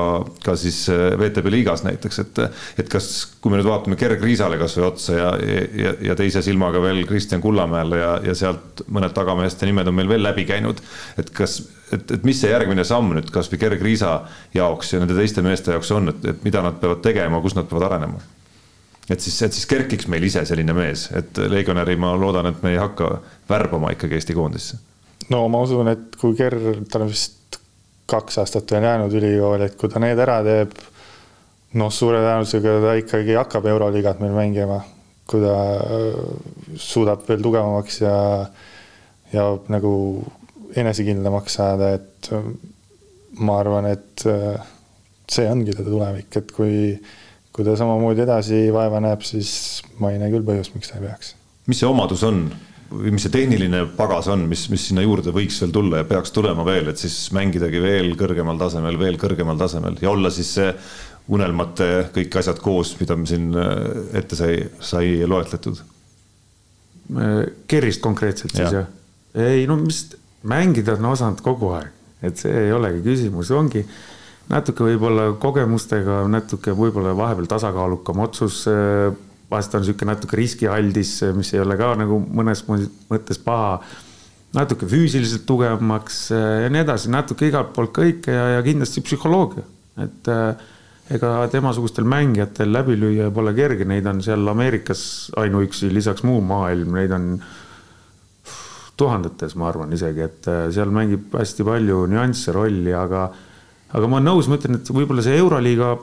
ka 0.46 0.56
siis 0.60 0.84
äh, 0.94 1.16
VTB 1.20 1.50
liigas 1.54 1.84
näiteks, 1.86 2.20
et, 2.22 2.42
et 2.82 2.92
kas, 2.92 3.10
kui 3.42 3.54
me 3.54 3.60
nüüd 3.60 3.70
vaatame 3.70 3.98
Gerg 4.00 4.24
Riisale 4.24 4.60
kasvõi 4.62 4.86
otsa 4.88 5.18
ja, 5.18 5.32
ja, 5.82 5.96
ja 6.12 6.18
teise 6.20 6.44
silmaga 6.46 6.82
veel 6.84 7.02
Kristjan 7.10 7.44
Kullamäele 7.44 8.02
ja, 8.02 8.14
ja 8.30 8.38
sealt 8.38 8.86
mõned 8.86 9.16
tagameheste 9.18 9.70
nimed 9.70 9.90
on 9.90 9.98
meil 9.98 10.12
veel 10.12 10.26
läbi 10.26 10.46
käinud, 10.50 10.82
et 11.22 11.34
kas, 11.36 11.60
et, 11.90 12.06
et 12.20 12.26
mis 12.28 12.40
see 12.42 12.54
järgmine 12.54 12.86
samm 12.86 13.16
nüüd 13.18 13.34
kasvõi 13.34 13.62
Gerg 13.66 13.86
Riisa 13.86 14.20
jaoks 14.54 14.94
ja 14.94 15.02
nende 15.02 15.18
teiste 15.18 15.46
meeste 15.46 15.74
jaoks 15.74 15.94
on, 15.98 16.14
et, 16.14 16.32
et 16.34 16.46
mida 16.46 16.62
nad 16.66 16.78
peavad 16.82 17.02
tegema, 17.06 17.42
kus 17.42 17.58
nad 17.58 17.70
peavad 17.70 17.90
arenema? 17.90 18.22
et 19.10 19.22
siis, 19.22 19.36
et 19.46 19.54
siis 19.54 19.68
kerkiks 19.70 20.08
meil 20.10 20.24
ise 20.26 20.42
selline 20.50 20.74
mees, 20.74 21.10
et 21.14 21.38
legionäri 21.50 21.94
ma 22.02 22.16
loodan, 22.18 22.50
et 22.50 22.62
me 22.66 22.74
ei 22.74 22.82
hakka 22.82 23.20
värbama 23.50 23.94
ikkagi 23.94 24.18
Eesti 24.18 24.34
koondisse 24.34 24.82
no 25.34 25.46
ma 25.52 25.62
usun, 25.66 25.90
et 25.92 26.18
kui 26.20 26.36
Ker, 26.38 26.58
tal 26.92 27.06
on 27.06 27.12
vist 27.14 27.60
kaks 28.10 28.38
aastat 28.42 28.72
veel 28.72 28.86
jäänud 28.86 29.14
ülikooli, 29.18 29.70
et 29.70 29.78
kui 29.80 29.90
ta 29.90 30.02
need 30.02 30.20
ära 30.22 30.42
teeb, 30.46 30.76
noh, 31.80 31.92
suure 31.94 32.22
tõenäosusega 32.22 32.76
ta 32.84 32.94
ikkagi 33.00 33.38
hakkab 33.40 33.66
Euroliigat 33.72 34.22
meil 34.22 34.36
mängima, 34.38 34.80
kui 35.30 35.42
ta 35.42 35.56
äh, 35.82 36.22
suudab 36.78 37.26
veel 37.28 37.42
tugevamaks 37.44 38.00
ja, 38.04 38.16
ja 39.34 39.48
nagu 39.74 39.96
enesekindlamaks 40.78 41.58
saada, 41.60 41.96
et 41.98 42.32
äh, 42.36 42.46
ma 43.42 43.60
arvan, 43.64 43.90
et 43.90 44.26
äh, 44.30 44.62
see 45.32 45.50
ongi 45.50 45.74
ta 45.76 45.86
tulevik, 45.88 46.30
et 46.38 46.54
kui, 46.56 46.94
kui 47.56 47.66
ta 47.66 47.74
samamoodi 47.80 48.26
edasi 48.28 48.68
vaeva 48.76 49.02
näeb, 49.04 49.26
siis 49.26 49.82
ma 50.00 50.14
ei 50.14 50.22
näe 50.22 50.32
küll 50.34 50.46
põhjust, 50.46 50.78
miks 50.78 50.94
ta 50.94 51.00
ei 51.00 51.08
peaks. 51.08 51.34
mis 51.66 51.82
see 51.82 51.90
omadus 51.90 52.22
on, 52.28 52.46
või 53.00 53.14
mis 53.16 53.26
see 53.26 53.34
tehniline 53.34 53.84
pagas 53.98 54.30
on, 54.32 54.46
mis, 54.50 54.66
mis 54.72 54.88
sinna 54.90 55.04
juurde 55.06 55.34
võiks 55.36 55.58
veel 55.62 55.74
tulla 55.76 56.02
ja 56.02 56.08
peaks 56.10 56.34
tulema 56.36 56.66
veel, 56.68 56.90
et 56.92 57.02
siis 57.02 57.16
mängidagi 57.36 57.82
veel 57.84 58.14
kõrgemal 58.20 58.60
tasemel, 58.62 59.00
veel 59.02 59.20
kõrgemal 59.22 59.60
tasemel 59.60 60.00
ja 60.02 60.12
olla 60.12 60.32
siis 60.34 60.54
see 60.58 60.72
unelmate 61.36 61.90
kõik 62.16 62.38
asjad 62.42 62.60
koos, 62.62 62.94
mida 63.00 63.18
me 63.18 63.30
siin 63.30 63.50
äh, 63.58 63.76
ette 64.22 64.38
sai, 64.38 64.60
sai 64.80 65.18
loetletud. 65.28 65.82
Kerrist 67.70 68.02
konkreetselt 68.02 68.56
siis 68.56 68.66
jah 68.66 68.80
ja.? 68.80 68.86
ei 69.46 69.68
no 69.70 69.76
mis, 69.78 70.08
mängida 70.48 70.96
on 70.98 71.12
osanud 71.12 71.42
kogu 71.46 71.70
aeg, 71.78 71.92
et 72.26 72.40
see 72.42 72.54
ei 72.66 72.72
olegi 72.74 73.04
küsimus, 73.06 73.52
ongi 73.54 73.84
natuke 74.50 74.86
võib-olla 74.86 75.32
kogemustega, 75.42 76.24
natuke 76.30 76.74
võib-olla 76.78 77.14
vahepeal 77.18 77.50
tasakaalukam 77.50 78.24
otsus 78.26 78.64
äh, 78.72 79.14
vahest 79.52 79.76
on 79.76 79.84
niisugune 79.84 80.14
natuke 80.14 80.40
riskialdis, 80.40 81.14
mis 81.38 81.54
ei 81.54 81.62
ole 81.64 81.78
ka 81.80 81.94
nagu 82.00 82.20
mõnes 82.20 82.64
mõttes 82.68 83.42
paha. 83.44 83.80
natuke 84.56 84.88
füüsiliselt 84.88 85.44
tugevamaks 85.46 86.20
eh, 86.32 86.46
ja 86.64 86.72
nii 86.72 86.86
edasi, 86.86 87.10
natuke 87.12 87.50
igalt 87.50 87.74
poolt 87.76 87.92
kõike 87.96 88.32
ja, 88.32 88.46
ja 88.56 88.62
kindlasti 88.64 89.04
psühholoogia, 89.04 89.66
et 90.06 90.30
eh, 90.32 90.64
ega 91.18 91.34
temasugustel 91.52 92.08
mängijatel 92.08 92.72
läbi 92.72 92.96
lüüa 92.98 93.28
pole 93.36 93.54
kerge, 93.58 93.86
neid 93.86 94.08
on 94.10 94.24
seal 94.26 94.48
Ameerikas 94.48 95.04
ainuüksi, 95.38 95.92
lisaks 95.94 96.24
muu 96.26 96.40
maailm, 96.42 96.96
neid 96.96 97.12
on 97.14 97.28
tuhandetes, 98.98 99.58
ma 99.60 99.68
arvan 99.70 99.92
isegi, 99.94 100.24
et 100.24 100.48
eh, 100.48 100.64
seal 100.74 100.94
mängib 100.96 101.36
hästi 101.36 101.68
palju 101.68 102.06
nüansse 102.10 102.56
rolli, 102.56 102.96
aga 102.96 103.28
aga 103.96 104.08
ma 104.10 104.18
olen 104.18 104.32
nõus, 104.32 104.50
ma 104.50 104.58
ütlen, 104.58 104.80
et 104.80 104.90
võib-olla 104.92 105.24
see 105.24 105.38
Euroliiga 105.40 105.94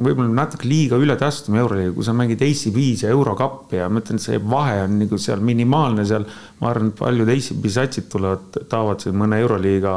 võib-olla 0.00 0.32
natuke 0.32 0.68
liiga 0.68 0.96
üle 1.00 1.16
tastima 1.20 1.60
euroliiga, 1.60 1.92
kui 1.96 2.06
sa 2.06 2.14
mängid 2.16 2.42
ACB-s 2.44 3.04
ja 3.04 3.10
Eurokappi 3.12 3.76
ja 3.76 3.88
ma 3.92 4.00
ütlen, 4.00 4.20
et 4.20 4.24
see 4.24 4.38
vahe 4.40 4.78
on 4.86 4.94
nagu 5.02 5.18
seal 5.20 5.42
minimaalne 5.44 6.06
seal. 6.08 6.24
ma 6.60 6.70
arvan, 6.70 6.92
et 6.92 7.00
paljud 7.00 7.28
ACB 7.28 7.68
satsid 7.74 8.08
tulevad, 8.12 8.62
taovad 8.72 9.04
siin 9.04 9.18
mõne 9.20 9.42
euroliiga 9.42 9.92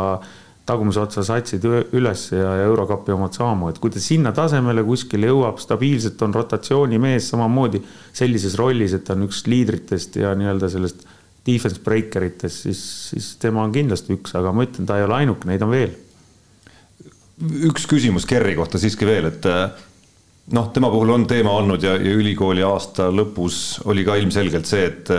tagumise 0.66 1.00
otsa 1.00 1.24
satsid 1.24 1.64
üles 1.96 2.26
ja 2.34 2.56
Eurokappi 2.66 3.14
omad 3.14 3.38
samamoodi, 3.38 3.80
kui 3.80 3.94
ta 3.94 4.02
sinna 4.02 4.34
tasemele 4.36 4.84
kuskile 4.84 5.30
jõuab, 5.30 5.62
stabiilselt 5.62 6.22
on 6.26 6.34
rotatsioonimees 6.36 7.30
samamoodi 7.32 7.84
sellises 8.12 8.58
rollis, 8.60 8.98
et 8.98 9.06
ta 9.06 9.16
on 9.16 9.28
üks 9.30 9.46
liidritest 9.48 10.18
ja 10.20 10.34
nii-öelda 10.36 10.72
sellest 10.74 11.06
defense 11.46 11.80
breaker 11.86 12.26
itest, 12.26 12.66
siis, 12.66 12.82
siis 13.12 13.36
tema 13.40 13.64
on 13.64 13.72
kindlasti 13.72 14.18
üks, 14.18 14.34
aga 14.36 14.52
ma 14.52 14.66
ütlen, 14.66 14.90
ta 14.90 14.98
ei 14.98 15.06
ole 15.06 15.22
ainuke, 15.22 15.48
neid 15.48 15.64
on 15.64 15.72
veel 15.72 15.94
üks 17.42 17.88
küsimus 17.90 18.26
Kerri 18.30 18.56
kohta 18.56 18.80
siiski 18.80 19.08
veel, 19.08 19.28
et 19.28 19.48
noh, 20.54 20.68
tema 20.74 20.92
puhul 20.94 21.10
on 21.10 21.26
teema 21.28 21.56
olnud 21.58 21.84
ja, 21.84 21.96
ja 21.98 22.14
ülikooli 22.16 22.64
aasta 22.66 23.08
lõpus 23.14 23.80
oli 23.90 24.06
ka 24.06 24.18
ilmselgelt 24.22 24.70
see, 24.70 24.86
et, 24.92 25.10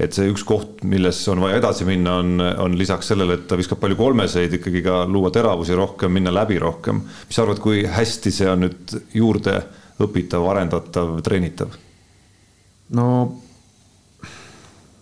et 0.00 0.16
see 0.16 0.30
üks 0.32 0.44
koht, 0.48 0.80
milles 0.88 1.20
on 1.32 1.42
vaja 1.44 1.60
edasi 1.60 1.86
minna, 1.88 2.16
on, 2.22 2.40
on 2.64 2.78
lisaks 2.78 3.12
sellele, 3.12 3.36
et 3.36 3.44
ta 3.50 3.58
viskab 3.60 3.82
palju 3.82 3.98
kolmeseid, 3.98 4.56
ikkagi 4.60 4.82
ka 4.86 5.02
luua 5.10 5.32
teravusi 5.34 5.76
rohkem, 5.76 6.14
minna 6.16 6.32
läbi 6.34 6.58
rohkem. 6.62 7.04
mis 7.04 7.36
sa 7.36 7.44
arvad, 7.44 7.60
kui 7.62 7.84
hästi 7.84 8.32
see 8.34 8.48
on 8.50 8.66
nüüd 8.66 8.96
juurde 9.16 9.60
õpitav, 10.00 10.48
arendatav, 10.54 11.18
treenitav? 11.26 11.76
no 12.96 13.06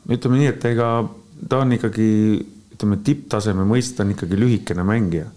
ütleme 0.09 0.43
nii, 0.43 0.53
et 0.53 0.71
ega 0.73 0.91
ta 1.49 1.63
on 1.63 1.77
ikkagi, 1.79 2.11
ütleme 2.75 2.99
tipptaseme 3.05 3.65
mõista 3.69 4.03
on 4.03 4.17
ikkagi 4.17 4.37
lühikene 4.41 4.85
mängija 4.85 5.31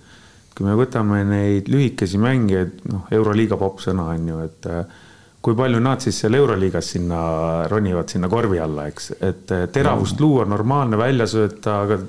kui 0.56 0.68
me 0.68 0.76
võtame 0.78 1.22
neid 1.28 1.70
lühikesi 1.72 2.20
mängijaid, 2.22 2.84
noh, 2.92 3.08
Euroliiga 3.14 3.58
popp 3.60 3.80
sõna 3.84 4.10
on 4.12 4.28
ju, 4.28 4.42
et 4.46 4.68
äh, 4.72 5.00
kui 5.42 5.56
palju 5.58 5.80
nad 5.82 6.04
siis 6.04 6.20
seal 6.22 6.36
Euroliigas 6.38 6.92
sinna 6.96 7.22
ronivad 7.72 8.12
sinna 8.12 8.30
korvi 8.32 8.60
alla, 8.62 8.90
eks, 8.92 9.14
et 9.20 9.56
äh, 9.56 9.66
teravust 9.74 10.20
no. 10.20 10.28
luua, 10.28 10.46
normaalne 10.50 11.00
välja 11.00 11.28
sööta, 11.30 11.82
aga 11.86 12.02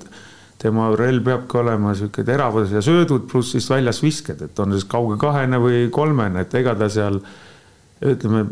tema 0.63 0.91
relv 0.99 1.25
peabki 1.27 1.59
olema 1.59 1.95
sihuke 1.99 2.25
teravus 2.27 2.75
ja 2.75 2.83
söödud 2.85 3.25
pluss 3.31 3.55
siis 3.57 3.67
väljas 3.71 4.03
visked, 4.03 4.43
et 4.47 4.61
on 4.63 4.75
siis 4.77 4.85
kauge 4.91 5.17
kahene 5.23 5.59
või 5.63 5.87
kolmene, 5.95 6.45
et 6.45 6.55
ega 6.61 6.75
ta 6.79 6.91
seal 6.93 7.19
ütleme, 8.03 8.45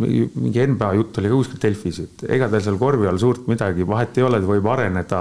mingi 0.00 0.64
NBA 0.66 0.92
jutt 0.98 1.18
oli 1.20 1.30
ka 1.30 1.36
kuskil 1.38 1.60
Delfis, 1.62 2.00
et 2.02 2.24
ega 2.34 2.48
tal 2.50 2.62
seal 2.64 2.78
korvi 2.80 3.06
all 3.06 3.20
suurt 3.20 3.46
midagi 3.50 3.86
vahet 3.86 4.16
ei 4.18 4.24
ole, 4.26 4.40
ta 4.42 4.48
võib 4.48 4.70
areneda 4.72 5.20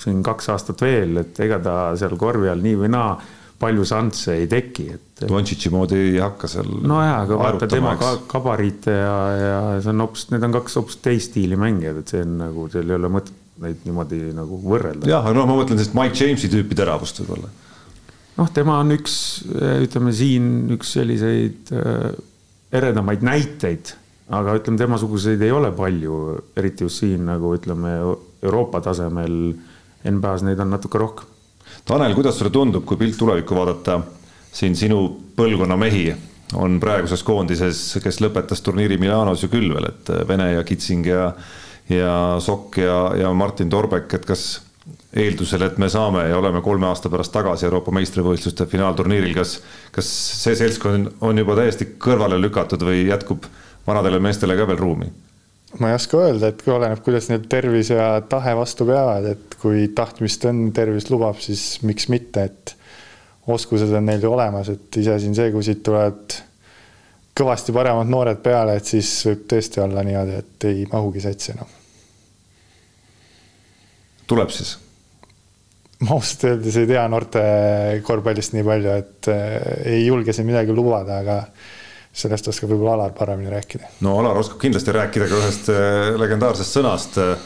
siin 0.00 0.22
kaks 0.24 0.52
aastat 0.54 0.84
veel, 0.86 1.18
et 1.20 1.40
ega 1.44 1.58
ta 1.62 1.74
seal 2.00 2.16
korvi 2.20 2.48
all 2.52 2.62
nii 2.64 2.78
või 2.84 2.92
naa 2.94 3.10
palju 3.60 3.84
šansse 3.88 4.36
ei 4.42 4.46
teki, 4.50 4.86
et. 4.92 5.02
Dontšitši 5.26 5.70
moodi 5.72 5.96
ei 5.96 6.20
hakka 6.20 6.48
seal. 6.50 6.68
nojah, 6.84 7.22
aga 7.24 7.38
vaata 7.40 7.68
tema 7.70 7.94
ka 7.96 8.12
gabariite 8.28 8.92
ja, 8.92 9.16
ja 9.40 9.58
see 9.80 9.92
on 9.94 10.04
hoopis, 10.04 10.26
need 10.34 10.44
on 10.44 10.56
kaks 10.58 10.76
hoopis 10.76 10.98
teist 11.04 11.30
stiili 11.32 11.56
mängijad, 11.60 12.02
et 12.02 12.12
see 12.12 12.24
on 12.26 12.34
nagu, 12.42 12.66
seal 12.72 12.90
ei 12.90 12.98
ole 12.98 13.10
mõtet 13.14 13.44
neid 13.64 13.84
niimoodi 13.88 14.18
nagu 14.36 14.58
võrrelda. 14.60 15.08
jah, 15.08 15.24
aga 15.24 15.38
noh, 15.38 15.48
ma 15.48 15.56
mõtlen 15.56 15.80
sellist 15.80 15.96
Mike 15.96 16.20
Jamesi 16.20 16.50
tüüpi 16.52 16.76
teravust 16.76 17.22
võib-olla. 17.22 17.48
noh, 18.36 18.50
tema 18.56 18.80
on 18.82 18.92
üks, 18.98 19.14
ütleme 19.86 20.12
siin 20.16 20.50
üks 20.76 20.92
selliseid 20.98 21.72
äh, 21.72 22.10
eredamaid 22.76 23.24
näiteid, 23.24 23.94
aga 24.36 24.58
ütleme, 24.60 24.80
temasuguseid 24.82 25.40
ei 25.46 25.54
ole 25.54 25.72
palju, 25.76 26.18
eriti 26.60 26.84
just 26.84 27.00
siin 27.00 27.24
nagu 27.30 27.54
ütleme 27.56 27.96
Euroopa 28.44 28.82
tasemel. 28.84 29.56
NBA-s 30.06 30.44
neid 30.46 30.60
on 30.62 30.68
natuke 30.70 31.00
rohkem 31.00 31.32
Tanel, 31.86 32.14
kuidas 32.18 32.38
sulle 32.38 32.50
tundub, 32.50 32.82
kui 32.82 32.98
pilt 32.98 33.14
tulevikku 33.14 33.54
vaadata, 33.54 34.00
siin 34.50 34.74
sinu 34.74 35.04
põlvkonna 35.38 35.76
mehi 35.78 36.08
on 36.58 36.80
praeguses 36.82 37.22
koondises, 37.22 37.82
kes 38.02 38.18
lõpetas 38.24 38.62
turniiri 38.66 38.98
Milanos 38.98 39.44
ju 39.44 39.50
küll 39.52 39.70
veel, 39.70 39.86
et 39.92 40.10
Vene 40.26 40.48
ja 40.50 40.64
Kitsing 40.66 41.06
ja, 41.06 41.28
ja 41.90 42.14
Sokk 42.42 42.80
ja, 42.82 42.96
ja 43.22 43.30
Martin 43.38 43.70
Torbek, 43.70 44.08
et 44.18 44.26
kas 44.26 44.46
eeldusel, 45.14 45.62
et 45.62 45.78
me 45.78 45.86
saame 45.90 46.24
ja 46.26 46.40
oleme 46.40 46.58
kolme 46.62 46.90
aasta 46.90 47.10
pärast 47.12 47.34
tagasi 47.34 47.68
Euroopa 47.68 47.94
meistrivõistluste 47.94 48.66
finaalturniiril, 48.70 49.36
kas, 49.38 49.60
kas 49.94 50.10
see 50.42 50.58
seltskond 50.58 51.14
on 51.22 51.38
juba 51.38 51.54
täiesti 51.60 51.92
kõrvale 52.02 52.40
lükatud 52.42 52.82
või 52.82 53.06
jätkub 53.06 53.46
vanadele 53.86 54.18
meestele 54.26 54.58
ka 54.58 54.66
veel 54.72 54.82
ruumi? 54.82 55.12
Ma 55.80 55.90
ei 55.90 55.98
oska 55.98 56.20
öelda, 56.24 56.50
et 56.50 56.64
oleneb, 56.70 57.02
kuidas 57.04 57.28
neil 57.30 57.44
tervis 57.50 57.90
ja 57.92 58.08
tahe 58.28 58.54
vastu 58.56 58.86
peavad, 58.88 59.26
et 59.34 59.56
kui 59.60 59.88
tahtmist 59.96 60.46
on, 60.48 60.66
tervis 60.76 61.10
lubab, 61.12 61.38
siis 61.42 61.82
miks 61.86 62.08
mitte, 62.12 62.46
et 62.48 62.74
oskused 63.52 63.92
on 63.94 64.06
neil 64.08 64.24
ju 64.24 64.32
olemas, 64.32 64.70
et 64.72 65.00
iseasi 65.02 65.30
on 65.30 65.36
see, 65.38 65.50
kui 65.54 65.66
siit 65.66 65.82
tulevad 65.86 66.38
kõvasti 67.36 67.74
paremad 67.76 68.08
noored 68.10 68.40
peale, 68.44 68.78
et 68.78 68.88
siis 68.88 69.10
võib 69.28 69.44
tõesti 69.52 69.82
olla 69.84 70.04
niimoodi, 70.06 70.40
et 70.40 70.68
ei 70.70 70.86
mahugi 70.92 71.22
satsi 71.24 71.52
enam. 71.54 71.70
tuleb 74.26 74.50
siis? 74.50 74.76
ma 76.04 76.12
ausalt 76.16 76.44
öeldes 76.44 76.76
ei 76.76 76.88
tea 76.90 77.06
noorte 77.08 77.42
korvpallist 78.04 78.52
nii 78.52 78.64
palju, 78.66 78.96
et 79.00 79.28
äh, 79.32 79.52
ei 79.92 80.06
julge 80.06 80.34
siin 80.36 80.48
midagi 80.48 80.74
lubada, 80.76 81.20
aga 81.22 81.38
sellest 82.16 82.48
oskab 82.48 82.72
võib-olla 82.72 82.96
Alar 82.96 83.12
paremini 83.16 83.52
rääkida. 83.52 83.90
no 84.06 84.16
Alar 84.20 84.40
oskab 84.40 84.60
kindlasti 84.62 84.94
rääkida 84.96 85.28
ka 85.28 85.42
ühest 85.42 85.68
äh, 85.72 86.14
legendaarsest 86.20 86.78
sõnast 86.78 87.20
äh, 87.20 87.36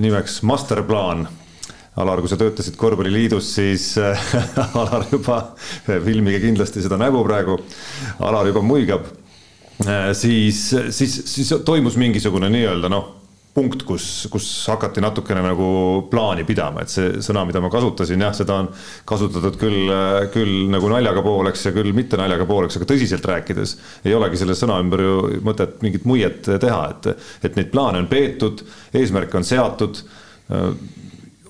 nimeks 0.00 0.40
masterplaan. 0.46 1.28
Alar, 2.00 2.20
kui 2.22 2.30
sa 2.30 2.36
töötasid 2.38 2.76
korvpalliliidus, 2.80 3.48
siis 3.58 3.92
Alar 4.80 5.08
juba, 5.10 5.40
filmige 5.88 6.38
kindlasti 6.40 6.84
seda 6.84 6.96
nägu 7.00 7.20
praegu, 7.26 7.58
Alar 8.24 8.46
juba 8.48 8.62
muigab, 8.64 9.08
siis, 10.16 10.62
siis, 10.94 11.16
siis 11.26 11.50
toimus 11.66 11.98
mingisugune 12.00 12.48
nii-öelda 12.54 12.92
noh 12.92 13.19
punkt, 13.54 13.82
kus, 13.86 14.04
kus 14.30 14.46
hakati 14.70 15.02
natukene 15.02 15.42
nagu 15.42 15.66
plaani 16.10 16.44
pidama, 16.46 16.84
et 16.84 16.92
see 16.92 17.22
sõna, 17.24 17.42
mida 17.48 17.62
ma 17.62 17.70
kasutasin, 17.72 18.22
jah, 18.22 18.34
seda 18.36 18.60
on 18.62 18.70
kasutatud 19.08 19.58
küll, 19.60 19.90
küll 20.34 20.68
nagu 20.70 20.90
naljaga 20.92 21.24
pooleks 21.26 21.66
ja 21.66 21.74
küll 21.74 21.90
mitte 21.96 22.20
naljaga 22.20 22.46
pooleks, 22.48 22.78
aga 22.78 22.88
tõsiselt 22.92 23.26
rääkides 23.26 23.74
ei 24.06 24.14
olegi 24.14 24.38
selle 24.40 24.54
sõna 24.58 24.78
ümber 24.82 25.02
ju 25.02 25.16
mõtet 25.46 25.82
mingit 25.84 26.06
muiet 26.06 26.46
teha, 26.46 26.80
et, 26.94 27.26
et 27.48 27.58
neid 27.58 27.74
plaane 27.74 28.04
on 28.04 28.08
peetud, 28.10 28.62
eesmärke 28.94 29.40
on 29.40 29.48
seatud 29.48 30.04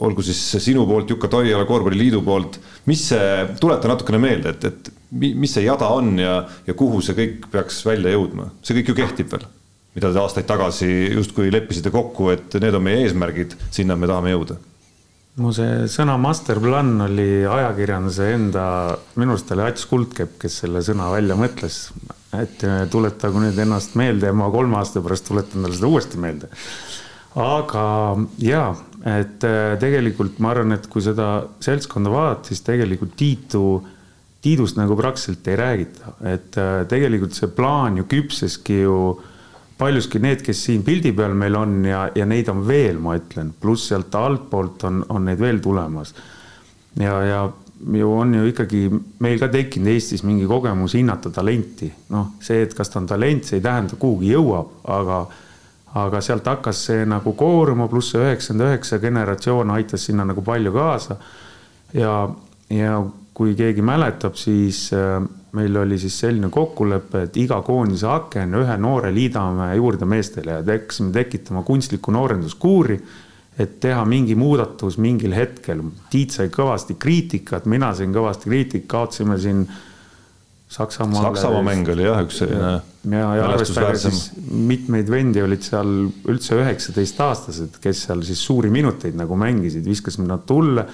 olgu 0.01 0.25
siis 0.25 0.41
sinu 0.65 0.87
poolt, 0.89 1.13
Jukka 1.13 1.29
Toiala, 1.29 1.67
Korvpalliliidu 1.69 2.23
poolt, 2.25 2.57
mis 2.89 3.05
see, 3.13 3.47
tuleta 3.61 3.91
natukene 3.91 4.21
meelde, 4.23 4.57
et, 4.57 4.65
et 4.71 4.93
mis 5.13 5.53
see 5.53 5.67
jada 5.67 5.91
on 5.93 6.15
ja, 6.21 6.41
ja 6.67 6.77
kuhu 6.79 7.03
see 7.05 7.19
kõik 7.19 7.51
peaks 7.53 7.83
välja 7.85 8.15
jõudma, 8.17 8.49
see 8.65 8.81
kõik 8.81 8.93
ju 8.93 9.01
kehtib 9.03 9.35
veel 9.35 9.49
mida 9.97 10.13
te 10.13 10.23
aastaid 10.23 10.47
tagasi 10.49 10.91
justkui 11.17 11.51
leppisite 11.53 11.93
kokku, 11.95 12.31
et 12.35 12.59
need 12.63 12.77
on 12.77 12.85
meie 12.85 13.05
eesmärgid, 13.05 13.57
sinna 13.75 13.99
me 13.99 14.11
tahame 14.11 14.35
jõuda? 14.35 14.61
mu 15.41 15.53
see 15.55 15.87
sõna 15.89 16.17
masterplan 16.21 16.97
oli 17.07 17.45
ajakirjanduse 17.49 18.33
enda, 18.35 18.65
minu 19.17 19.37
arust 19.37 19.53
oli 19.55 19.63
Ats 19.65 19.87
Kuldkepp, 19.89 20.35
kes 20.43 20.59
selle 20.65 20.83
sõna 20.85 21.11
välja 21.13 21.37
mõtles. 21.39 21.91
et 22.37 22.63
tuletagu 22.91 23.41
nüüd 23.43 23.57
ennast 23.59 23.97
meelde 23.99 24.29
ja 24.29 24.35
ma 24.37 24.51
kolme 24.51 24.77
aasta 24.79 25.01
pärast 25.03 25.27
tuletan 25.27 25.65
talle 25.65 25.79
seda 25.79 25.89
uuesti 25.89 26.19
meelde. 26.19 26.51
aga 27.41 27.85
ja, 28.43 28.75
et 29.07 29.47
tegelikult 29.81 30.39
ma 30.43 30.51
arvan, 30.51 30.75
et 30.77 30.87
kui 30.91 31.03
seda 31.03 31.47
seltskonda 31.63 32.11
vaadata, 32.11 32.51
siis 32.51 32.61
tegelikult 32.67 33.17
Tiitu, 33.17 33.65
Tiidust 34.41 34.77
nagu 34.77 34.97
praktiliselt 34.97 35.49
ei 35.49 35.57
räägita, 35.57 36.15
et 36.27 36.61
tegelikult 36.89 37.37
see 37.37 37.49
plaan 37.55 38.01
ju 38.01 38.07
küpseski 38.09 38.83
ju 38.83 39.01
paljuski 39.81 40.21
need, 40.23 40.45
kes 40.45 40.65
siin 40.69 40.85
pildi 40.87 41.15
peal 41.17 41.35
meil 41.39 41.57
on 41.59 41.81
ja, 41.89 42.05
ja 42.15 42.27
neid 42.29 42.49
on 42.53 42.63
veel, 42.69 43.01
ma 43.03 43.17
ütlen, 43.19 43.55
pluss 43.61 43.89
sealt 43.91 44.15
altpoolt 44.15 44.85
on, 44.89 45.03
on 45.09 45.27
neid 45.29 45.41
veel 45.41 45.61
tulemas. 45.65 46.15
ja, 47.01 47.17
ja 47.25 47.43
ju 47.93 48.13
on 48.13 48.35
ju 48.35 48.47
ikkagi 48.51 48.91
meil 49.19 49.39
ka 49.41 49.49
tekkinud 49.49 49.89
Eestis 49.89 50.23
mingi 50.27 50.47
kogemus 50.47 50.95
hinnata 50.95 51.31
talenti. 51.31 51.93
noh, 52.09 52.35
see, 52.41 52.63
et 52.63 52.75
kas 52.77 52.91
ta 52.91 53.01
on 53.01 53.07
talent, 53.09 53.45
see 53.45 53.61
ei 53.61 53.65
tähenda, 53.65 53.97
kuhugi 53.97 54.35
jõuab, 54.35 54.75
aga, 54.85 55.21
aga 56.03 56.21
sealt 56.21 56.47
hakkas 56.47 56.85
see 56.91 57.07
nagu 57.09 57.33
kooruma, 57.33 57.89
pluss 57.89 58.13
see 58.13 58.21
üheksakümmend 58.21 58.69
üheksa 58.69 59.01
generatsioon 59.01 59.73
aitas 59.77 60.05
sinna 60.07 60.29
nagu 60.29 60.45
palju 60.45 60.73
kaasa. 60.77 61.17
ja, 61.95 62.29
ja 62.71 63.01
kui 63.41 63.55
keegi 63.57 63.81
mäletab, 63.81 64.35
siis 64.37 64.91
äh, 64.93 65.17
meil 65.57 65.77
oli 65.81 65.97
siis 65.99 66.19
selline 66.21 66.51
kokkulepe, 66.53 67.25
et 67.25 67.37
iga 67.41 67.63
koondise 67.65 68.05
aken 68.13 68.59
ühe 68.61 68.75
noore 68.77 69.09
liidame 69.17 69.71
juurde 69.79 70.05
meestele 70.09 70.59
ja 70.59 70.65
hakkasime 70.67 71.09
tekitama 71.15 71.63
kunstlikku 71.65 72.13
noorenduskuuri, 72.13 72.99
et 73.61 73.79
teha 73.81 74.03
mingi 74.09 74.37
muudatus 74.37 74.99
mingil 75.01 75.33
hetkel. 75.33 75.81
Tiit 76.13 76.37
sai 76.37 76.53
kõvasti 76.53 76.99
kriitikat, 77.01 77.65
mina 77.65 77.95
sain 77.97 78.13
kõvasti 78.13 78.53
kriitikat, 78.53 78.91
kaotasime 78.93 79.39
siin 79.41 79.65
Saksamaale. 80.71 81.33
Saksamaa 81.33 81.65
mäng 81.67 81.89
oli 81.91 82.05
jah, 82.05 82.21
üks 82.23 82.37
selline. 82.45 82.75
ja, 83.11 83.31
ja 83.41 83.47
arvestades 83.49 84.05
siis 84.05 84.21
mitmeid 84.53 85.09
vendi 85.11 85.41
olid 85.43 85.65
seal 85.67 85.89
üldse 86.31 86.61
üheksateistaastased, 86.61 87.81
kes 87.83 88.05
seal 88.07 88.21
siis 88.29 88.45
suuri 88.45 88.71
minuteid 88.71 89.17
nagu 89.19 89.39
mängisid, 89.41 89.89
viskasime 89.89 90.29
nad 90.29 90.45
tulle 90.47 90.85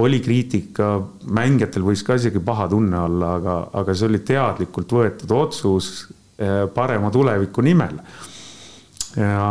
oli 0.00 0.20
kriitika, 0.24 0.94
mängijatel 1.36 1.84
võis 1.84 2.02
ka 2.06 2.16
isegi 2.16 2.40
paha 2.44 2.68
tunne 2.72 2.96
olla, 2.96 3.34
aga, 3.36 3.56
aga 3.82 3.94
see 3.96 4.08
oli 4.08 4.22
teadlikult 4.24 4.94
võetud 4.96 5.34
otsus 5.36 5.88
eh, 6.40 6.64
parema 6.72 7.10
tuleviku 7.12 7.64
nimel. 7.64 7.98
ja, 9.16 9.48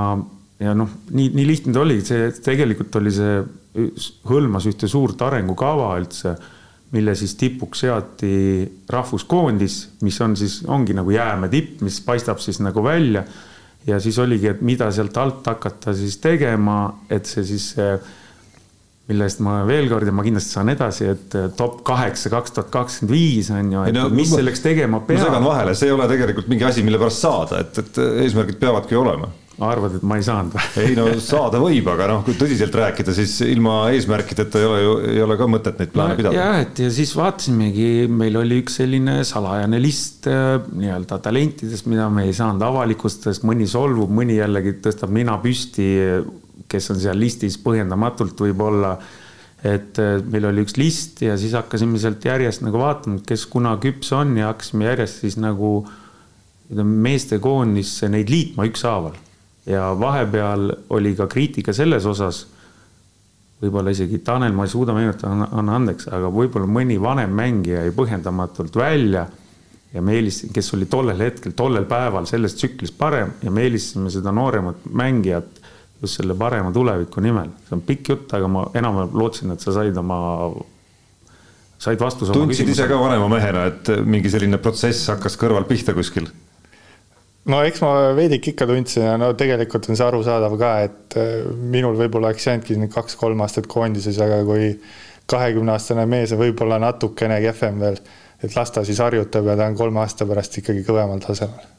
ja 0.60 0.74
noh, 0.78 0.96
nii, 1.12 1.30
nii 1.38 1.46
lihtne 1.46 1.76
ta 1.76 1.84
oli, 1.84 2.00
see 2.06 2.32
tegelikult 2.42 2.98
oli 2.98 3.14
see, 3.14 3.36
hõlmas 4.28 4.66
ühte 4.68 4.90
suurt 4.90 5.22
arengukava 5.22 5.94
üldse, 6.00 6.34
mille 6.92 7.14
siis 7.16 7.38
tipuks 7.40 7.86
seati 7.86 8.34
rahvuskoondis, 8.92 9.78
mis 10.04 10.18
on 10.26 10.34
siis, 10.36 10.58
ongi 10.68 10.96
nagu 10.98 11.14
jäämäe 11.14 11.54
tipp, 11.54 11.86
mis 11.86 12.02
paistab 12.04 12.42
siis 12.44 12.60
nagu 12.60 12.84
välja. 12.84 13.24
ja 13.88 14.00
siis 14.00 14.18
oligi, 14.20 14.48
et 14.48 14.60
mida 14.62 14.92
sealt 14.92 15.16
alt 15.18 15.46
hakata 15.48 15.94
siis 15.98 16.18
tegema, 16.22 17.06
et 17.10 17.26
see 17.26 17.46
siis 17.46 17.70
see 17.76 17.94
millest 19.12 19.44
ma 19.44 19.62
veel 19.68 19.90
kord 19.92 20.08
ja 20.08 20.16
ma 20.16 20.26
kindlasti 20.26 20.58
saan 20.58 20.72
edasi, 20.74 21.10
et 21.16 21.38
eh, 21.38 21.52
top 21.58 21.82
kaheksa 21.88 22.32
kaks 22.34 22.56
tuhat 22.58 22.72
kakskümmend 22.74 23.14
viis 23.14 23.52
on 23.54 23.76
ju, 23.76 23.84
et 23.90 23.98
no, 23.98 24.08
mis 24.14 24.32
ma, 24.32 24.42
selleks 24.42 24.64
tegema 24.64 25.04
peab. 25.04 25.20
ma 25.20 25.30
segan 25.30 25.46
vahele, 25.52 25.76
see 25.78 25.92
ei 25.92 25.96
ole 25.98 26.10
tegelikult 26.12 26.50
mingi 26.52 26.68
asi, 26.68 26.86
mille 26.88 27.02
pärast 27.02 27.24
saada, 27.26 27.62
et, 27.66 27.80
et 27.84 28.02
eesmärgid 28.26 28.60
peavadki 28.62 28.98
olema. 29.00 29.32
arvad, 29.62 29.98
et 30.00 30.06
ma 30.08 30.16
ei 30.18 30.24
saanud 30.26 30.56
või? 30.56 30.68
ei 30.82 30.96
no 30.98 31.08
saada 31.32 31.60
võib, 31.62 31.90
aga 31.94 32.08
noh, 32.10 32.22
kui 32.26 32.38
tõsiselt 32.40 32.76
rääkida, 32.82 33.14
siis 33.14 33.36
ilma 33.46 33.76
eesmärkideta 33.94 34.62
ei 34.62 34.70
ole 34.70 34.80
ju, 34.82 34.94
ei 35.14 35.24
ole 35.26 35.38
ka 35.38 35.48
mõtet 35.52 35.82
neid 35.82 35.92
plaane 35.94 36.16
no, 36.16 36.20
pidada. 36.22 36.38
jah, 36.40 36.62
et 36.66 36.84
ja 36.86 36.92
siis 36.94 37.16
vaatasimegi, 37.18 37.90
meil 38.10 38.40
oli 38.42 38.62
üks 38.64 38.80
selline 38.82 39.20
salajane 39.28 39.82
list 39.82 40.30
eh, 40.32 40.56
nii-öelda 40.72 41.20
talentidest, 41.28 41.90
mida 41.92 42.10
me 42.14 42.26
ei 42.30 42.38
saanud 42.38 42.64
avalikustada, 42.70 43.36
sest 43.36 43.46
mõni 43.48 43.70
solvub, 43.70 44.14
mõni 44.22 44.40
jällegi 44.40 44.80
tõstab 44.88 45.14
nina 45.14 45.38
püsti 45.44 45.92
kes 46.72 46.92
on 46.94 47.02
seal 47.02 47.20
listis 47.20 47.58
põhjendamatult 47.62 48.40
võib-olla. 48.46 48.98
et 49.64 50.00
äh, 50.02 50.16
meil 50.34 50.48
oli 50.50 50.64
üks 50.66 50.78
list 50.80 51.22
ja 51.22 51.36
siis 51.38 51.54
hakkasime 51.54 52.00
sealt 52.02 52.24
järjest 52.26 52.64
nagu 52.66 52.80
vaatama, 52.82 53.20
kes 53.28 53.46
kuna 53.46 53.76
küps 53.82 54.10
on 54.18 54.38
ja 54.38 54.50
hakkasime 54.50 54.88
järjest 54.88 55.22
siis 55.22 55.38
nagu 55.38 55.84
meestekoondisse 56.72 58.10
neid 58.10 58.32
liitma 58.32 58.66
ükshaaval. 58.66 59.20
ja 59.66 59.92
vahepeal 60.00 60.72
oli 60.90 61.14
ka 61.16 61.28
kriitika 61.28 61.74
selles 61.74 62.06
osas 62.06 62.48
võib-olla 63.62 63.94
isegi 63.94 64.20
Tanel, 64.26 64.56
ma 64.58 64.66
ei 64.66 64.72
suuda 64.74 64.94
meenutada, 64.96 65.48
anna 65.54 65.76
andeks, 65.78 66.08
aga 66.10 66.32
võib-olla 66.34 66.66
mõni 66.66 66.98
vanem 67.02 67.30
mängija 67.38 67.84
jäi 67.86 67.94
põhjendamatult 67.94 68.76
välja 68.76 69.28
ja 69.94 70.02
me 70.02 70.16
eelistasime, 70.18 70.54
kes 70.56 70.74
oli 70.78 70.88
tollel 70.90 71.22
hetkel, 71.22 71.54
tollel 71.58 71.86
päeval 71.90 72.26
selles 72.30 72.56
tsüklis 72.58 72.94
parem 72.96 73.36
ja 73.44 73.52
me 73.54 73.66
eelistasime 73.68 74.12
seda 74.14 74.34
nooremat 74.34 74.88
mängijat 74.90 75.61
just 76.02 76.18
selle 76.18 76.36
parema 76.38 76.72
tuleviku 76.74 77.22
nimel. 77.22 77.50
see 77.68 77.78
on 77.78 77.82
pikk 77.86 78.14
jutt, 78.14 78.34
aga 78.34 78.48
ma 78.50 78.66
enam-vähem 78.78 79.18
lootsin, 79.22 79.54
et 79.54 79.64
sa 79.64 79.74
said 79.76 79.98
oma, 79.98 80.20
said 81.82 82.02
vastuse. 82.02 82.34
tundsid 82.34 82.70
ise 82.74 82.88
ka 82.90 83.00
vanema 83.00 83.28
mehena, 83.32 83.68
et 83.70 83.92
mingi 84.06 84.32
selline 84.34 84.60
protsess 84.62 85.12
hakkas 85.14 85.38
kõrval 85.42 85.68
pihta 85.70 85.96
kuskil? 85.98 86.30
no 87.52 87.62
eks 87.66 87.84
ma 87.86 87.92
veidike 88.18 88.54
ikka 88.54 88.68
tundsin 88.70 89.06
ja 89.06 89.18
no 89.22 89.32
tegelikult 89.38 89.90
on 89.90 90.00
see 90.00 90.08
arusaadav 90.08 90.58
ka, 90.62 90.72
et 90.88 91.20
äh, 91.22 91.36
minul 91.76 91.98
võib-olla 92.00 92.32
oleks 92.32 92.50
jäänudki 92.50 92.80
need 92.82 92.94
kaks-kolm 92.94 93.46
aastat 93.46 93.70
koondises, 93.70 94.18
aga 94.22 94.42
kui 94.48 94.74
kahekümneaastane 95.32 96.08
mees 96.10 96.34
on 96.34 96.42
võib-olla 96.42 96.82
natukene 96.82 97.38
kehvem 97.46 97.78
veel, 97.82 98.02
et 98.42 98.58
las 98.58 98.74
ta 98.74 98.86
siis 98.86 99.02
harjutab 99.02 99.54
ja 99.54 99.58
ta 99.58 99.70
on 99.70 99.78
kolme 99.78 100.02
aasta 100.02 100.26
pärast 100.30 100.58
ikkagi 100.62 100.86
kõvemal 100.88 101.22
tasemel 101.24 101.70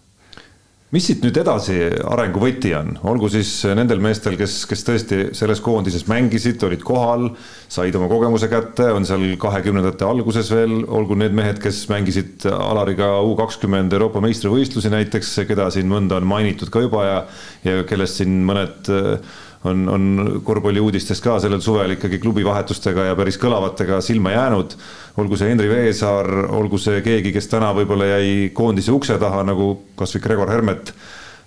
mis 0.92 1.06
siit 1.08 1.22
nüüd 1.24 1.38
edasi 1.40 1.76
arengu 2.04 2.40
võti 2.42 2.74
on, 2.76 2.90
olgu 3.08 3.30
siis 3.32 3.50
nendel 3.72 4.02
meestel, 4.04 4.36
kes, 4.36 4.58
kes 4.68 4.84
tõesti 4.84 5.20
selles 5.36 5.62
koondises 5.64 6.04
mängisid, 6.10 6.60
olid 6.68 6.84
kohal, 6.84 7.30
said 7.72 7.96
oma 7.96 8.10
kogemuse 8.10 8.50
kätte, 8.52 8.90
on 8.92 9.08
seal 9.08 9.24
kahekümnendate 9.40 10.04
alguses 10.04 10.50
veel, 10.52 10.82
olgu 10.84 11.16
need 11.16 11.32
mehed, 11.36 11.62
kes 11.64 11.86
mängisid 11.92 12.44
Alariga 12.52 13.14
U 13.24 13.32
kakskümmend 13.40 13.96
Euroopa 13.96 14.20
meistrivõistlusi 14.24 14.92
näiteks, 14.92 15.32
keda 15.48 15.70
siin 15.72 15.88
mõnda 15.88 16.20
on 16.20 16.28
mainitud 16.28 16.72
ka 16.72 16.84
juba 16.84 17.06
ja, 17.08 17.16
ja 17.64 17.86
kellest 17.88 18.20
siin 18.20 18.42
mõned 18.48 18.92
äh, 18.92 19.40
on, 19.64 19.88
on 19.88 20.40
korvpalliuudistes 20.44 21.20
ka 21.22 21.38
sellel 21.42 21.62
suvel 21.62 21.96
ikkagi 21.96 22.18
klubivahetustega 22.22 23.10
ja 23.10 23.16
päris 23.18 23.38
kõlavatega 23.40 24.00
silma 24.04 24.34
jäänud. 24.34 24.76
olgu 25.16 25.36
see 25.36 25.50
Henri 25.52 25.68
Veesaar, 25.70 26.30
olgu 26.50 26.78
see 26.80 27.02
keegi, 27.04 27.32
kes 27.32 27.50
täna 27.52 27.72
võib-olla 27.76 28.14
jäi 28.16 28.50
koondise 28.54 28.92
ukse 28.92 29.18
taha, 29.20 29.42
nagu 29.46 29.74
kasvõi 29.96 30.22
Gregor 30.24 30.50
Hermet. 30.50 30.94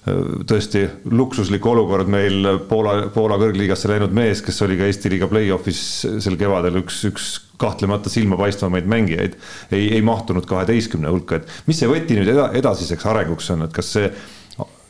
Tõesti 0.05 0.83
luksuslik 1.09 1.65
olukord 1.65 2.05
meil 2.13 2.59
Poola, 2.69 3.07
Poola 3.09 3.39
kõrgliigasse 3.41 3.89
läinud 3.89 4.13
mees, 4.13 4.43
kes 4.45 4.61
oli 4.61 4.77
ka 4.77 4.85
Eesti 4.85 5.09
liiga 5.09 5.25
play-off'is 5.31 5.79
sel 6.21 6.37
kevadel 6.37 6.77
üks, 6.83 6.99
üks 7.09 7.31
kahtlemata 7.57 8.11
silmapaistvamaid 8.13 8.85
mängijaid, 8.85 9.33
ei, 9.73 9.87
ei 9.97 10.03
mahtunud 10.05 10.45
kaheteistkümne 10.45 11.09
hulka, 11.09 11.39
et 11.39 11.65
mis 11.65 11.81
see 11.81 11.89
võti 11.89 12.19
nüüd 12.19 12.29
eda, 12.35 12.51
edasiseks 12.53 13.07
arenguks 13.09 13.49
on, 13.55 13.65
et 13.65 13.73
kas 13.73 13.95
see 13.95 14.11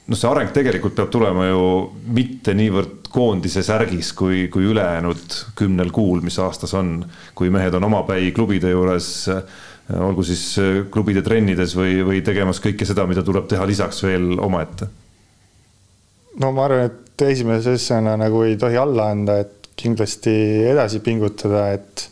noh, 0.06 0.18
see 0.18 0.30
areng 0.30 0.52
tegelikult 0.56 0.98
peab 0.98 1.12
tulema 1.14 1.48
ju 1.48 1.64
mitte 2.18 2.54
niivõrd 2.58 3.05
koondise 3.16 3.64
särgis, 3.64 4.12
kui, 4.18 4.48
kui 4.52 4.68
ülejäänud 4.72 5.40
kümnel 5.56 5.94
kuul, 5.96 6.20
mis 6.26 6.40
aastas 6.44 6.76
on, 6.76 6.98
kui 7.36 7.54
mehed 7.54 7.78
on 7.78 7.88
omapäi 7.88 8.34
klubide 8.36 8.74
juures 8.74 9.30
olgu 9.96 10.24
siis 10.26 10.44
klubide 10.92 11.22
trennides 11.22 11.76
või, 11.78 12.00
või 12.04 12.22
tegemas 12.26 12.60
kõike 12.60 12.88
seda, 12.90 13.06
mida 13.08 13.24
tuleb 13.24 13.46
teha 13.48 13.68
lisaks 13.70 14.02
veel 14.04 14.34
omaette 14.42 14.90
no 16.42 16.52
ma 16.56 16.68
arvan, 16.68 16.90
et 16.90 17.26
esimese 17.30 17.76
asjana 17.78 18.16
nagu 18.20 18.44
ei 18.46 18.58
tohi 18.60 18.78
alla 18.80 19.10
anda, 19.14 19.40
et 19.44 19.72
kindlasti 19.76 20.34
edasi 20.72 21.02
pingutada, 21.04 21.70
et 21.76 22.10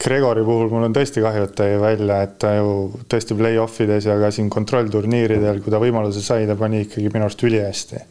Gregori 0.00 0.42
puhul 0.44 0.68
mul 0.68 0.84
on 0.90 0.94
tõesti 0.94 1.22
kahju, 1.24 1.46
et 1.48 1.54
ta 1.56 1.66
jäi 1.70 1.78
välja, 1.80 2.18
et 2.26 2.34
ta 2.42 2.52
ju 2.58 2.72
tõesti 3.08 3.36
play-off 3.36 3.80
ides 3.80 4.04
ja 4.04 4.18
ka 4.20 4.28
siin 4.34 4.50
kontrollturniiridel, 4.52 5.62
kui 5.64 5.72
ta 5.72 5.80
võimaluse 5.80 6.20
sai, 6.24 6.44
ta 6.48 6.56
pani 6.58 6.82
ikkagi 6.84 7.08
minu 7.12 7.24
arust 7.24 7.44
ülihästi. 7.48 8.02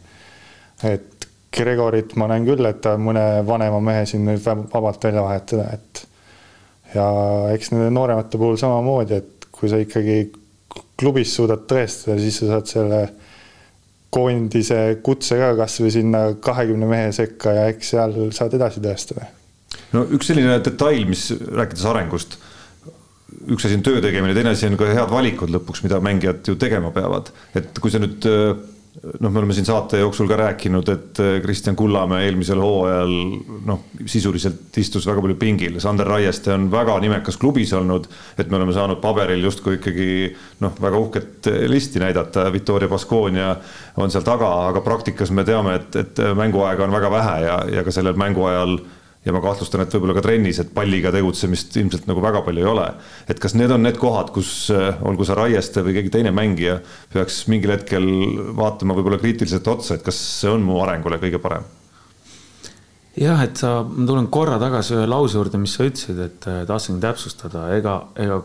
et 0.83 1.14
Gregorit 1.56 2.16
ma 2.20 2.28
näen 2.32 2.45
küll, 2.47 2.66
et 2.68 2.82
ta 2.84 2.95
mõne 2.99 3.24
vanema 3.47 3.80
mehe 3.84 4.06
siin 4.10 4.26
nüüd 4.28 4.43
vabalt 4.43 5.03
välja 5.08 5.24
vahetada, 5.24 5.70
et 5.78 6.03
ja 6.95 7.06
eks 7.53 7.72
nende 7.74 7.91
nooremate 7.95 8.39
puhul 8.39 8.58
samamoodi, 8.60 9.22
et 9.22 9.47
kui 9.56 9.72
sa 9.72 9.80
ikkagi 9.82 10.18
klubis 10.99 11.34
suudad 11.36 11.66
tõestada, 11.70 12.18
siis 12.20 12.41
sa 12.41 12.53
saad 12.53 12.72
selle 12.72 13.01
koondise 14.16 14.80
kutse 15.03 15.38
ka 15.39 15.53
kasvõi 15.60 15.91
sinna 15.91 16.26
kahekümne 16.43 16.88
mehe 16.88 17.10
sekka 17.16 17.56
ja 17.56 17.66
eks 17.72 17.91
seal 17.95 18.16
saad 18.36 18.56
edasi 18.56 18.84
tõestada. 18.84 19.28
no 19.95 20.06
üks 20.16 20.32
selline 20.32 20.60
detail, 20.64 21.03
mis 21.10 21.28
rääkides 21.32 21.88
arengust, 21.91 22.38
üks 23.51 23.68
asi 23.68 23.80
on 23.80 23.84
töö 23.84 24.03
tegemine, 24.03 24.36
teine 24.38 24.53
asi 24.56 24.70
on 24.70 24.78
ka 24.80 24.88
head 24.88 25.12
valikud 25.12 25.51
lõpuks, 25.51 25.84
mida 25.84 25.99
mängijad 26.03 26.47
ju 26.47 26.56
tegema 26.60 26.93
peavad, 26.95 27.32
et 27.60 27.76
kui 27.80 27.91
sa 27.91 27.99
nüüd 28.03 28.28
noh, 29.04 29.32
me 29.32 29.39
oleme 29.39 29.54
siin 29.56 29.68
saate 29.68 30.00
jooksul 30.00 30.28
ka 30.30 30.38
rääkinud, 30.39 30.89
et 30.93 31.20
äh, 31.24 31.38
Kristjan 31.43 31.76
Kullamäe 31.76 32.26
eelmisel 32.28 32.62
hooajal 32.62 33.14
noh, 33.68 33.86
sisuliselt 34.06 34.78
istus 34.80 35.08
väga 35.08 35.24
palju 35.24 35.38
pingil, 35.39 35.80
Sander 35.84 36.08
Raieste 36.08 36.54
on 36.56 36.70
väga 36.72 36.98
nimekas 37.04 37.38
klubis 37.41 37.74
olnud, 37.76 38.08
et 38.39 38.50
me 38.52 38.60
oleme 38.60 38.76
saanud 38.76 39.02
paberil 39.04 39.43
justkui 39.46 39.80
ikkagi 39.80 40.10
noh, 40.64 40.76
väga 40.82 41.02
uhket 41.02 41.52
listi 41.72 42.02
näidata, 42.04 42.48
Victoria 42.54 42.91
Baskonia 42.91 43.56
on 44.02 44.14
seal 44.14 44.26
taga, 44.28 44.52
aga 44.70 44.84
praktikas 44.86 45.34
me 45.36 45.46
teame, 45.48 45.80
et, 45.82 45.96
et 46.02 46.24
mänguaega 46.36 46.88
on 46.88 46.96
väga 46.96 47.12
vähe 47.12 47.39
ja, 47.46 47.60
ja 47.80 47.86
ka 47.86 47.93
sellel 47.96 48.18
mänguajal 48.20 48.80
ja 49.26 49.34
ma 49.34 49.41
kahtlustan, 49.41 49.84
et 49.84 49.95
võib-olla 49.95 50.15
ka 50.17 50.23
trennis, 50.26 50.59
et 50.61 50.73
palliga 50.76 51.11
tegutsemist 51.13 51.73
ilmselt 51.82 52.05
nagu 52.09 52.21
väga 52.23 52.43
palju 52.45 52.61
ei 52.61 52.69
ole. 52.69 52.88
et 53.28 53.39
kas 53.41 53.55
need 53.57 53.71
on 53.73 53.84
need 53.86 53.97
kohad, 54.01 54.32
kus 54.36 54.69
äh, 54.73 55.01
olgu 55.05 55.26
see 55.26 55.38
Raieste 55.38 55.86
või 55.86 55.97
keegi 55.97 56.13
teine 56.13 56.34
mängija 56.36 56.80
peaks 57.13 57.45
mingil 57.51 57.73
hetkel 57.76 58.05
vaatama 58.57 58.97
võib-olla 58.97 59.21
kriitiliselt 59.21 59.67
otsa, 59.67 59.97
et 59.97 60.05
kas 60.05 60.19
see 60.41 60.51
on 60.53 60.65
mu 60.65 60.80
arengule 60.84 61.19
kõige 61.21 61.41
parem? 61.41 61.65
jah, 63.15 63.41
et 63.45 63.57
sa, 63.57 63.80
ma 63.88 64.05
tulen 64.07 64.28
korra 64.28 64.59
tagasi 64.61 64.97
ühe 64.97 65.07
lause 65.07 65.39
juurde, 65.39 65.61
mis 65.61 65.73
sa 65.78 65.88
ütlesid, 65.88 66.19
et 66.21 66.49
äh, 66.51 66.61
tahtsin 66.69 67.01
täpsustada, 67.01 67.69
ega, 67.78 68.01
ega 68.19 68.43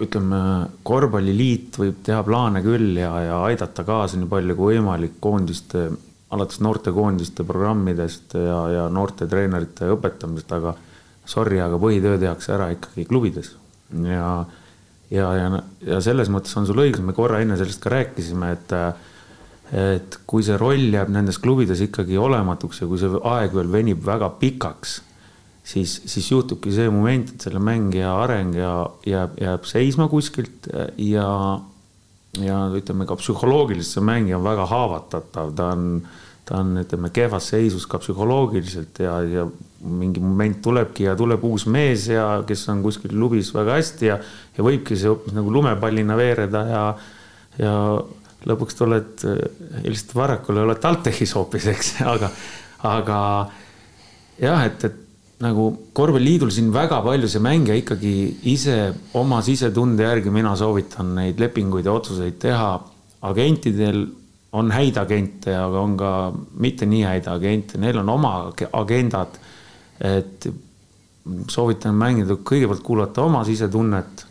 ütleme, 0.00 0.42
korvpalliliit 0.86 1.76
võib 1.80 1.98
teha 2.06 2.22
plaane 2.24 2.62
küll 2.64 2.94
ja, 3.00 3.10
ja 3.26 3.40
aidata 3.48 3.84
kaasa 3.84 4.20
nii 4.20 4.30
palju 4.30 4.56
kui 4.56 4.78
võimalik 4.78 5.18
koondiste 5.20 5.88
alates 6.30 6.60
noortekoondiste 6.62 7.44
programmidest 7.46 8.36
ja, 8.38 8.60
ja 8.74 8.86
noorte 8.92 9.26
treenerite 9.30 9.90
õpetamisest, 9.96 10.54
aga 10.54 10.74
sorry, 11.28 11.60
aga 11.62 11.78
põhitöö 11.80 12.18
tehakse 12.22 12.54
ära 12.54 12.70
ikkagi 12.74 13.06
klubides. 13.08 13.54
ja, 14.06 14.32
ja, 15.10 15.28
ja, 15.36 15.62
ja 15.86 16.00
selles 16.04 16.30
mõttes 16.30 16.54
on 16.58 16.68
sul 16.68 16.82
õigus, 16.84 17.02
me 17.02 17.16
korra 17.16 17.42
enne 17.42 17.58
sellest 17.58 17.82
ka 17.82 17.94
rääkisime, 17.96 18.52
et 18.56 18.76
et 19.70 20.16
kui 20.26 20.42
see 20.42 20.56
roll 20.58 20.90
jääb 20.90 21.12
nendes 21.14 21.36
klubides 21.38 21.78
ikkagi 21.84 22.16
olematuks 22.18 22.80
ja 22.82 22.88
kui 22.90 22.98
see 22.98 23.20
aeg 23.30 23.52
veel 23.54 23.68
venib 23.70 24.00
väga 24.02 24.32
pikaks, 24.40 24.96
siis, 25.62 25.92
siis 26.10 26.30
juhtubki 26.32 26.72
see 26.74 26.90
moment, 26.90 27.30
et 27.30 27.46
selle 27.46 27.62
mängija 27.62 28.16
areng 28.24 28.56
ja 28.58 28.72
jääb, 29.06 29.36
jääb 29.38 29.68
seisma 29.70 30.08
kuskilt 30.10 30.66
ja 30.98 31.28
ja 32.38 32.58
ütleme 32.76 33.06
ka 33.08 33.16
psühholoogiliselt 33.18 33.98
see 33.98 34.06
mängija 34.06 34.38
on 34.38 34.46
väga 34.46 34.66
haavatatav, 34.70 35.50
ta 35.56 35.70
on, 35.74 35.88
ta 36.46 36.60
on, 36.62 36.76
ütleme, 36.84 37.10
kehvas 37.14 37.50
seisus 37.50 37.88
ka 37.90 37.98
psühholoogiliselt 38.02 39.02
ja, 39.02 39.16
ja 39.26 39.46
mingi 39.80 40.22
moment 40.22 40.60
tulebki 40.62 41.08
ja 41.08 41.16
tuleb 41.18 41.44
uus 41.48 41.66
mees 41.66 42.06
ja 42.12 42.44
kes 42.46 42.66
on 42.70 42.84
kuskil 42.84 43.14
klubis 43.16 43.50
väga 43.54 43.78
hästi 43.80 44.10
ja, 44.12 44.20
ja 44.56 44.66
võibki 44.66 44.98
see 44.98 45.10
hoopis 45.10 45.34
nagu 45.34 45.52
lumepallina 45.54 46.18
veereda 46.20 46.64
ja, 46.68 46.84
ja 47.58 47.74
lõpuks 48.46 48.78
tuled 48.78 49.24
helistad 49.82 50.16
Varrakule, 50.16 50.62
oled 50.64 50.80
TalTechis 50.80 51.34
hoopis, 51.36 51.66
eks, 51.74 51.94
aga, 52.14 52.30
aga 52.88 53.20
jah, 54.40 54.64
et, 54.68 54.86
et 54.86 54.99
nagu 55.40 55.66
korvpalliliidul 55.96 56.52
siin 56.52 56.68
väga 56.72 57.00
palju 57.04 57.28
see 57.28 57.42
mängija 57.42 57.78
ikkagi 57.80 58.14
ise 58.52 58.76
oma 59.16 59.40
sisetunde 59.42 60.04
järgi, 60.04 60.32
mina 60.32 60.52
soovitan 60.56 61.14
neid 61.16 61.40
lepinguid 61.40 61.88
ja 61.88 61.96
otsuseid 61.96 62.38
teha. 62.40 62.72
agentidel 63.20 64.06
on 64.56 64.70
häid 64.72 64.96
agente, 64.96 65.52
aga 65.52 65.80
on 65.80 65.96
ka 65.96 66.10
mitte 66.56 66.86
nii 66.88 67.02
häid 67.04 67.26
agente, 67.28 67.78
neil 67.78 67.98
on 68.00 68.08
oma 68.08 68.32
agendad. 68.72 69.38
et 70.00 70.48
soovitan 71.48 71.94
mängida, 71.94 72.34
kõigepealt 72.34 72.82
kuulata 72.82 73.22
oma 73.22 73.42
sisetunnet 73.44 74.24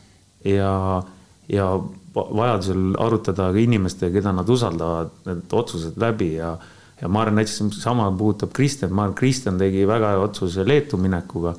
ja, 0.45 1.03
ja 1.49 1.67
vajadusel 2.15 2.95
arutada 2.97 3.51
ka 3.53 3.61
inimestega, 3.61 4.13
keda 4.17 4.33
nad 4.33 4.49
usaldavad, 4.49 5.11
need 5.27 5.53
otsused 5.53 5.97
läbi 6.01 6.33
ja 6.39 6.55
ja 7.01 7.07
ma 7.07 7.23
arvan, 7.23 7.39
näiteks 7.39 7.81
sama 7.81 8.09
puudutab 8.17 8.53
Kristjan, 8.53 8.93
ma 8.93 9.07
arvan, 9.07 9.17
Kristjan 9.17 9.59
tegi 9.59 9.85
väga 9.87 10.13
hea 10.15 10.23
otsuse 10.23 10.65
Leetu 10.67 10.97
minekuga. 10.97 11.55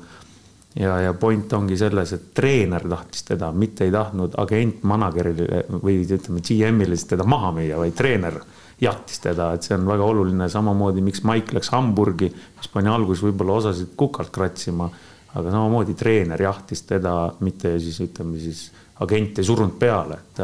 ja, 0.79 0.99
ja 1.01 1.13
point 1.13 1.53
ongi 1.53 1.75
selles, 1.77 2.13
et 2.13 2.33
treener 2.33 2.85
tahtis 2.89 3.25
teda, 3.27 3.51
mitte 3.51 3.83
ei 3.83 3.91
tahtnud 3.91 4.37
agent 4.39 4.85
manager'ile 4.87 5.65
või 5.81 5.97
ütleme 6.05 6.39
GM-ile 6.39 6.95
siis 6.95 7.09
teda 7.09 7.25
maha 7.27 7.51
müüa, 7.57 7.79
vaid 7.81 7.95
treener 7.97 8.37
jahtis 8.81 9.19
teda, 9.19 9.51
et 9.53 9.67
see 9.67 9.75
on 9.75 9.85
väga 9.89 10.05
oluline, 10.07 10.47
samamoodi 10.49 11.03
miks 11.05 11.25
Mike 11.27 11.57
läks 11.57 11.73
Hamburgi, 11.75 12.31
mis 12.31 12.71
pani 12.71 12.89
alguses 12.89 13.25
võib-olla 13.27 13.59
osasid 13.59 13.91
kukalt 13.99 14.31
kratsima, 14.33 14.87
aga 15.35 15.51
samamoodi 15.51 15.97
treener 15.99 16.41
jahtis 16.41 16.85
teda, 16.87 17.17
mitte 17.43 17.75
siis 17.79 17.99
ütleme 18.07 18.39
siis 18.39 18.69
agent 19.03 19.41
ei 19.41 19.45
surunud 19.45 19.75
peale, 19.81 20.21
et 20.23 20.41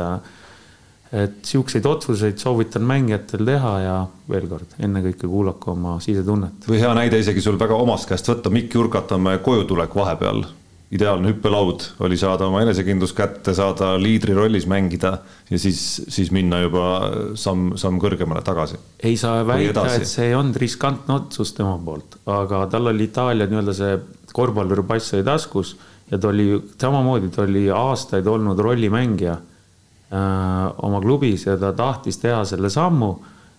et 1.15 1.39
siukseid 1.47 1.85
otsuseid 1.87 2.39
soovitan 2.41 2.83
mängijatel 2.87 3.45
teha 3.47 3.73
ja 3.83 3.95
veel 4.27 4.47
kord, 4.51 4.75
ennekõike 4.83 5.27
kuulake 5.29 5.71
oma 5.71 5.97
sisetunnet. 6.03 6.67
või 6.67 6.81
hea 6.81 6.93
näide 6.97 7.19
isegi 7.21 7.43
sul 7.43 7.59
väga 7.59 7.77
omast 7.79 8.09
käest 8.09 8.27
võtta, 8.27 8.51
Mikk 8.51 8.75
Jurkatamäe 8.75 9.39
kojutulek 9.43 9.95
vahepeal. 9.95 10.45
ideaalne 10.91 11.27
hüppelaud 11.27 11.83
oli 11.99 12.15
saada 12.17 12.45
oma 12.47 12.61
enesekindlus 12.63 13.11
kätte, 13.13 13.53
saada 13.53 13.97
liidri 13.99 14.33
rollis 14.33 14.67
mängida 14.67 15.17
ja 15.49 15.59
siis, 15.59 15.81
siis 16.07 16.31
minna 16.31 16.61
juba 16.61 16.85
samm, 17.35 17.73
samm 17.75 17.99
kõrgemale 17.99 18.43
tagasi. 18.43 18.79
ei 19.03 19.17
saa 19.17 19.47
väita, 19.47 19.87
et 19.95 20.07
see 20.07 20.29
ei 20.29 20.35
olnud 20.35 20.55
riskantne 20.55 21.13
otsus 21.15 21.53
tema 21.53 21.77
poolt, 21.77 22.19
aga 22.25 22.65
tal 22.71 22.87
oli 22.87 23.03
Itaalia 23.03 23.47
nii-öelda 23.47 23.75
see 23.75 23.99
korvpalluri 24.33 24.83
pass 24.87 25.13
oli 25.13 25.23
taskus 25.23 25.77
ja 26.11 26.17
ta 26.17 26.27
oli 26.27 26.55
samamoodi, 26.79 27.29
ta 27.35 27.43
oli 27.43 27.69
aastaid 27.71 28.27
olnud 28.27 28.59
rollimängija 28.59 29.37
oma 30.11 31.01
klubis 31.01 31.45
ja 31.45 31.57
ta 31.59 31.73
tahtis 31.75 32.17
teha 32.21 32.45
selle 32.47 32.69
sammu, 32.71 33.09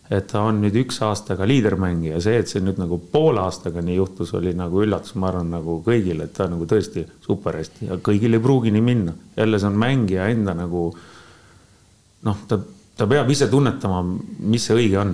et 0.08 0.30
ta 0.30 0.40
on 0.48 0.62
nüüd 0.62 0.76
üks 0.80 1.02
aastaga 1.04 1.44
liidermängija, 1.48 2.20
see, 2.24 2.38
et 2.40 2.48
see 2.48 2.62
nüüd 2.64 2.78
nagu 2.80 2.96
poole 3.12 3.42
aastaga 3.42 3.82
nii 3.84 3.98
juhtus, 3.98 4.32
oli 4.38 4.54
nagu 4.56 4.80
üllatus, 4.80 5.12
ma 5.20 5.28
arvan, 5.28 5.50
nagu 5.52 5.78
kõigile, 5.84 6.24
et 6.24 6.32
ta 6.36 6.46
nagu 6.48 6.64
tõesti 6.68 7.04
super 7.24 7.58
hästi 7.60 7.90
ja 7.90 7.98
kõigil 8.04 8.38
ei 8.38 8.42
pruugi 8.42 8.72
nii 8.72 8.84
minna. 8.84 9.12
jälle 9.36 9.60
see 9.60 9.68
on 9.68 9.76
mängija 9.78 10.30
enda 10.32 10.54
nagu 10.56 10.86
noh, 12.24 12.38
ta, 12.48 12.58
ta 12.96 13.06
peab 13.06 13.28
ise 13.30 13.50
tunnetama, 13.52 14.00
mis 14.38 14.64
see 14.64 14.78
õige 14.78 14.98
on. 15.02 15.12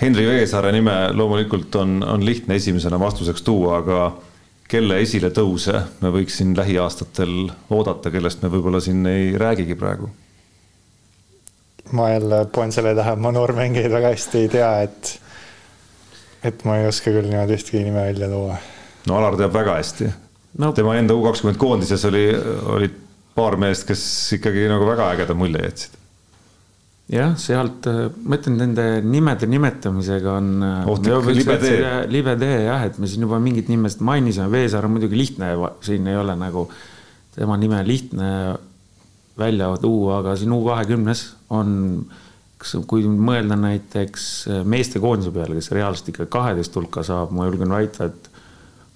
Henri 0.00 0.24
Veesaare 0.24 0.72
nime 0.72 0.94
loomulikult 1.12 1.76
on, 1.76 2.00
on 2.02 2.24
lihtne 2.24 2.56
esimesena 2.56 2.96
vastuseks 3.00 3.44
tuua, 3.44 3.82
aga 3.82 4.00
kelle 4.70 4.96
esiletõuse 5.02 5.76
me 6.00 6.14
võiks 6.14 6.40
siin 6.40 6.56
lähiaastatel 6.56 7.50
oodata, 7.68 8.08
kellest 8.10 8.40
me 8.40 8.48
võib-olla 8.48 8.80
siin 8.80 9.04
ei 9.10 9.36
räägigi 9.36 9.76
praegu 9.76 10.08
ma 11.96 12.10
jälle 12.12 12.44
poen 12.52 12.72
selle 12.72 12.94
taha, 12.98 13.16
et 13.16 13.22
ma 13.24 13.32
noormängijaid 13.34 13.92
väga 13.92 14.14
hästi 14.14 14.44
ei 14.44 14.48
tea, 14.52 14.70
et 14.86 15.16
et 16.44 16.64
ma 16.64 16.78
ei 16.80 16.88
oska 16.88 17.12
küll 17.12 17.28
niimoodi 17.28 17.56
ühtegi 17.58 17.84
nime 17.84 18.02
välja 18.06 18.28
tuua. 18.30 18.56
no 19.08 19.16
Alar 19.18 19.36
teab 19.40 19.54
väga 19.54 19.76
hästi 19.80 20.10
no.. 20.58 20.72
tema 20.76 20.96
enda 20.98 21.16
U 21.16 21.24
kakskümmend 21.26 21.60
koondises 21.60 22.04
oli, 22.08 22.26
olid 22.74 22.98
paar 23.36 23.56
meest, 23.60 23.86
kes 23.88 24.02
ikkagi 24.38 24.68
nagu 24.70 24.86
väga 24.88 25.10
ägeda 25.14 25.36
mulje 25.38 25.64
jätsid. 25.64 25.98
jah, 27.10 27.34
sealt 27.40 27.88
ma 27.90 28.38
ütlen, 28.38 28.56
nende 28.60 28.86
nimede 29.04 29.48
nimetamisega 29.50 30.38
on. 30.38 30.50
ohtlik 30.94 31.42
libe 31.42 31.58
tee. 31.62 31.92
libe 32.12 32.36
tee 32.40 32.64
jah, 32.68 32.86
et 32.88 32.98
me 33.02 33.10
siin 33.10 33.26
juba 33.26 33.40
mingit 33.42 33.68
nimesid 33.72 34.04
mainisime, 34.06 34.50
Veesaar 34.52 34.88
on 34.88 34.96
muidugi 34.96 35.18
lihtne, 35.18 35.52
siin 35.84 36.08
ei 36.08 36.18
ole 36.20 36.36
nagu 36.38 36.68
tema 37.36 37.56
nime 37.60 37.84
lihtne 37.86 38.30
välja 39.38 39.70
tuua, 39.80 40.20
aga 40.20 40.34
siin 40.36 40.52
U 40.52 40.62
kahekümnes 40.66 41.24
on 41.50 41.70
kas, 42.60 42.74
kui 42.88 43.06
mõelda 43.08 43.56
näiteks 43.58 44.26
meestekoondise 44.68 45.32
peale, 45.34 45.56
kes 45.56 45.70
reaalselt 45.74 46.12
ikka 46.12 46.28
kaheteist 46.32 46.76
hulka 46.76 47.04
saab, 47.06 47.32
ma 47.34 47.48
julgen 47.48 47.72
väita, 47.72 48.10
et 48.10 48.30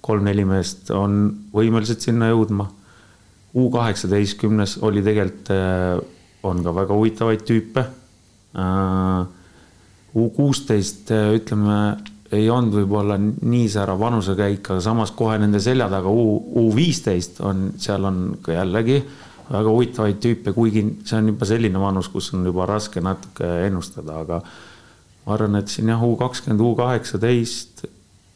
kolm-neli 0.05 0.45
meest 0.47 0.91
on 0.93 1.21
võimelised 1.53 2.03
sinna 2.05 2.29
jõudma. 2.29 2.67
U 3.55 3.69
kaheksateistkümnes 3.73 4.77
oli 4.85 5.01
tegelikult, 5.05 5.51
äh, 5.55 5.95
on 6.45 6.61
ka 6.63 6.73
väga 6.75 6.97
huvitavaid 6.97 7.45
tüüpe. 7.47 7.85
Äh, 8.55 9.25
U 10.15 10.29
kuusteist, 10.31 11.09
äh, 11.11 11.33
ütleme, 11.35 11.97
ei 12.31 12.49
olnud 12.49 12.75
võib-olla 12.77 13.17
nii 13.19 13.65
särav 13.69 13.99
vanusekäik, 13.99 14.69
aga 14.69 14.81
samas 14.81 15.11
kohe 15.11 15.37
nende 15.39 15.59
selja 15.59 15.89
taga 15.91 16.11
U, 16.11 16.37
U 16.55 16.69
viisteist 16.75 17.41
on, 17.43 17.71
seal 17.77 18.05
on 18.07 18.37
ka 18.41 18.55
jällegi 18.55 19.01
väga 19.49 19.71
huvitavaid 19.71 20.21
tüüpe, 20.23 20.53
kuigi 20.55 20.83
see 21.05 21.17
on 21.19 21.31
juba 21.33 21.47
selline 21.49 21.81
vanus, 21.81 22.09
kus 22.13 22.31
on 22.33 22.45
juba 22.47 22.67
raske 22.69 23.03
natuke 23.03 23.49
ennustada, 23.67 24.19
aga 24.23 24.41
ma 25.25 25.35
arvan, 25.37 25.59
et 25.61 25.71
siin 25.71 25.91
jah, 25.93 26.03
U 26.03 26.15
kakskümmend, 26.19 26.61
U 26.61 26.75
kaheksateist 26.79 27.85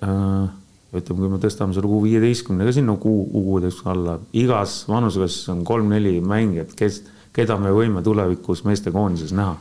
äh,, 0.06 0.50
ütleme, 0.90 1.22
kui 1.22 1.32
me 1.32 1.40
tõstame 1.42 1.78
selle 1.78 1.90
U 1.90 2.02
viieteistkümnega 2.06 2.76
sinna 2.76 2.98
U, 2.98 3.16
U 3.26 3.46
kuueteistkümne 3.52 3.96
alla, 3.96 4.20
igas 4.38 4.84
vanuseklassis 4.90 5.50
on 5.54 5.64
kolm-neli 5.68 6.20
mängijat, 6.26 6.76
kes, 6.78 7.04
keda 7.34 7.58
me 7.62 7.74
võime 7.74 8.04
tulevikus 8.06 8.66
meestekoondises 8.68 9.34
näha 9.38 9.58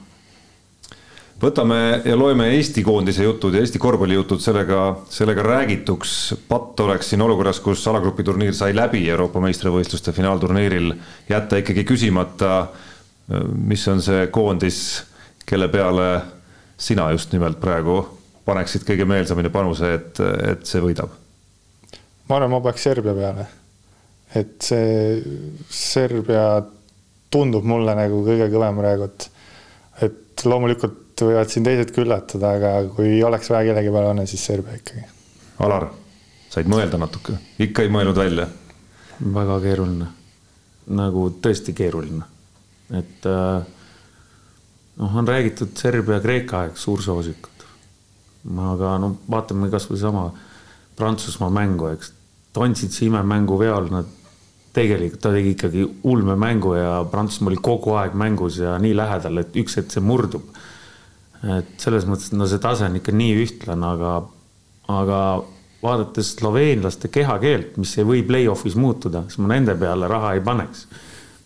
võtame 1.43 1.79
ja 2.05 2.17
loeme 2.19 2.49
Eesti 2.57 2.83
koondise 2.87 3.25
jutud 3.25 3.55
ja 3.55 3.63
Eesti 3.63 3.79
korvpallijutud 3.79 4.43
sellega, 4.43 4.83
sellega 5.11 5.43
räägituks. 5.43 6.35
patt 6.49 6.81
oleks 6.81 7.11
siin 7.11 7.23
olukorras, 7.23 7.61
kus 7.61 7.87
alagrupi 7.89 8.25
turniir 8.25 8.55
sai 8.55 8.75
läbi 8.77 9.09
Euroopa 9.09 9.41
meistrivõistluste 9.41 10.13
finaalturniiril, 10.13 10.93
jätta 11.29 11.63
ikkagi 11.63 11.85
küsimata, 11.85 12.67
mis 13.55 13.89
on 13.89 14.03
see 14.03 14.27
koondis, 14.35 15.05
kelle 15.47 15.69
peale 15.69 16.09
sina 16.77 17.11
just 17.13 17.33
nimelt 17.33 17.61
praegu 17.61 18.03
paneksid 18.49 18.85
kõige 18.89 19.05
meelsamini 19.09 19.51
panuse, 19.53 19.95
et, 19.95 20.21
et 20.53 20.67
see 20.67 20.83
võidab? 20.83 21.13
ma 22.29 22.37
arvan, 22.37 22.51
ma 22.53 22.61
paneks 22.61 22.85
Serbia 22.85 23.15
peale. 23.17 23.47
et 24.37 24.57
see 24.63 25.23
Serbia 25.71 26.63
tundub 27.31 27.65
mulle 27.69 27.95
nagu 27.97 28.23
kõige 28.25 28.49
kõvem 28.53 28.81
praegu, 28.81 29.09
et, 29.09 29.29
et 30.07 30.45
loomulikult 30.49 31.08
võivad 31.27 31.51
siin 31.53 31.67
teised 31.67 31.93
ka 31.95 32.03
üllatada, 32.05 32.55
aga 32.59 32.73
kui 32.95 33.19
oleks 33.25 33.51
vaja 33.53 33.71
kellegi 33.71 33.93
peale 33.95 34.13
panna, 34.13 34.27
siis 34.29 34.45
Serbia 34.45 34.77
ikkagi. 34.79 35.05
Alar, 35.65 35.89
said 36.53 36.71
mõelda 36.71 37.01
natuke, 37.01 37.39
ikka 37.65 37.87
ei 37.87 37.93
mõelnud 37.93 38.19
välja? 38.19 38.49
väga 39.19 39.57
keeruline, 39.65 40.07
nagu 40.95 41.25
tõesti 41.43 41.75
keeruline, 41.75 42.23
et 42.95 43.27
äh, 43.27 43.65
noh, 44.99 45.17
on 45.19 45.29
räägitud 45.29 45.75
Serbia-Kreeka 45.79 46.63
aeg 46.65 46.77
suursoosikud. 46.79 47.65
aga 48.63 48.93
no 49.03 49.17
vaatame 49.31 49.71
kasvõi 49.71 49.99
sama 49.99 50.31
Prantsusmaa 50.97 51.51
mängu, 51.51 51.91
eks. 51.95 52.13
Dontsitsi 52.55 53.07
imemängu 53.07 53.59
veol 53.59 53.91
nad 53.93 54.07
tegelikult 54.75 55.21
ta 55.23 55.31
tegi 55.35 55.53
ikkagi 55.55 55.85
ulmemängu 56.11 56.75
ja 56.75 57.05
Prantsusmaa 57.11 57.53
oli 57.53 57.61
kogu 57.63 57.95
aeg 57.99 58.15
mängus 58.15 58.59
ja 58.59 58.79
nii 58.79 58.97
lähedal, 58.97 59.43
et 59.43 59.57
üks 59.57 59.79
hetk 59.79 59.93
see 59.95 60.03
murdub 60.03 60.47
et 61.45 61.75
selles 61.79 62.07
mõttes, 62.09 62.33
no 62.35 62.49
see 62.51 62.61
tase 62.63 62.89
on 62.89 62.99
ikka 62.99 63.15
nii 63.15 63.37
ühtlane, 63.45 63.93
aga, 63.95 64.15
aga 64.91 65.21
vaadates 65.83 66.33
sloveenlaste 66.39 67.11
kehakeelt, 67.15 67.77
mis 67.79 67.95
ei 67.99 68.07
või 68.07 68.25
play-off'is 68.27 68.75
muutuda, 68.79 69.25
siis 69.29 69.39
ma 69.43 69.53
nende 69.55 69.77
peale 69.79 70.09
raha 70.11 70.35
ei 70.35 70.43
paneks. 70.45 70.89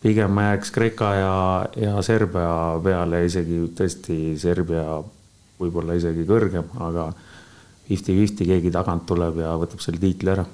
pigem 0.03 0.33
ma 0.35 0.43
jääks 0.43 0.71
Kreeka 0.75 1.13
ja, 1.15 1.35
ja 1.77 2.03
Serbia 2.03 2.79
peale, 2.83 3.25
isegi 3.27 3.61
tõesti 3.77 4.39
Serbia 4.39 5.03
võib-olla 5.61 5.95
isegi 5.95 6.25
kõrgem, 6.27 6.73
aga 6.81 7.13
fifty-fifty 7.87 8.49
keegi 8.49 8.71
tagant 8.71 9.07
tuleb 9.07 9.39
ja 9.39 9.55
võtab 9.61 9.81
selle 9.85 10.01
tiitli 10.01 10.33
ära 10.33 10.47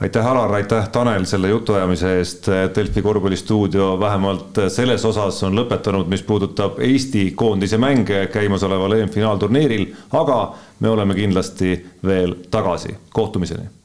aitäh, 0.00 0.26
Alar, 0.26 0.52
aitäh, 0.52 0.88
Tanel, 0.88 1.24
selle 1.24 1.48
jutuajamise 1.48 2.18
eest. 2.18 2.46
Delfi 2.74 3.02
korvpallistuudio 3.02 4.00
vähemalt 4.00 4.60
selles 4.68 5.04
osas 5.04 5.42
on 5.42 5.58
lõpetanud, 5.58 6.06
mis 6.10 6.22
puudutab 6.22 6.78
Eesti 6.78 7.30
koondise 7.36 7.78
mänge 7.78 8.26
käimasoleval 8.32 8.98
EM-finaalturniiril, 9.00 9.88
aga 10.12 10.38
me 10.80 10.88
oleme 10.88 11.14
kindlasti 11.14 11.74
veel 12.04 12.34
tagasi. 12.50 12.96
kohtumiseni 13.12 13.77